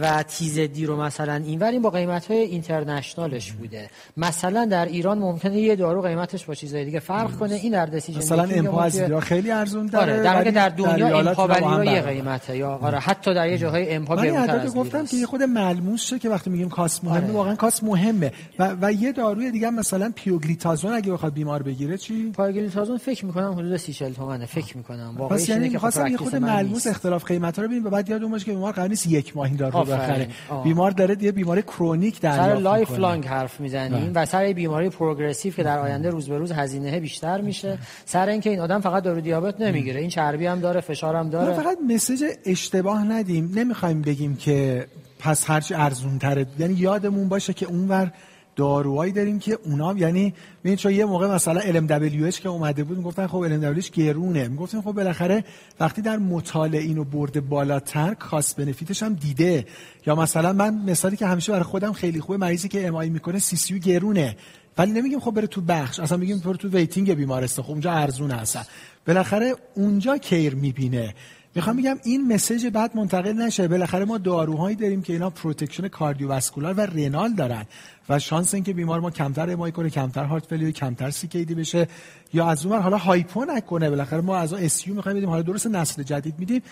[0.00, 3.90] و تیزدی رو مثلا این این با قیمت های اینترنشنالش بوده.
[4.16, 7.54] مثلا در ایران ممکنه یه دارو قیمتش با چیزای دیگه فرق کنه.
[7.54, 12.00] این در دسیژن مثلا امپا از خیلی ارزون داره آره در, در دنیا امپا یه
[12.00, 16.28] قیمته یا آره حتی در یه جاهای امپا گرونتر گفتم که خود ملموس شه که
[16.28, 17.32] وقتی میگیم کاس مهمه آره.
[17.32, 18.32] واقعا کاس مهمه.
[18.58, 23.52] و, و یه داروی دیگه مثلا پیوگلیتازون اگه بخواد بیمار بگیره چی؟ پیوگلیتازون فکر می‌کنم
[23.52, 25.14] حدود 30 40 تومنه فکر می‌کنم.
[25.18, 25.80] واقعا یعنی که
[26.10, 29.06] یه خرده ملموس اختلاف قیمت رو ببینیم و بعد یادمون باشه که بیمار قرار نیست
[29.06, 30.28] یک ماه این دارو بخره
[30.64, 34.22] بیمار داره یه بیماری chronic درسته lifelong حرف می‌زنیم بله.
[34.22, 37.78] و سر بیماری progressive که در آینده روز به روز هزینه بیشتر میشه.
[38.04, 40.00] سر اینکه این آدم فقط دارو دیابت نمی‌گیره.
[40.00, 41.54] این چربی هم داره فشار هم داره.
[41.54, 43.52] فقط message اشتباه ندیم.
[43.54, 44.86] نمی‌خوایم بگیم که
[45.18, 48.12] پس هرچی ارزون تره یعنی یادمون باشه که اونور
[48.56, 50.34] داروهایی داریم که اونا یعنی
[50.64, 54.48] ببین چون یه موقع مثلا LMWH که اومده بود می‌گفتن خب LMWH گرونه.
[54.48, 55.44] می‌گفتن خب بالاخره
[55.80, 59.66] وقتی در مطالعه اینو برده بالاتر cost benefit ش هم دیده.
[60.06, 63.80] یا مثلا من مثالی که همیشه برای خودم خیلی خوبه مریضی که MI می‌کنه CCU
[63.80, 64.36] گرونه.
[64.78, 66.00] ولی نمیگیم خب بره تو بخش.
[66.00, 67.64] اصلا میگیم بره تو waiting بیمارستان.
[67.64, 68.62] خب اونجا ارزونه اصلا
[69.06, 71.14] بالاخره اونجا care می‌بینه.
[71.54, 73.68] می‌خوام بگم این message بعد منتقل نشه.
[73.68, 77.64] بالاخره ما داروهایی داریم که اینا protection cardiovascular و renal دارن
[78.08, 81.88] و شانس اینکه بیمار ما کمتر MI کنه کمتر heart failure کمتر CKD بشه
[82.32, 83.90] یا از اون حالا hypo نکنه.
[83.90, 85.28] بالاخره ما از SU می‌خوایم بدیم.
[85.28, 86.62] حالا درست نسل جدید میدیم.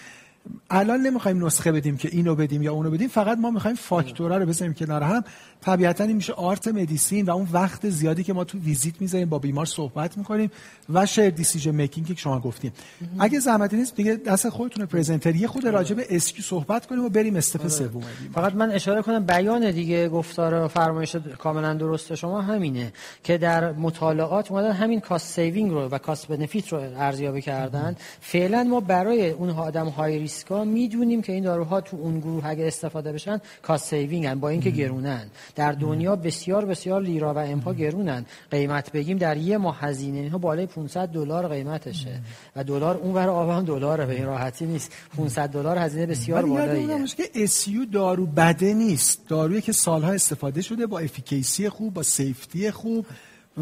[0.71, 3.09] الان نمی‌خوایم نسخه بدیم که اینو بدیم یا اونو بدیم.
[3.09, 5.25] فقط ما می‌خوایم فاکتورا رو بزنیم کنار هم.
[5.63, 9.39] طبیعتا این میشه art medicine و اون وقت زیادی که ما تو ویزیت می‌ذاریم با
[9.39, 10.51] بیمار صحبت می‌کنیم
[10.93, 12.73] و shared decision making که شما گفتیم.
[13.19, 15.37] اگه زحمتی نیست دیگه دست خودتون presenter.
[15.37, 17.69] یه خرده راجع به SU صحبت کنیم و بریم step آره.
[17.69, 18.03] سوم
[18.35, 22.93] فقط من اشاره کنم بیان دیگه گفتار فرمایش کاملا درست شما همینه
[23.25, 27.97] که در مطالعات اومدن همین cost saving رو و cost benefit رو ارزیابی کردن.
[28.21, 32.67] فعلا ما برای اون آدم های ریسکا می‌دونیم که این داروها تو اون گروه اگه
[32.67, 35.27] استفاده بشن cost saving با اینکه گرونن.
[35.55, 38.27] در دنیا بسیار بسیار لیرا و امپا گرونن.
[38.51, 40.31] قیمت بگیم در یه ماه هزینه.
[40.31, 42.21] ها بالای 500 دلار قیمتشه.
[42.57, 44.93] و دلار اون ور آب هم دلاره به این راحتی نیست.
[45.17, 47.07] 500 دلار هزینه بسیار بالاییه.
[47.07, 49.29] که SU دارو بده نیست.
[49.29, 53.07] دارویی که سالها استفاده شده با efficacy خوب با safety خوب.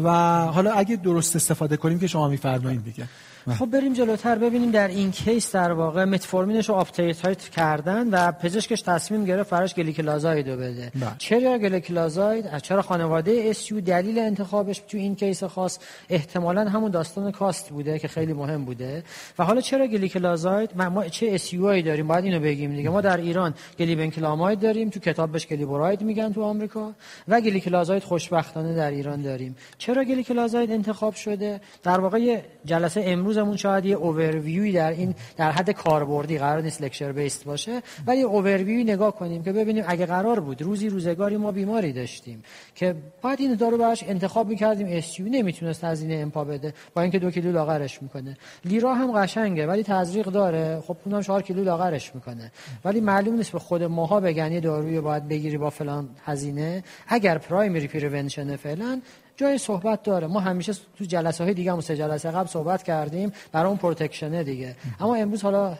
[0.03, 0.09] و
[0.45, 3.07] حالا اگه درست استفاده کنیم که شما میفرمایید دیگه.
[3.53, 4.35] خب بریم جلوتر.
[4.35, 9.75] ببینیم در این case در واقع متفورمینش رو uptitrate کردن و پزشکش تصمیم گرفت براش
[9.75, 10.91] گلیکلازاید رو بده.
[10.95, 11.11] بله.
[11.17, 17.69] چرا گلیکلازاید؟ چرا خانواده SU دلیل انتخابش تو این case خاص احتمالا همون داستان cost
[17.69, 19.03] بوده که خیلی مهم بوده؟
[19.39, 22.89] و حالا چرا گلیکلازاید؟ ما چه SU هایی داریم؟ باید اینو بگیم دیگه.
[22.89, 26.93] ما در ایران گلیبنکلامید داریم تو کتاب بهش گلیبوراید میگن تو آمریکا
[27.27, 29.55] و گلیکلازاید خوشبختانه در ایران داریم.
[29.77, 35.51] چرا گلیکلازاید انتخاب شده؟ در واقع جلسه امروز امروزمون شاید یه اوورویوی در این در
[35.51, 40.39] حد کاربردی قرار نیست لکچر بیست باشه ولی اوورویوی نگاه کنیم که ببینیم اگه قرار
[40.39, 42.43] بود روزی روزگاری ما بیماری داشتیم
[42.75, 47.31] که باید این دارو براش انتخاب می‌کردیم استیو نمی‌تونست هزینه امپا بده با اینکه دو
[47.31, 48.37] کیلو لاغرش می‌کنه.
[48.65, 52.51] لیرا هم قشنگه ولی تزریق داره خب اونم 4 کیلو لاغرش می‌کنه.
[52.85, 56.83] ولی معلوم نیست به خود ماها بگن یه داروی باید بگیری با فلان هزینه.
[57.07, 59.01] اگر پرایمری پریونشن فعلا
[59.39, 60.27] جای صحبت داره.
[60.27, 64.43] ما همیشه تو جلسه های دیگه هم سه جلسه قبل صحبت کردیم برای اون پروتکشنه
[64.43, 64.75] دیگه.
[64.99, 65.77] اما امروز حالا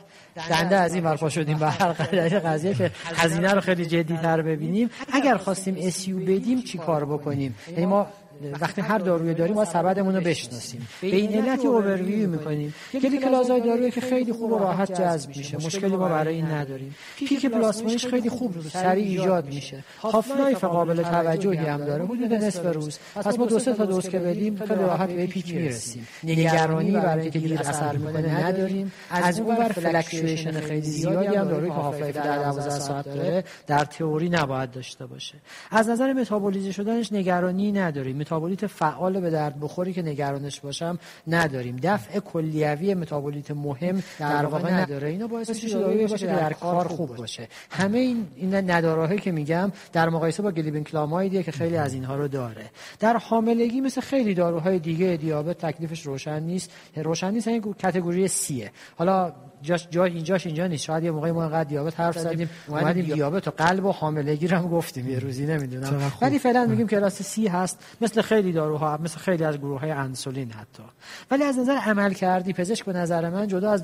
[0.50, 1.94] دنده از این ورپا شدیم به هر
[2.40, 4.90] قضیه که هزینه رو خیلی جدی تر ببینیم.
[5.14, 8.08] اگر خواستیم اسیو بدیم چی کار بکنیم؟ یعنی ما
[8.62, 10.88] وقتی هر داروی داریم ما سبدمون رو بشناسیم.
[11.02, 12.74] به علت اوورویو می‌کنیم.
[13.24, 15.58] کلازای دارویی که خیلی خوب و راحت جذب میشه.
[15.58, 16.96] مشکلی ما برای این نداریم.
[17.18, 19.84] peak پلاسمایش خیلی خوب سریع ایجاد میشه.
[20.02, 22.06] half-life قابل توجهی هم داره.
[22.06, 23.00] حدود نصف روز.
[23.16, 26.08] پس ما دو سه تا دوز که بدیم خیلی راحت به peak می‌رسیم.
[26.24, 28.92] نگرانی برای اینکه دیر اثر می‌کنه نداریم.
[29.10, 33.86] از اون بر fluctuation خیلی زیادی هم داروی که half-life در 12 ساعت داره در
[33.86, 35.36] تئوری نباید داشته باشه.
[35.72, 38.18] از نظر متابولیزه شدنش نگرانی نداریم.
[38.30, 41.76] متابولیت فعال به درد بخوری که نگرانش باشم نداریم.
[41.84, 45.10] دفع کلیوی متابولیت مهم در واقع نداره.
[45.10, 47.48] اینا باعث میشه باشه در کار خوب باشه.
[47.72, 52.28] همه این این ندارهایی که میگم در مقایسه با گلیبنکلامایدیه که خیلی از اینها رو
[52.28, 52.72] داره.
[53.00, 56.72] در حاملگی مثل خیلی داروهای دیگه دیابت تکلیفش روشن نیست.
[56.96, 58.72] روشن نیست این کاتگوری سیه.
[58.98, 60.84] حالا جاش جا اینجاش اینجا نیست.
[60.84, 62.50] شاید یه موقعی ما انقدر دیابت حرف زدیم.
[62.68, 63.48] اومدیم دیابت.
[63.48, 65.10] و قلب و حاملگی رو هم گفتیم.
[65.10, 66.12] یه روزی نمی‌دونم.
[66.22, 67.80] ولی فعلا میگیم کلاس سی هست.
[68.02, 70.84] مثل خیلی داروها مثل خیلی از گروه های انسولین حتی.
[71.32, 73.84] ولی از نظر عمل کردی پزشک به نظر من جدا از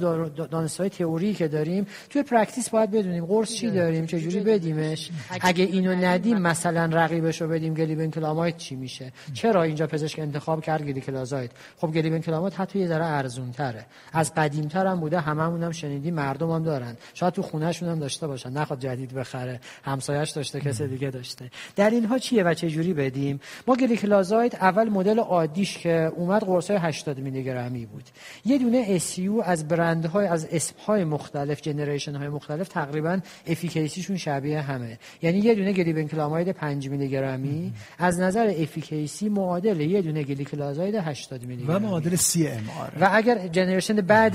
[0.50, 5.12] دانشگاه تئوری که داریم توی practice باید بدونیم قرص چی داریم چه جوری بدیمش.
[5.42, 10.82] اگه اینو ندیم مثلا رقیبش رو بدیم گلیبنکلاماید چی میشه؟ چرا اینجا پزشک انتخاب کرد
[10.82, 15.72] گلیکلازاید؟ خب گلیبنکلاماید حتی یه ذره ارزون تره از قدیم تر هم بوده هممون هم
[15.72, 16.98] شنیدی مردم هم دارن.
[17.14, 18.50] شاید تو خونهشون هم داشته باشن.
[18.50, 19.60] نخواد جدید بخره.
[19.84, 21.52] همسایش داشته کسی دیگه داشته.
[21.76, 26.78] در اینها چیه و چه جوری بدیم؟ ما گلیکلازاید اول مدل عادیش که اومد قرصای
[26.78, 28.04] 80 میلی گرمی بود.
[28.46, 34.62] یه دونه SU از برندهای از اسمهای مختلف generation های مختلف تقریبا efficacy شون شبیه
[34.62, 35.00] همه.
[35.22, 41.46] یعنی یه دونه گلیبنکلاماید 5 میلی گرمی از نظر efficacy معادل یه دونه گلیکلازاید 80
[41.46, 44.34] میلی و معادل سی ام آر و اگر generation بعد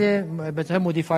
[0.54, 0.62] به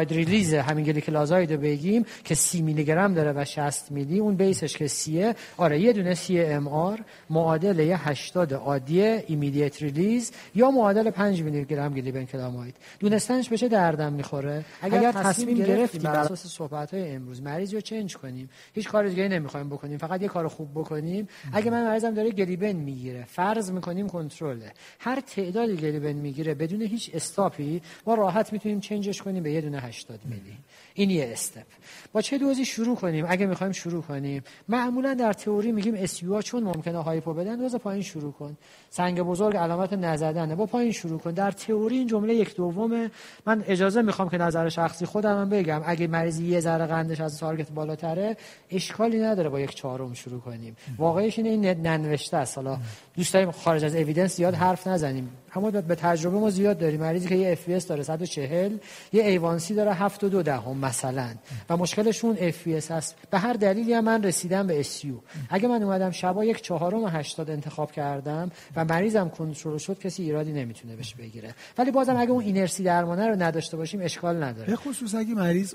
[0.03, 4.37] modified release همین گلیکلازاید رو بگیم که 30 میلی گرم داره و 60 میلی اون
[4.37, 5.35] base ش که سیه.
[5.57, 7.01] آره یه دونه سی MR
[7.31, 14.13] معادل یه 80 عادی immediate release یا معادل 5 میلی گرم گلیبنکلاماید دونستنش به دردم
[14.13, 14.65] می‌خوره.
[14.83, 18.51] اگر, اگر تصمیم گرفتیم بر اساس صحبت های امروز مریض رو change کنیم.
[18.75, 21.29] هیچ کار دیگه نمی‌خوایم بکنیم فقط یه کار خوب بکنیم.
[21.53, 23.25] اگه من مریضم داره گلیبن می‌گیره.
[23.29, 24.73] فرض می‌کنیم کنترله.
[24.99, 29.53] هر تعدادی گلیبن می‌گیره بدون هیچ stop ی ما راحت می‌تونیم change ش کنیم به
[29.53, 30.57] یه دونه 80 میلی.
[30.95, 31.67] این یه step.
[32.13, 34.43] با چه دوزی شروع کنیم؟ اگه می‌خوایم شروع کنیم.
[34.69, 38.57] معمولا در تئوری میگیم SU چون ممکنه hypo بدن دوز پایین شروع کن.
[38.91, 40.55] سنگ بزرگ علامت نزدنه.
[40.55, 41.31] با پایین شروع کن.
[41.31, 43.11] در تئوری این جمله یک دومه.
[43.47, 45.83] من اجازه می‌خوام که نظر شخصی خودم بگم.
[45.87, 48.37] اگه مریضی یه ذره قندش از target بالاتره
[48.71, 50.77] اشکالی نداره با یک چهارم شروع کنیم.
[50.99, 52.57] واقعیش اینه این ننوشته است.
[52.57, 52.79] حالا
[53.17, 55.42] دوست داریم خارج از evidence زیاد حرف نزنیم.
[55.55, 57.01] اما به تجربه ما زیاد داریم.
[57.01, 58.73] مریضی که یه FBS داره 140
[59.13, 61.29] یه A1C ای داره 7 و 2 دهم مثلا.
[61.71, 63.17] و مشکلشون FBS هست.
[63.31, 65.15] به هر دلیلی هم من رسیدم به SU
[65.51, 70.53] اگه من اومدم شبا یک چهارم 80 انتخاب کردم و مریضم کنترل شد کسی ایرادی
[70.53, 71.55] نمی‌تونه بهش بگیره.
[71.79, 74.67] ولی بازم اگه اون inertia ی درمانه رو نداشته باشیم اشکال نداره.
[74.67, 75.75] به خصوص اگه مریض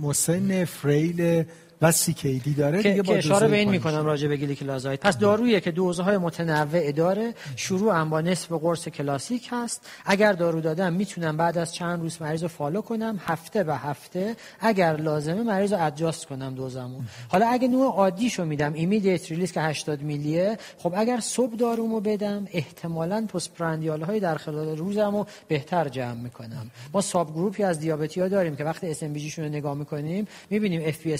[0.00, 1.44] مسن frail
[1.84, 5.70] و CKD داره که, که اشاره به این می‌کنم راجع به گلیکلازاید پس دارویی که
[5.70, 9.86] دوزهای متنوع داره شروع هم با نصف قرص کلاسیک هست.
[10.06, 14.36] اگر دارو دادم می‌تونم بعد از چند روز مریض رو follow کنم هفته به هفته.
[14.60, 19.60] اگر لازمه مریض رو adjust کنم دوزمو حالا اگه نوع عادیشو میدم immediate release که
[19.60, 26.20] 80 میلیه خب اگر صبح دارومو بدم احتمالاً postprandial های در خلال روزمو بهتر جمع
[26.22, 26.70] می‌کنم.
[26.94, 31.16] ما subgroup ی از دیابتی ها داریم که وقتی SMBG نگاه می‌کنیم می‌بینیم FBS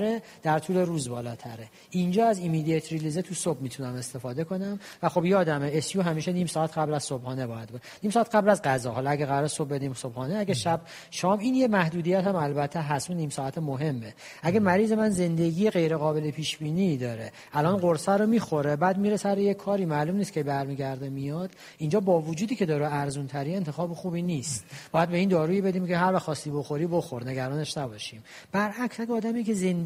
[0.00, 1.68] بهتر در طول روز بالاتره.
[1.90, 4.80] اینجا از immediate release تو صبح می‌تونم استفاده کنم.
[5.02, 8.50] و خب یادمه SU همیشه نیم ساعت قبل از صبحانه باید بود نیم ساعت قبل
[8.50, 8.92] از غذا.
[8.92, 10.80] حالا اگه قرار صبح بدیم صبحانه اگه شب
[11.10, 13.10] شام این یه محدودیت هم البته هست.
[13.10, 14.14] نیم ساعت مهمه.
[14.42, 19.16] اگه مریض من زندگی غیر قابل پیش بینی داره الان قرصه رو می‌خوره بعد میره
[19.16, 21.50] سر یه کاری معلوم نیست که برمیگرده میاد.
[21.78, 24.64] اینجا با وجودی که داره ارزون تری انتخاب خوبی نیست.
[24.92, 27.28] باید به این دارویی بدیم که هر وقت خواستی بخوری بخور.
[27.28, 28.24] نگرانش نباشیم.
[28.52, 29.77] برعکس اگه آدمی که زندگی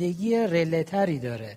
[0.47, 1.57] رلتری داره.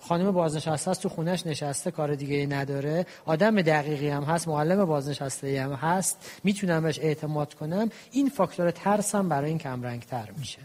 [0.00, 3.06] خانم بازنشسته است تو خونش نشسته کار دیگه ای نداره.
[3.24, 6.18] آدم دقیقی هم هست معلم بازنشسته هم هست.
[6.44, 7.90] می‌تونم بهش اعتماد کنم.
[8.10, 10.58] این فاکتور ترسم برای این کم تر میشه.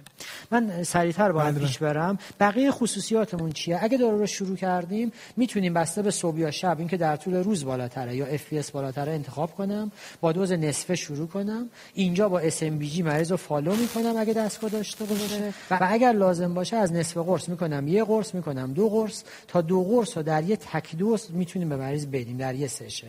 [0.52, 1.78] من سریعتر باید بله، پیش.
[1.78, 2.18] برم.
[2.40, 6.98] بقیه خصوصیاتمون چیه؟ اگه دارو رو شروع کردیم می‌تونیم بسته به صبح یا شب اینکه
[6.98, 9.92] در طول روز بالاتره یا FBS بالاتره انتخاب کنم.
[10.22, 11.70] با دوز نصفه شروع کنم.
[11.94, 15.54] اینجا با SMBG مریض رو follow می‌کنم اگه دستگاه داشته باشه.
[15.72, 17.88] و اگر لازم باشه از نصف قرص می‌کنم.
[17.88, 18.74] یه قرص می‌کنم.
[18.74, 19.05] دو قرص
[19.48, 23.08] تا دو قرص رو در یه تک دوز می‌تونیم به مریض بدیم در یه session.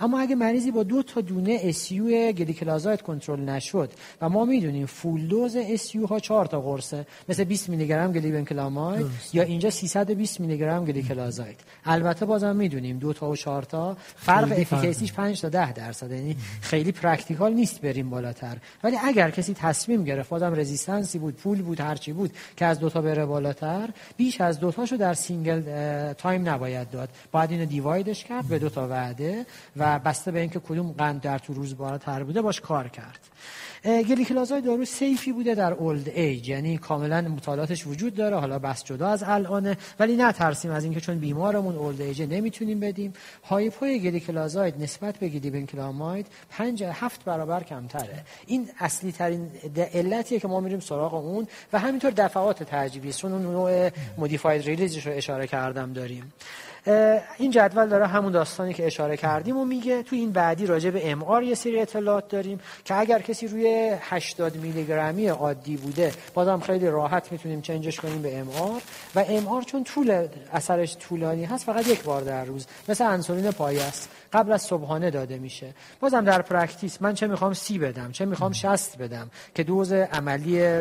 [0.00, 5.26] اما اگه مریضی با دو تا دونه SU گلیکلازاید کنترل نشد و ما می‌دونیم full
[5.26, 10.58] dose SU ها 4 تا قرصه مثل 20 میلی گرم گلیبنکلاماید یا اینجا 320 میلی
[10.58, 11.60] گرم گلیکلازاید.
[11.84, 16.10] البته بازم می‌دونیم دو تا و 4 تا فرق efficacy ش 5 تا 10 درصد
[16.10, 18.56] یعنی خیلی practical نیست بریم بالاتر.
[18.84, 22.78] ولی اگر کسی تصمیم گرفت بازم resistance ی بود پول بود هرچی بود که از
[22.78, 25.62] دو تا بره بالاتر بیش از دو تاشو در single
[26.12, 27.08] time نباید داد.
[27.32, 29.46] باید اینو دیوایدش کرد به دو تا وعده
[29.76, 33.18] و بسته به اینکه کدوم قند در تو روز بالاتر بوده باش کار کرد.
[33.84, 36.48] gliclazide داروی safe ی بوده در old age.
[36.48, 38.36] یعنی کاملا مطالعاتش وجود داره.
[38.36, 39.76] حالا بحث جدا از الانه.
[40.00, 43.12] ولی نه ترسیم از اینکه چون بیمارمون old age نمی‌تونیم بدیم.
[43.44, 48.24] hypo ی gliclazide نسبت به glibenclamide 5 7 برابر کمتره.
[48.46, 49.50] این اصلی ترین
[49.94, 54.96] علتیه که ما میریم سراغ اون و همینطور دفعات تجویزی چون اون نوع modified release
[54.96, 56.32] ش رو اشاره کردم داریم.
[57.38, 61.10] این جدول داره همون داستانی که اشاره کردیم و میگه تو این بعدی راجع به
[61.10, 66.60] MR یه سری اطلاعات داریم که اگر کسی روی 80 میلی گرمی عادی بوده بازم
[66.60, 68.48] خیلی راحت می‌تونیم change ش کنیم به MR
[69.14, 73.82] و MR چون طول اثرش طولانی هست فقط یک بار در روز مثل انسولین پایه
[73.82, 75.74] است قبل از صبحانه داده میشه.
[76.00, 80.80] بازم در practice من چه می‌خوام سی بدم چه می‌خوام شصت بدم که دوز عملی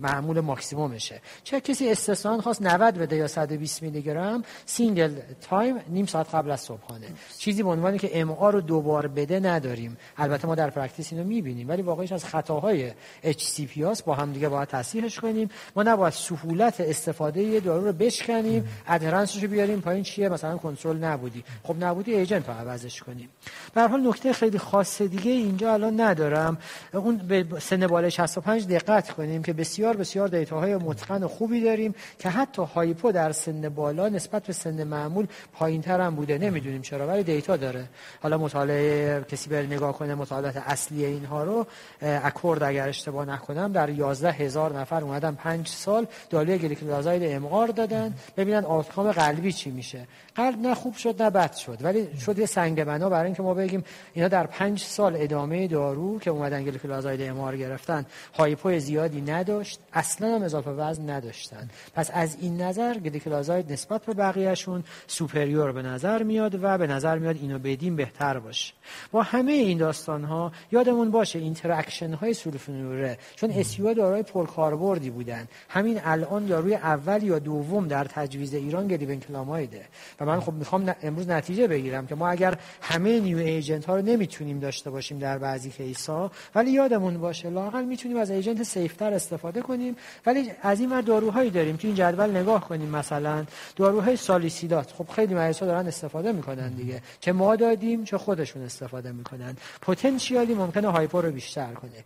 [0.00, 1.20] معمول ماکسیمومشه.
[1.44, 6.50] چه کسی استثنا خواست 90 بده یا 120 میلی گرم single time نیم ساعت قبل
[6.50, 7.06] از صبحانه.
[7.38, 9.96] چیزی به عنوانی که MR رو دوبار بده نداریم.
[10.16, 12.92] البته ما در practice اینو می‌بینیم ولی واقعیش از خطاهای
[13.22, 15.50] HCP با هم دیگه باید تصحیحش کنیم.
[15.76, 20.02] ما نباید سهولت استفاده یه دارو رو بشکنیم adherence ش رو بیاریم پایین.
[20.02, 21.44] چیه؟ مثلا کنترل نبودی.
[21.62, 23.28] خب نبودی agent رو عوضش کنیم.
[23.74, 26.58] به حال نکته خیلی خاص دیگه اینجا الان ندارم.
[26.92, 31.94] اون به سن بالای 65 دقت کنیم که بسیار بسیار دیتاهای متقن و خوبی داریم
[32.18, 36.38] که حتی هایپو در سن بالا نسبت به سن معمول پایین تر هم بوده.
[36.38, 37.84] نمی‌دونیم چرا ولی دیتا داره.
[38.22, 41.66] حالا مطالعه کسی بر نگاه کنه مطالعات اصلی اینها رو
[42.00, 48.14] اکورد اگر اشتباه نکنم در 11 هزار نفر اومدن 5 سال داروی گلیکلازاید ام دادن.
[48.36, 50.06] ببینن آوتکام قلبی چی میشه.
[50.34, 53.54] قلب نه خوب شد نه بد شد ولی شد یه سنگ بنا برای اینکه ما
[53.54, 53.84] بگیم
[54.14, 60.34] اینا در 5 سال ادامه دارو که اومدن gliclazide MR گرفتن hypo زیادی نداشت اصلا
[60.34, 61.70] هم اضافه وزن نداشتن.
[61.94, 64.84] پس از این نظر gliclazide نسبت به بقیهشون
[65.14, 68.72] superior به نظر میاد و به نظر میاد اینو بدیم بهتر باشه.
[69.12, 75.10] با همه این داستان ها یادمون باشه interaction های sulfonylurea ئه چون SU داروی پرکاربردی
[75.10, 75.48] بودن.
[75.68, 79.84] همین الان داروی اول یا دوم در تجویز ایران glibenclamide ئه
[80.20, 84.02] و من خب می‌خوام امروز نتیجه بگیرم که ما اگر همه new agent ها رو
[84.02, 88.97] نمی‌تونیم داشته باشیم در بعضی case ها ولی یادمون باشه لاقل می‌تونیم از agent safe
[88.97, 89.96] تر استفاده کنیم.
[90.26, 92.88] ولی از این داروهایی داریم تو این جدول نگاه کنیم.
[92.88, 93.44] مثلا
[93.76, 94.92] داروهای سالیسیلات.
[94.92, 97.02] خب خیلی مریضا دارن استفاده می‌کنن دیگه.
[97.20, 99.56] چه ما دادیم چه خودشون استفاده می‌کنن.
[99.82, 102.04] potentially ممکنه hypo رو بیشتر کنه.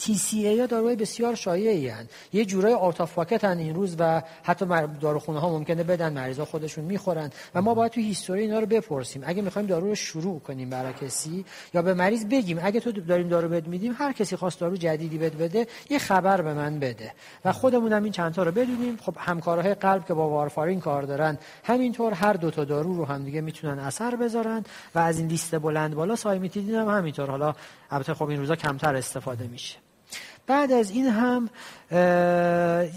[0.00, 2.06] TCA ها داروهای بسیار شایعی هن.
[2.32, 4.66] یه جورای آوت آف هن این روز و حتی
[5.00, 9.22] داروخونه ها ممکنه بدن مریضا خودشون می‌خورن و ما باید تو هیستوری اینا رو بپرسیم.
[9.26, 11.44] اگه می‌خوایم دارو رو شروع کنیم برای کسی
[11.74, 15.18] یا به مریض بگیم اگه تو داریم دارو بد میدیم هر کسی خواست دارو جدیدی
[15.18, 17.12] بد بده یه خبر به من بده.
[17.44, 18.96] و خودمون هم این چند تا رو بدونیم.
[18.96, 23.24] خب همکارهای قلب که با وارفارین کار دارن همینطور هر دو تا دارو رو هم
[23.24, 24.64] دیگه می‌تونن اثر بذارن
[24.94, 27.30] و از این لیست بلند بالا سایمیتیدین هم همینطور.
[27.30, 27.54] حالا
[27.90, 29.76] البته خب این روزا کمتر استفاده میشه.
[30.46, 31.48] بعد از این هم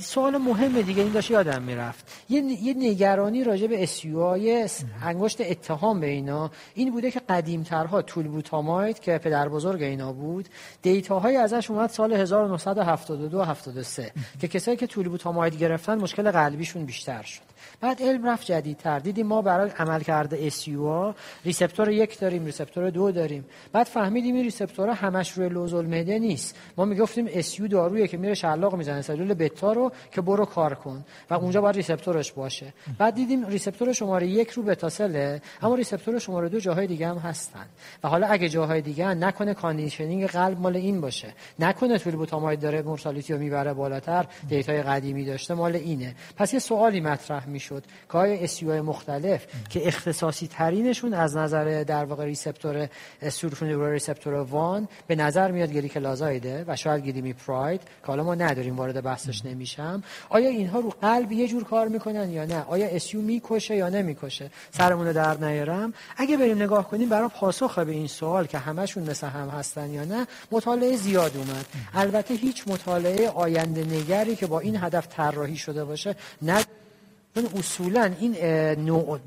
[0.02, 2.12] سوال مهم دیگه این داشت یادم می‌رفت.
[2.30, 2.42] یه,
[2.78, 4.68] نگرانی راجع به اسیوهای
[5.04, 6.52] انگشت اتهام به اینا.
[6.74, 10.50] این بوده که قدیمترها تولبوتاماید که پدر بزرگ اینا بود
[10.82, 14.12] دیتاهای ازش اومد سال 1972 73
[14.42, 17.49] که کسایی که تولبوتاماید گرفتن مشکل قلبیشون بیشتر شد.
[17.82, 19.00] بعد علم رفت جدیدتر.
[19.00, 21.14] دیدیم ما برای عمل کرده اسیو
[21.46, 23.46] receptor یک داریم receptor دو داریم.
[23.72, 26.56] بعد فهمیدیم این receptor ها همش روی لوزالمعده نیست.
[26.78, 31.06] ما می‌گفتیم SU دارویی که میره شلاق می‌زنه سلول بتا رو که برو کار کن
[31.30, 32.74] و اونجا باید receptor ش باشه.
[32.98, 37.08] بعد دیدیم receptor شماره یک رو beta cell ئه اما receptor شماره دو جاهای دیگه
[37.08, 37.66] هم هستن.
[38.04, 41.34] و حالا اگه جاهای دیگه نکنه conditioning قلب مال این باشه.
[41.60, 46.16] نکنه tolbutamide داره mortality رو می‌بره بالاتر data ی قدیمی داشته مال اینه.
[46.38, 52.26] پس یه سوالی مطرح می‌شد که SU مختلف که اختصاصی ترینشون از نظر در واقع
[52.26, 52.90] receptor
[53.30, 58.78] sulfonylurea receptor one به نظر میاد gliclazide ئه و شاید glimepiride که حالا ما نداریم
[58.78, 60.04] وارد بحثش نمیشم.
[60.30, 64.52] آیا اینها رو قلب یه جور کار می‌کنن یا نه؟ آیا SU می‌کشه یا نمی‌کشه؟
[64.72, 65.94] سرتون رو درد نیارم.
[66.18, 70.06] اگه بریم نگاه کنیم برای پاسخ به این سوال که همشون مثل هم هستن یا
[70.06, 71.66] نه مطالعه زیاد اومد.
[71.94, 76.64] البته هیچ مطالعه آینده نگری که با این هدف طراحی شده باشه نه
[77.36, 78.36] چون اصولا این
[78.86, 79.20] نوع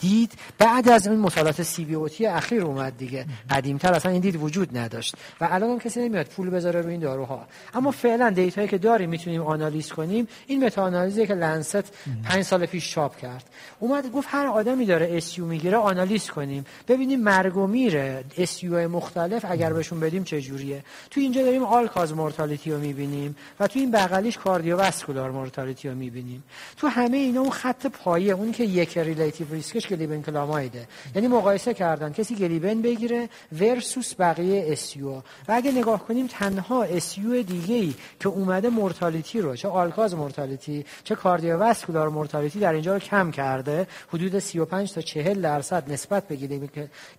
[0.00, 3.26] دید بعد از اون مطالعات CVOT اخیر اومد دیگه.
[3.50, 7.00] قدیمتر اصلا این دید وجود نداشت و الان هم کسی نمیاد پول بذاره روی این
[7.00, 7.46] داروها.
[7.74, 11.92] اما فعلا data یی که داریم می‌تونیم آنالیز کنیم این متا آنالیزی که Lancet
[12.24, 13.44] پنج سال پیش چاپ کرد.
[13.80, 16.64] اومد گفت هر آدمی داره SU می‌گیره آنالیز کنیم.
[16.88, 20.84] ببینیم مرگ و میره SU مختلف اگر بهشون بدیم چه جوریه.
[21.10, 26.44] تو اینجا داریم all-cause mortality رو می‌بینیم و تو این بغلیش cardiovascular mortality رو می‌بینیم.
[26.76, 30.88] تو همه اینا اون خط پایه اون که یک relative risk ش glibenclamide ئه.
[31.14, 32.12] یعنی مقایسه کردن.
[32.12, 33.28] کسی gliben بگیره
[33.60, 39.56] versus بقیه SU و اگه نگاه کنیم تنها SU دیگه ای که اومده mortality رو
[39.56, 45.42] چه all-cause mortality چه cardiovascular mortality در اینجا رو کم کرده حدود 35 تا 40
[45.42, 46.36] درصد نسبت به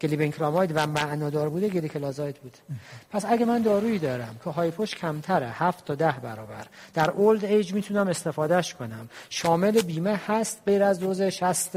[0.01, 2.57] glibenclamide و معنادار بوده gliclazide بود.
[3.11, 7.45] پس اگه من دارویی دارم که hypo ش کمتره 7 تا 10 برابر در اولد
[7.45, 9.09] ایج می‌تونم استفادهش کنم.
[9.29, 11.69] شامل بیمه هست غیر از دوز 60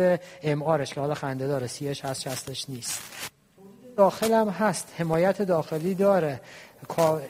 [0.42, 3.00] ام آرش که حالا خنده داره سیش هست شستش نیست.
[3.96, 6.40] داخلم هست حمایت داخلی داره.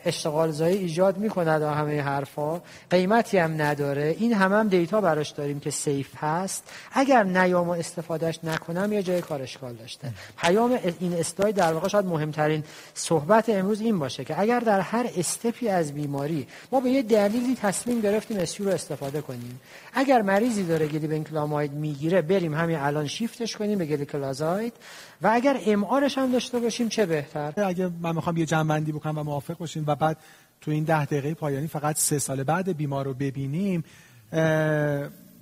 [0.04, 2.60] اشتغال زایی ایجاد می‌کند و همه حرفا.
[2.90, 4.16] قیمتی هم نداره.
[4.18, 6.70] این هم هم دیتا براش داریم که سیف هست.
[6.92, 10.08] اگر نیام و استفادهش نکنم یه جای کار اشکال داشته.
[10.38, 12.64] پیام این استای در واقع شاید مهمترین
[12.94, 17.56] صحبت امروز این باشه که اگر در هر استپی از بیماری ما به یه دلیلی
[17.62, 19.60] تصمیم گرفتیم اسیو رو استفاده کنیم.
[19.94, 24.72] اگر مریضی داره گلیبنکلاماید می‌گیره بریم همین الان شیفتش کنیم به گلیکلازاید.
[25.22, 29.22] و اگر ام هم داشته باشیم چه بهتر؟ اگه من می‌خوام یه جنبندی بکنم و
[29.22, 30.16] موافق باشیم و بعد
[30.60, 33.84] تو این ده دقیقه پایانی فقط سه سال بعد بیمار رو ببینیم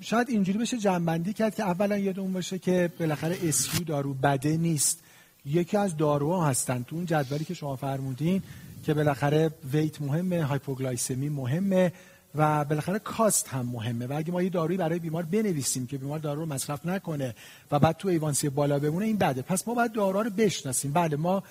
[0.00, 5.02] شاید اینجوری بشه جنبندی کرد که اولا یادمون باشه که بالاخره اسیو دارو بده نیست.
[5.44, 6.82] یکی از داروها هستن.
[6.82, 8.42] تو اون جدولی که شما فرمودین
[8.84, 11.92] که بالاخره weight مهمه hypoglycemia مهمه.
[12.34, 16.18] و بالاخره cost هم مهمه و اگه ما یه دارویی برای بیمار بنویسیم که بیمار
[16.18, 17.34] دارو رو مصرف نکنه
[17.70, 19.42] و بعد تو A1C بالا بمونه این بده.
[19.42, 20.92] پس ما باید دارو رو بشناسیم.
[20.92, 21.42] بله ما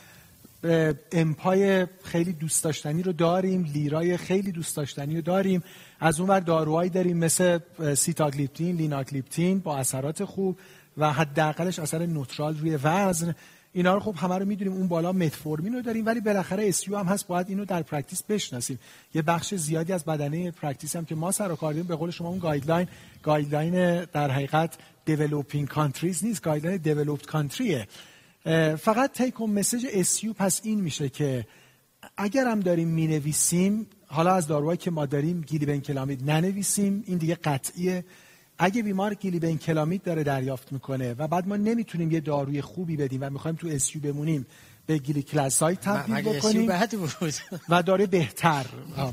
[1.11, 5.63] empa ی خیلی دوست داشتنی رو داریم lira ی خیلی دوست داشتنی رو داریم.
[5.99, 7.59] از اون ور داروهایی داریم مثل
[7.95, 10.57] sitagliptin linagliptin با اثرات خوب
[10.97, 13.35] و حداقلش اثر neutral روی وزن.
[13.73, 17.05] اینا رو خب همه رو می‌دونیم اون بالا متفورمین رو داریم ولی بالاخره SU هم
[17.05, 18.79] هست باید اینو در practice بشناسیم.
[19.13, 22.29] یه بخش زیادی از بدنه practice هم که ما سر و کار به قول شما
[22.29, 22.87] اون guideline
[23.23, 27.87] guideline در حقیقت developing countries نیست guideline developed country ئه
[28.77, 31.45] فقط take message SU پس این میشه که
[32.17, 38.05] اگر هم داریم می‌نویسیم حالا از داروهایی که ما داریم glibenclamide ننویسیم این دیگه قطعیه.
[38.59, 43.21] اگه بیمار گیلی بنکلامید داره دریافت می‌کنه و بعد ما نمی‌تونیم یه داروی خوبی بدیم
[43.23, 44.45] و می‌خوایم تو اسیو بمونیم
[44.85, 46.71] به گلیکلازای تبدیل بکنیم.
[47.69, 48.65] و داره بهتر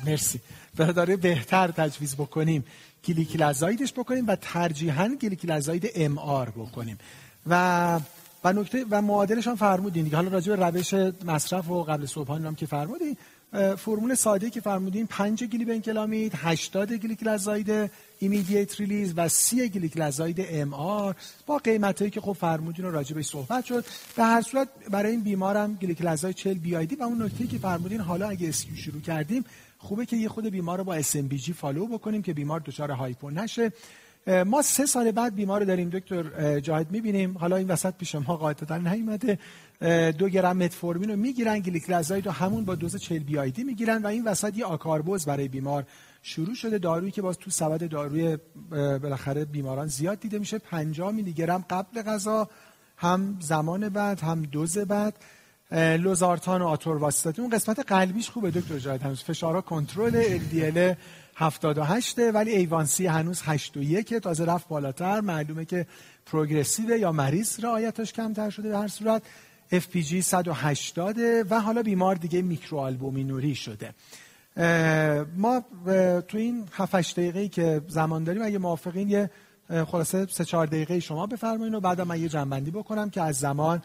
[0.07, 0.41] مرسی.
[0.79, 2.65] و داره بهتر تجویز بکنیم
[3.05, 6.99] گلیکلازایدش بکنیم و ترجیحاً گلیکلازاید ام آر بکنیم.
[7.47, 8.01] و
[8.45, 10.17] و نکته و معادلش هم فرمودین دیگه.
[10.17, 10.95] حالا راجع به روش
[11.25, 13.17] مصرف و قبل صبحانه هم که فرمودین
[13.57, 21.17] فرمول ساده که فرمودیم 5 گلی بنکلامید 80 گلیکلازاید immediate release و 30 گلیکلازاید MR.
[21.47, 23.85] با قیمتایی که خب فرمودین و راجع بهش صحبت شد.
[24.17, 28.29] به هر صورت برای این بیمارم گلیکلازاید 40 BID و اون نکته که فرمودین حالا
[28.29, 29.45] اگه SU شروع کردیم
[29.79, 33.73] خوبه که یه خود بیمار رو با SMBG follow بکنیم که بیمار دچار hypo نشه.
[34.47, 37.39] ما سه سال بعد بیمار داریم دکتر جاهد می‌بینیم.
[37.39, 39.39] حالا این وسط پیش ما قاعدتا نیومده.
[40.19, 44.25] دو گرم متفورمین رو می‌گیرن گلیکلازاید رو همون با دوز 40 BID می‌گیرن و این
[44.25, 45.85] وسط یه آکاربوز برای بیمار
[46.23, 46.79] شروع شده.
[46.79, 48.39] دارویی که باز تو سبد داروی
[48.71, 50.59] بالاخره بیماران زیاد دیده میشه.
[50.59, 52.49] 50 میلی گرم قبل غذا
[52.97, 55.15] هم زمان بعد هم دوز بعد.
[55.73, 59.23] لوزارتان و آتورواستاتین اون قسمت قلبیش خوبه دکتر جاهد هنوز.
[59.23, 60.23] فشارها کنترل
[60.53, 60.95] ال
[61.37, 65.21] 78 ولی ایوانسی هنوز 81 تازه رفت بالاتر.
[65.21, 65.87] معلومه که
[66.27, 69.23] پروگرسیو یا مریض رعایتش کمتر شده به هر صورت.
[69.93, 71.17] جی 180
[71.51, 73.95] و حالا بیمار دیگه میکروآلبومینوری شده.
[75.37, 75.65] ما
[76.29, 79.31] تو این 7 دقیقه که زمان داریم اگه موافقین یه
[79.87, 83.83] خلاصه 3 4 دقیقه شما بفرمایید و بعد من یه جمع‌بندی بکنم که از زمان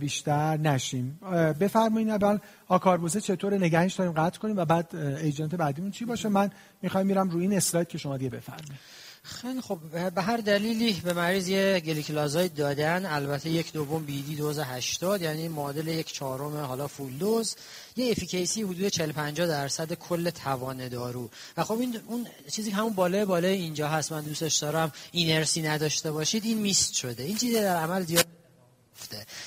[0.00, 1.18] بیشتر نشیم.
[1.60, 2.38] بفرمایید اول
[2.68, 6.28] آکاربوزه چطور نگهش داریم قطع کنیم و بعد agent بعدیمون چی باشه.
[6.28, 6.50] من
[6.82, 9.78] می‌خوایم میرم روی این اسلاید که شما دیگه بفرمایید خیلی خب
[10.14, 15.48] به هر دلیلی به مریض یه گلیکلازاید دادن البته یک دوم BID دوز 80 یعنی
[15.48, 17.56] معادل یک چهارم حالا full dose.
[17.96, 21.30] یه efficacy حدود 40 50 درصد کل توان دارو.
[21.56, 25.62] و خب این اون چیزی که همون بالا بالا اینجا هست من دوستش دارم اینرسی
[25.62, 27.22] نداشته باشید این missed شده.
[27.22, 28.41] این چیزی در عمل زیاد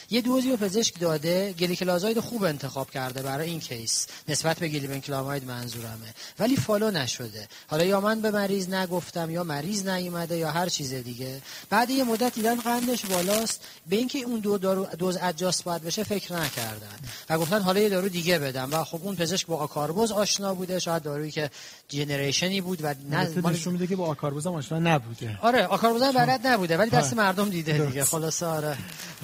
[0.10, 4.08] یه دوزی به پزشک داده گلیکلازاید خوب انتخاب کرده برای این case.
[4.28, 6.14] نسبت به گلیبنکلاماید منظورمه.
[6.40, 7.48] ولی follow نشده.
[7.68, 11.42] حالا یا من به مریض نگفتم یا مریض نیومده یا هر چیز دیگه.
[11.70, 13.62] بعد یه مدت دیدن قندش بالاست.
[13.90, 16.96] به اینکه اون دو دارو دوز ادجاست باید بشه فکر نکردن.
[17.30, 18.70] و گفتن حالا یه دارو دیگه بدم.
[18.72, 20.80] و خب اون پزشک با آکاربوز آشنا بوده.
[20.80, 21.50] شاید دارویی که
[21.90, 25.40] جنریشنی بود و نه نشون میده که با آکاربوز هم آشنا نبوده.
[25.42, 28.04] آره آکاربوز هم بلد نبوده ولی دست مردم دیده دیگه.
[28.04, 28.78] خلاصه آره.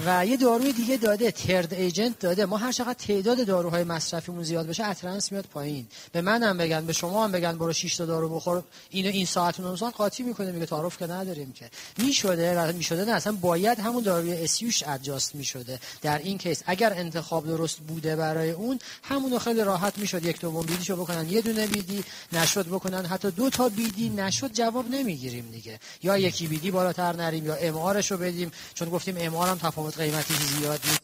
[0.06, 2.46] و یه داروی دیگه داده ترد ایجنت داده.
[2.46, 5.88] ما هر چقدر تعداد داروهای مصرفیمون زیاد بشه اترنس میاد پایین.
[6.12, 8.64] به منم بگن به شما هم بگن برو 6 تا دارو بخور.
[8.90, 11.70] اینو این ساعت اون قاطی می‌کنه میگه تعارف که نداریم که.
[11.98, 15.80] می‌شده و می‌شده نه اصلا باید همون داروی اسیوش ادجاست می‌شده.
[16.02, 20.66] در این کیس اگر انتخاب درست بوده برای اون همونو خیلی راحت می‌شد یک دوم
[20.66, 22.04] بیدیشو بکنن یه دونه بیدی
[22.34, 23.06] نشد بکنن.
[23.06, 25.80] حتی دو تا بیدی نشد جواب نمی‌گیریم دیگه.
[26.04, 27.78] یا یکی بیدی بالاتر نریم یا ام
[28.10, 28.52] رو بدیم.
[28.74, 31.01] چون گفتیم ام هم تفاوت قیمتی زیاد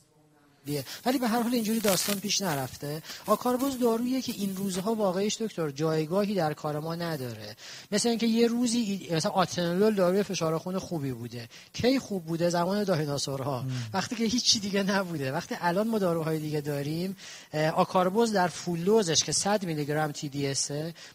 [0.67, 3.01] نیست ولی به هر حال اینجوری داستان پیش نرفته.
[3.25, 7.55] آکاربوز دارویی که این روزها واقعیش دکتر جایگاهی در کار ما نداره.
[7.91, 11.49] مثل اینکه یه روزی مثلا آتنولول داروی فشار خون خوبی بوده.
[11.73, 13.65] کی خوب بوده؟ زمان دایناسورها.
[13.93, 15.31] وقتی که هیچی دیگه نبوده.
[15.31, 17.15] وقتی الان ما داروهای دیگه داریم
[17.75, 20.53] آکاربوز در full dose ش که 100 میلی گرم TID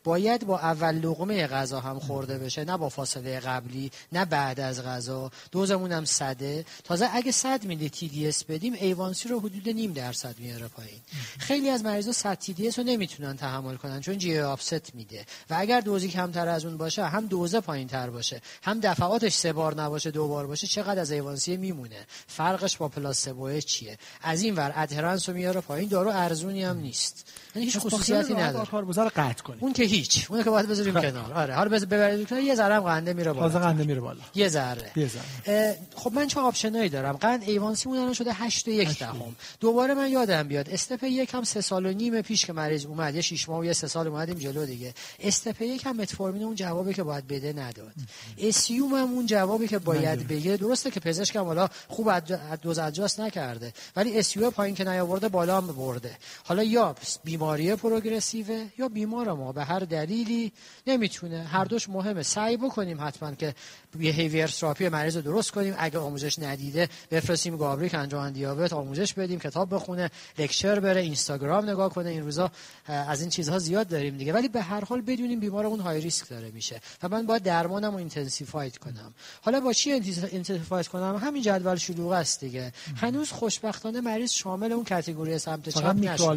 [0.04, 2.64] باید با اول لقمه غذا هم خورده بشه.
[2.64, 5.30] نه با فاصله قبلی نه بعد از غذا.
[5.50, 6.64] دوزمون هم صده.
[6.84, 11.00] تازه اگه 100 میلی TID بدیم A1C رو حدود نیم درصد میاره پایین.
[11.38, 15.26] خیلی از مریضا 100 TID رو نمی‌تونن تحمل کنن چون GI upset میده.
[15.50, 19.52] و اگر دوزی کمتر از اون باشه هم دوزه پایین تر باشه هم دفعاتش سه
[19.52, 22.06] بار نباشه دو بار باشه چقدر از A1C میمونه.
[22.26, 27.26] فرقش با پلاسبو چیه؟ از این ور adherence رو میاره پایین دارو ارزونی هم نیست.
[27.54, 28.66] هیچ خصوصیتی نداره.
[28.66, 29.58] کارگزار قطع کنیم.
[29.60, 30.26] اون که هیچ.
[30.30, 31.32] اون که باید بذاریم کنار.
[31.32, 31.54] آره.
[31.54, 33.60] حالا بذار ببرید یه ذره قنده میره بالا.
[33.60, 34.20] قنده میره بالا.
[34.34, 34.90] یه ذره.
[34.96, 35.78] یه ذره.
[35.96, 39.36] خب من چه آپشنایی دارم؟ قند ایوانسی مون الان شده 8 و 1 دهم.
[39.60, 40.70] دوباره من یادم بیاد.
[40.70, 43.14] استپ یک هم سه سال و نیم پیش که مریض اومد.
[43.14, 44.94] یه شش ماه و یه سه سال اومدیم جلو دیگه.
[45.20, 47.92] استپ یک هم متفورمین اون جوابی که باید بده نداد.
[48.38, 50.56] اسیوم هم اون جوابی که باید بگه.
[50.56, 52.18] درسته که پزشک هم حالا خوب
[52.62, 53.72] dose adjust نکرده.
[53.96, 56.16] ولی A1C پایین که نیاورده بالا هم برده.
[56.44, 56.94] حالا یا
[57.42, 58.46] بیماری progressive
[58.78, 60.52] یا بیمار ما به هر دلیلی؟
[60.86, 61.42] نمی‌تونه.
[61.42, 62.22] هر دوش مهمه.
[62.22, 63.54] سعی بکنیم حتما که
[63.98, 65.74] behavior therapy مریض رو درست کنیم.
[65.78, 71.90] اگه آموزش ندیده بفرستیم گابریک انجمن دیابت آموزش بدیم کتاب بخونه lecture بره اینستاگرام نگاه
[71.90, 72.10] کنه.
[72.10, 72.50] این روزا
[72.86, 74.32] از این چیزها زیاد داریم دیگه.
[74.32, 76.80] ولی به هر حال بدونیم بیمار اون high risk داره میشه.
[77.02, 79.14] و من باید درمانم رو intensified کنم.
[79.42, 82.72] حالا با چی intensified کنم؟ همین جدول شلوغ است دیگه.
[82.96, 86.02] هنوز خوشبختانه مریض شامل اون category سمت چپ نشده.
[86.02, 86.32] پیدا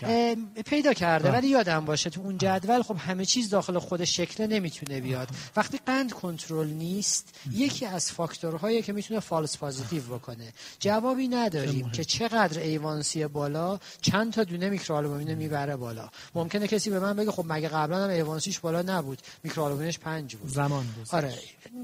[0.00, 1.30] کرده پیدا کرده.
[1.30, 5.28] ولی یادم باشه تو اون جدول خب همه چیز داخل خود شکل نمی‌تونه بیاد.
[5.56, 10.52] وقتی قند کنترل نیست یکی از فاکتورهایی که می‌تونه false positive بکنه.
[10.80, 16.08] جوابی نداریم که چقدر A1C بالا چند تا دونه میکروآلبومین می‌بره بالا.
[16.34, 20.36] ممکنه کسی به من بگه خب مگه قبلا هم A1C ش بالا نبود؟ میکروآلبومینش 5
[20.36, 20.50] بود.
[20.50, 21.06] زمان بود.
[21.10, 21.34] آره.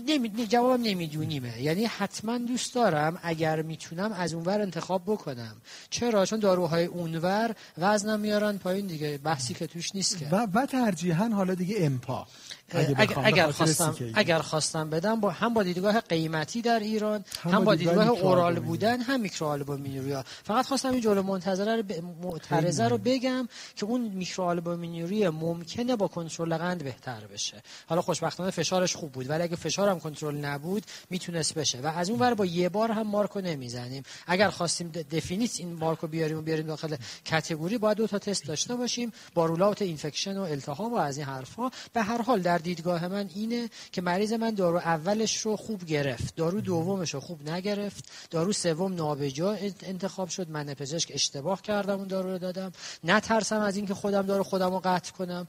[0.07, 0.47] نمی...
[0.47, 1.63] جوابم نمیدونیمه.
[1.63, 5.57] یعنی حتما دوست دارم اگر می‌تونم از اونور انتخاب بکنم.
[5.91, 9.19] چرا؟ چون داروهای اونور وزنم میارن پایین دیگه.
[9.19, 10.29] بحثی که توش نیست که.
[10.29, 12.27] و, و ترجیحاً حالا دیگه امپا
[12.75, 17.65] اگر, اگر خواستم اگر خواستم بدم با هم با دیدگاه قیمتی در ایران هم, هم
[17.65, 21.93] با دیدگاه oral بودن هم میکروآلبومینوریا فقط خواستم این جلو منتظره رو ب...
[22.23, 27.63] معترضه رو بگم که اون میکروآلبومینوری ممکنه با کنترل قند بهتر بشه.
[27.87, 31.81] حالا خوشبختانه فشارش خوب بود ولی اگه فشارم کنترل نبود می‌تونست بشه.
[31.81, 34.03] و از اون ور با یه بار هم مارکو نمی‌زنیم.
[34.27, 36.97] اگر خواستیم definite این مارکو بیاریم و بیاریم داخل
[37.31, 39.13] category باید دو تا تست داشته باشیم.
[39.35, 43.09] با rule out infection و التهاب و از این حرفا به هر حال در دیدگاه
[43.09, 48.11] من اینه که مریض من دارو اولش رو خوب گرفت دارو دومش رو خوب نگرفت
[48.31, 49.53] دارو سوم نابجا
[49.83, 52.73] انتخاب شد من پزشک اشتباه کردم اون دارو رو دادم.
[53.05, 55.49] نترسم از اینکه خودم دارو خودم رو قطع کنم.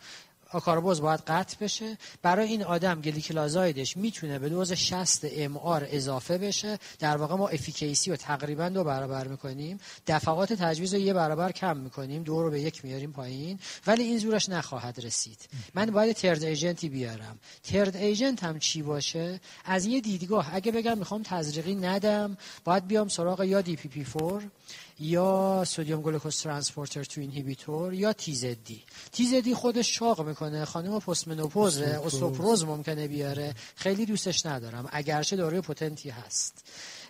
[0.51, 1.97] آکاربوز باید قطع بشه.
[2.21, 6.79] برای این آدم گلیکلازایدش می‌تونه به دوز 60 MR اضافه بشه.
[6.99, 9.79] در واقع ما efficacy رو تقریبا دو برابر می‌کنیم.
[10.07, 12.23] دفعات تجویز رو یه برابر کم می‌کنیم.
[12.23, 13.59] دو رو به یک میاریم پایین.
[13.87, 15.39] ولی این زورش نخواهد رسید.
[15.73, 17.39] من باید third agent ی بیارم.
[17.63, 20.55] third agent هم چی باشه؟ از یه دیدگاه.
[20.55, 24.43] اگه بگم می‌خوام تزریقی ندم باید بیام سراغ یا DPP 4
[24.99, 30.65] یا sodium glucose transporter two inhibitor یا TZD TZD خودش چاق می‌کنه.
[30.65, 33.55] خانم post menopause استئوپروز ممکنه بیاره.
[33.75, 34.89] خیلی دوستش ندارم.
[34.91, 36.63] اگرچه داروی potent ی هست.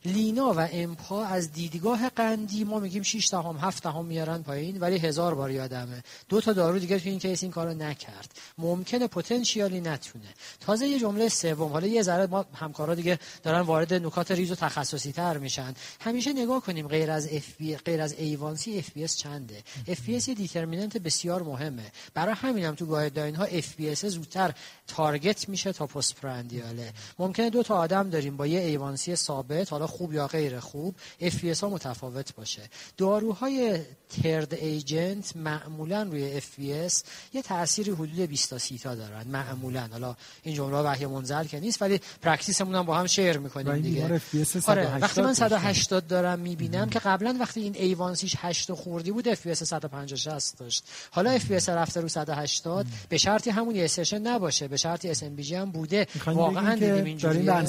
[0.06, 4.44] لینا و امپا از دیدگاه قندی ما میگیم 6 تا هم 7 تا هم میارن
[4.44, 6.04] پایین ولی هزار بار یادمه.
[6.30, 8.32] دو تا دارو دیگه تو این case این کارو نکرد.
[8.58, 10.26] ممکنه پتانسیالی نتونه.
[10.60, 14.56] تازه یه جمله سوم حالا یه ذره ما همکارا دیگه دارن وارد نکات ریز و
[14.56, 15.74] تخصصی تر میشن.
[16.02, 21.44] همیشه نگاه کنیم غیر از FB غیر از A1C FBS چنده؟ FBS یه determinant بسیار
[21.44, 21.92] مهمه.
[22.14, 24.54] برای همینم هم تو guideline ها FBS زودتر
[24.88, 29.88] target میشه تا postprandial ه ممکنه دو تا آدم داریم با یه A1C ثابت حالا
[29.90, 32.70] خوب یا غیر خوب FBS ها متفاوت باشه.
[32.98, 39.28] داروهای third agent معمولا روی FBS یه تأثیری حدود 20 تا 30 تا دارن.
[39.28, 39.88] معمولا.
[39.92, 43.80] حالا این جمله وحی منزل که نیست ولی practice مون هم با هم share می‌کنیم
[43.80, 44.22] دیگه.
[44.68, 49.28] آره وقتی من 180 دارم می‌بینم که قبلا وقتی این A1C ش 8 خورده‌ای بود
[49.28, 50.84] FBS 150 60 داشت.
[51.12, 55.72] حالا FBS رفته رو 180 به شرطی همون یه session نباشه به شرطی SMBG هم
[55.72, 56.08] بوده.
[56.26, 57.66] واقعا دیدیم اینجوریه.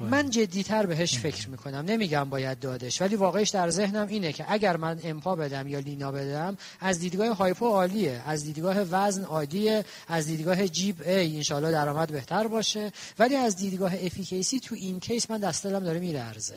[0.00, 1.84] من جدیتر بهش فکر می‌کنم.
[1.84, 6.12] نمیگم باید دادش ولی واقعش در ذهنم اینه که اگر من امپا بدم یا لینا
[6.12, 12.12] بدم از دیدگاه hypo عالیه از دیدگاه وزن عادیه از دیدگاه جیب ای انشالله درآمد
[12.12, 12.92] بهتر باشه.
[13.18, 16.54] ولی از دیدگاه efficacy تو این case من دست دلم داره میلرزه.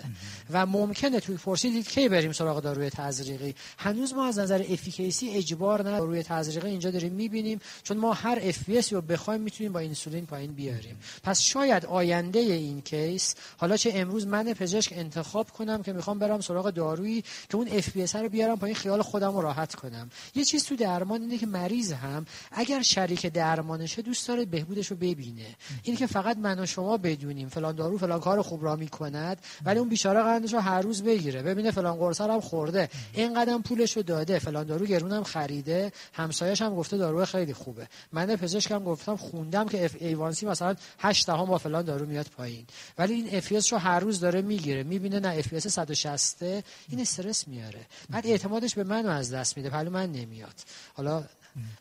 [0.51, 5.89] و ممکنه تو پرسیدید کی بریم سراغ داروی تزریقی؟ هنوز ما از نظر efficacy اجبار
[5.89, 7.59] نه داروی تزریقی اینجا داریم می‌بینیم.
[7.83, 10.99] چون ما هر اف رو بخوایم می‌تونیم با اینسولین پایین بیاریم.
[11.23, 16.41] پس شاید آینده این کیس حالا چه امروز من پزشک انتخاب کنم که می‌خوام برم
[16.41, 18.75] سراغ دارویی که اون اف رو بیارم پایین.
[18.85, 20.09] خیال خودم رو راحت کنم.
[20.35, 24.97] یه چیز تو درمان اینه که مریض هم اگر شریک درمانشه دوست داره بهبودش رو
[24.97, 25.55] ببینه.
[25.83, 29.79] اینه که فقط من و شما بدونیم فلان دارو فلان کار خوب را می‌کند ولی
[29.79, 31.41] اون بیچاره قندش رو هر روز بگیره.
[31.41, 32.89] ببینه فلان قرص هم خورده.
[33.13, 34.39] اینقدر پولش رو داده.
[34.39, 35.91] فلان دارو گرونم خریده.
[36.13, 37.87] همسایش هم گفته دارو خیلی خوبه.
[38.11, 42.65] من پزشکم گفتم خوندم که اف A1C مثلا 8 تا با فلان دارو میاد پایین.
[42.97, 44.83] ولی این اف رو هر روز داره می‌گیره.
[44.83, 46.63] می‌بینه نه اف 160 این
[46.99, 47.79] استرس میاره.
[48.09, 50.53] بعد اعتمادش به منو از دست میده حالا من نمیاد.
[50.93, 51.23] حالا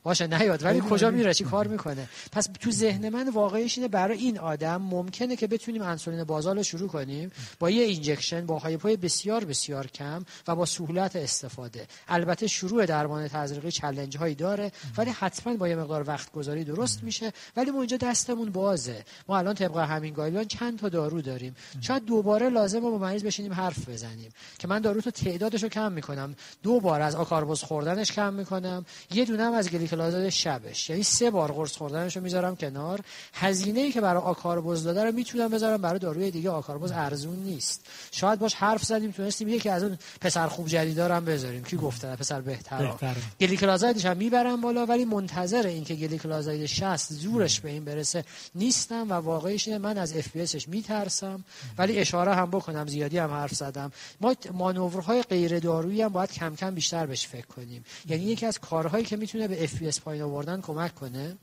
[0.02, 0.64] باشه نیاد.
[0.64, 4.82] ولی کجا میره چی کار می‌کنه؟ پس تو ذهن من واقعیش اینه برای این آدم
[4.82, 9.44] ممکنه که بتونیم انسولین basal رو شروع کنیم با یه injection با hypo ی بسیار
[9.44, 11.86] بسیار کم و با سهولت استفاده.
[12.08, 17.02] البته شروع درمان تزریقی چالش هایی داره ولی حتما با یه مقدار وقت گذاری درست
[17.02, 17.32] میشه.
[17.56, 19.04] ولی ما اینجا دستمون بازه.
[19.28, 21.56] ما الان طبق همین guideline چند تا دارو داریم.
[21.80, 24.30] شاید دوباره لازمه با مریض بشینیم حرف بزنیم.
[24.58, 26.34] که من دارو تو تعدادش رو کم می‌کنم.
[26.62, 28.86] دو بار از آکاربوز خوردنش کم می‌کنم.
[29.14, 30.90] یه دونه از گلیکلازید شبش.
[30.90, 33.00] یعنی سه بار قرص خوردنش رو می‌ذارم کنار.
[33.34, 36.50] هزینه ای که برای آکاربوز داده رو می‌تونم بذارم برای داروی دیگه.
[36.50, 37.86] آکاربوز ارزون نیست.
[38.12, 41.64] شاید باش حرف زدیم تونستیم یکی از اون پسر خوب جدیدارم بذاریم.
[41.64, 42.94] کی گفته؟ پسر بهتر
[43.40, 48.24] گلیکلازایدش هم می‌برم بالا ولی منتظر این که گلیکلازاید 60 زورش به این برسه
[48.54, 51.44] نیستم و واقعیش اینه من از FBS ش میترسم.
[51.78, 53.92] ولی اشاره هم بکنم زیادی هم حرف زدم.
[54.20, 57.84] ما مانورهای غیر دارویی هم باید کم کم بیشتر بهش فکر کنیم.
[58.08, 61.36] یعنی یکی از کارهایی که می‌تونه به اس پایین آوردن کمک کنه.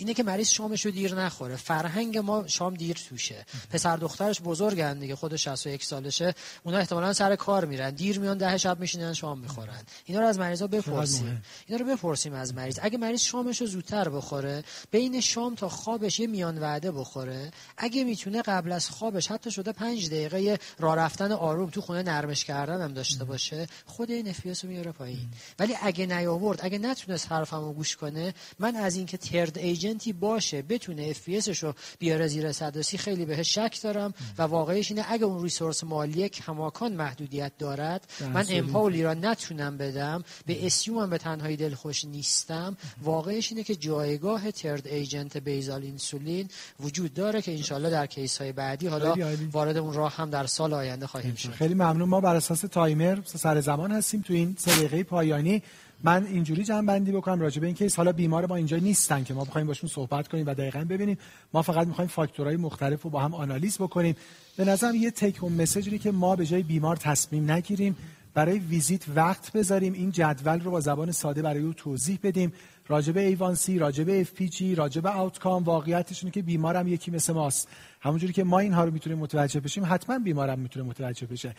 [0.00, 1.56] اینه که مریض شامش رو دیر نخوره.
[1.56, 3.46] فرهنگ ما شام دیر توشه.
[3.70, 6.34] پسر دخترش بزرگن دیگه خود 61 سالشه.
[6.62, 7.90] اونا احتمالا سر کار میرن.
[7.90, 9.82] دیر میان ده شب میشینن شام می‌خورن.
[10.04, 11.42] اینا رو از مریضا بپرسیم.
[11.66, 12.78] اینا رو بپرسیم از مریض.
[12.82, 17.50] اگه مریض شامش رو زودتر بخوره بین شام تا خوابش یه میان وعده بخوره.
[17.76, 22.44] اگه می‌تونه قبل از خوابش حتی شده پنج دقیقه راه رفتن آروم تو خونه نرمش
[22.44, 25.28] کردن هم داشته باشه خود این اف میاره پایین.
[25.58, 29.58] ولی اگه نیاورد اگه نتونست حرفمو گوش کنه من از اینکه third
[29.90, 34.14] agent ی باشه بتونه FP رو بیاره زیر 130 خیلی بهش شک دارم.
[34.38, 39.76] و واقعیش اینه اگه اون resource مالی کماکان محدودیت دارد من امپا و لیرا نتونم
[39.76, 42.76] بدم به SU هم به تنهایی دلخوش نیستم.
[43.02, 46.48] واقعیش اینه که جایگاه third agent basal insulin
[46.80, 50.74] وجود داره که انشالله در case های بعدی حالا وارد اون راه هم در سال
[50.74, 51.50] آینده خواهیم شد.
[51.50, 52.08] خیلی ممنون.
[52.08, 55.62] ما بر اساس تایمر سر زمان هستیم تو این سه دقیقه پایانی.
[56.04, 59.44] من اینجوری جمع بندی بکنم راجع به اینکه حالا بیمار ما اینجا نیستن که ما
[59.44, 61.18] بخوایم باشون صحبت کنیم و دقیقا ببینیم.
[61.54, 64.16] ما فقط می‌خوایم فاکتورهای مختلف رو با هم آنالیز بکنیم.
[64.56, 67.96] به نظرم یه take home message ی که ما به جای بیمار تصمیم نگیریم
[68.34, 69.92] برای ویزیت وقت بذاریم.
[69.92, 72.52] این جدول رو با زبان ساده برای او توضیح بدیم.
[72.88, 77.68] راجب A1C راجب FPG راجب outcome واقعیتش اینه که بیمارم یکی مثل ماست.
[78.00, 81.54] همونجوری که ما اینها رو می‌تونیم متوجه بشیم حتما بیمارم می‌تونه متوجه بشه.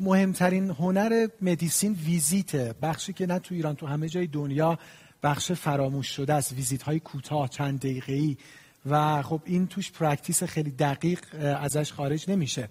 [0.00, 2.74] مهمترین هنر medicine ویزیته.
[2.82, 4.78] بخشی که نه تو ایران تو همه جای دنیا
[5.22, 6.52] بخش فراموش شده است.
[6.52, 8.36] ویزیت های کوتاه چند دقیقه
[8.86, 11.20] و خب این توش practice خیلی دقیق
[11.60, 12.68] ازش خارج نمیشه.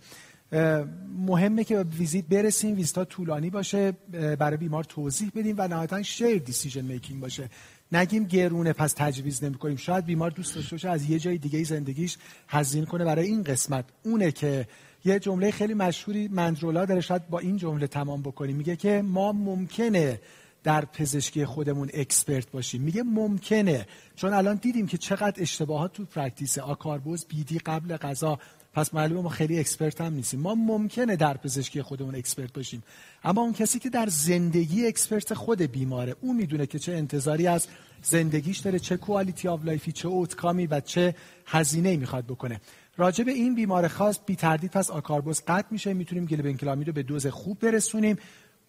[1.18, 2.76] مهمه که ویزیت برسیم.
[2.76, 3.92] ویزیت ها طولانی باشه.
[4.40, 7.50] برای بیمار توضیح بدیم و نهایتا shared decision making باشه.
[7.92, 9.78] نگیم گرونه پس تجویز نمی‌کنیم.
[9.78, 12.18] شاید بیمار دوست داشته باشه از یه جای دیگه زندگیش
[12.48, 13.06] هزینه کنه.
[13.06, 14.68] برای این قسمت اونه که
[15.08, 19.32] یه جمله خیلی مشهوری مندرولا داره شاید با این جمله تمام بکنیم میگه که ما
[19.32, 20.20] ممکنه
[20.64, 22.82] در پزشکی خودمون expert باشیم.
[22.82, 23.88] میگه ممکنه.
[24.16, 28.40] چون الان دیدیم که چقدر اشتباهات تو practice آکاربوز BID قبل غذا.
[28.74, 30.40] پس معلومه ما خیلی expert هم نیستیم.
[30.40, 32.84] ما ممکنه در پزشکی خودمون expert باشیم.
[33.24, 37.68] اما اون کسی که در زندگی expert خود بیماره اون می‌دونه که چه انتظاری از
[38.04, 41.16] زندگیش داره چه quality of life ی چه outcome ی و چه
[41.46, 42.62] هزینه می‌خواد بکنه.
[42.98, 45.94] راجع به این بیمار خاص بی تردید پس آکاربوز قطع میشه.
[45.94, 48.18] می‌تونیم گلبنکلامی رو به دوز خوب برسونیم.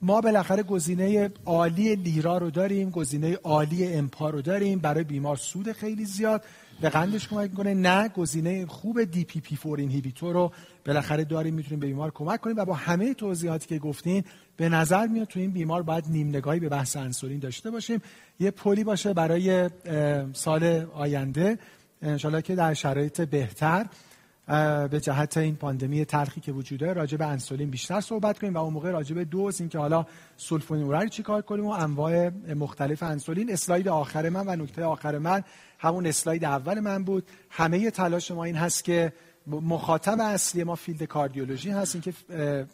[0.03, 4.79] ما بالاخره گزینه عالی لیرا رو داریم گزینه عالی امپا رو داریم.
[4.79, 6.45] برای بیمار سود خیلی زیاد.
[6.81, 10.53] به قندش کمک کنه نه گزینه خوب DPP 4 inhibitor رو
[10.87, 12.57] بالاخره داریم می‌تونیم به بیمار کمک کنیم.
[12.57, 14.25] و با همه توضیحاتی که گفتین
[14.57, 18.03] به نظر میاد تو این بیمار باید نیم نگاهی به بحث انسولین داشته باشیم.
[18.41, 19.71] یه پلی باشه برای
[20.33, 21.59] سال آینده.
[22.03, 23.87] انشالله که در شرایط بهتر.
[24.91, 28.59] به جهت این پاندمی تلخی که وجود داره راجع به انسولین بیشتر صحبت کنیم و
[28.59, 30.07] اون موقع راجع به دوز اینکه حالا
[30.37, 33.53] سولفونیلور رو چیکار کنیم و انواع مختلف انسولین.
[33.53, 35.43] اسلاید آخر من و نکته آخر من
[35.79, 37.27] همون اسلاید اول من بود.
[37.51, 39.13] همه تلاش ما این هست که
[39.47, 41.95] مخاطب اصلی ما field cardiology هست.
[41.95, 42.13] اینکه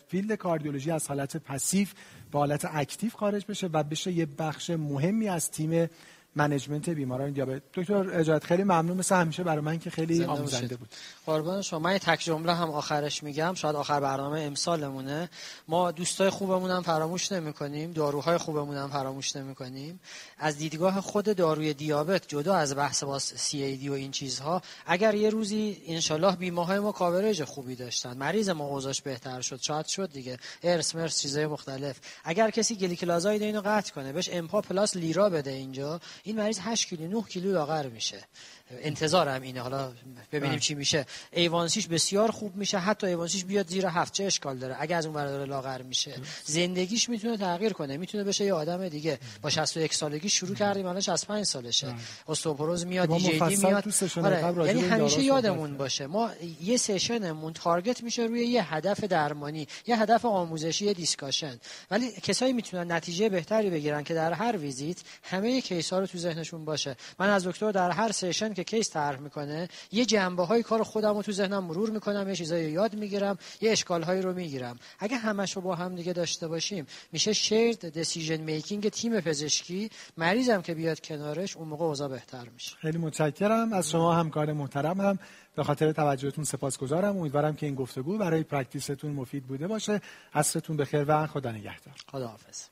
[0.09, 1.89] field cardiology از حالت passive
[2.32, 5.89] به حالت active خارج بشه و بشه یه بخش مهمی از team
[6.36, 7.62] management بیماران دیابت.
[7.74, 8.97] دکتر اجازت خیلی ممنون.
[8.97, 10.89] مثل همیشه برای من که خیلی آموزنده بود.
[11.27, 11.78] قربان شما.
[11.78, 13.55] من تک جمله هم آخرش میگم.
[13.55, 15.31] شاید آخر برنامه امسالمونه.
[15.69, 17.93] ما دوستای خوبمون هم فراموش نمی‌کنیم.
[17.93, 20.01] داروهای خوبمون هم فراموش نمی‌کنیم.
[20.39, 25.31] از دیدگاه خود داروی دیابت جدا از بحث با CAD و این چیزها اگر یه
[25.31, 28.16] روزی انشالله بیمه های ما coverage خوبی داشتن.
[28.16, 29.61] مریض ما اوضاعش بهتر شد.
[29.61, 30.39] شاید شد دیگه.
[30.62, 31.97] ارس مرس چیزای مختلف.
[32.24, 36.01] اگر کسی gliclazide اینو قطع کنه بهش empa plus lira بده اینجا.
[36.26, 38.24] این مریض 8 کیلو 9 کیلو لاغر میشه.
[38.70, 39.61] انتظارم اینه.
[39.61, 39.93] حالا
[40.32, 40.59] ببینیم.
[40.59, 41.07] چی میشه.
[41.32, 42.78] A1C ش بسیار خوب میشه.
[42.78, 44.12] حتی A1C ش بیاد زیر هفت.
[44.12, 46.15] چه اشکال داره؟ اگه از اون برادر لاغر میشه.
[46.45, 47.97] زندگیش می‌تونه تغییر کنه.
[47.97, 49.19] می‌تونه بشه یه آدم دیگه.
[49.43, 50.86] با 61 سالگی شروع کردیم.
[50.86, 51.95] الان 65 سالشه.
[52.28, 53.85] osteoporosis میاد D میاد.
[54.24, 54.66] آره.
[54.66, 56.07] یعنی همیشه یادمون باشه.
[56.07, 56.31] ما
[56.62, 61.61] یه session مون target میشه روی یه هدف درمانی یه هدف آموزشی یه discussion.
[61.91, 66.19] ولی کسایی می‌تونن نتیجه بهتری بگیرن که در هر ویزیت همه case ها رو تو
[66.19, 66.97] ذهنشون باشه.
[67.19, 71.16] من از دکتر در هر session که case طرح می‌کنه یه جنبه های کار خودم
[71.16, 74.78] رو تو ذهنم مرور می‌کنم یه چیزایی یاد می‌گیرم یه اشکال هایی رو می‌گیرم.
[74.98, 79.90] اگه همش رو با هم دیگه داشته باشیم میشه shared decision making تیم پزشکی.
[80.16, 82.76] مریضم که بیاد کنارش اون موقع اوضاع بهتر میشه.
[82.76, 83.72] خیلی متشکرم.
[83.72, 85.18] از شما همکار محترم هم.
[85.56, 87.18] به خاطر توجهتون سپاسگزارم.
[87.18, 90.01] امیدوارم که این گفتگو برای practice تون مفید بوده باشه.
[90.35, 91.94] عصرتون بخیر و خدا نگهدار.
[92.12, 92.64] خداحافظ.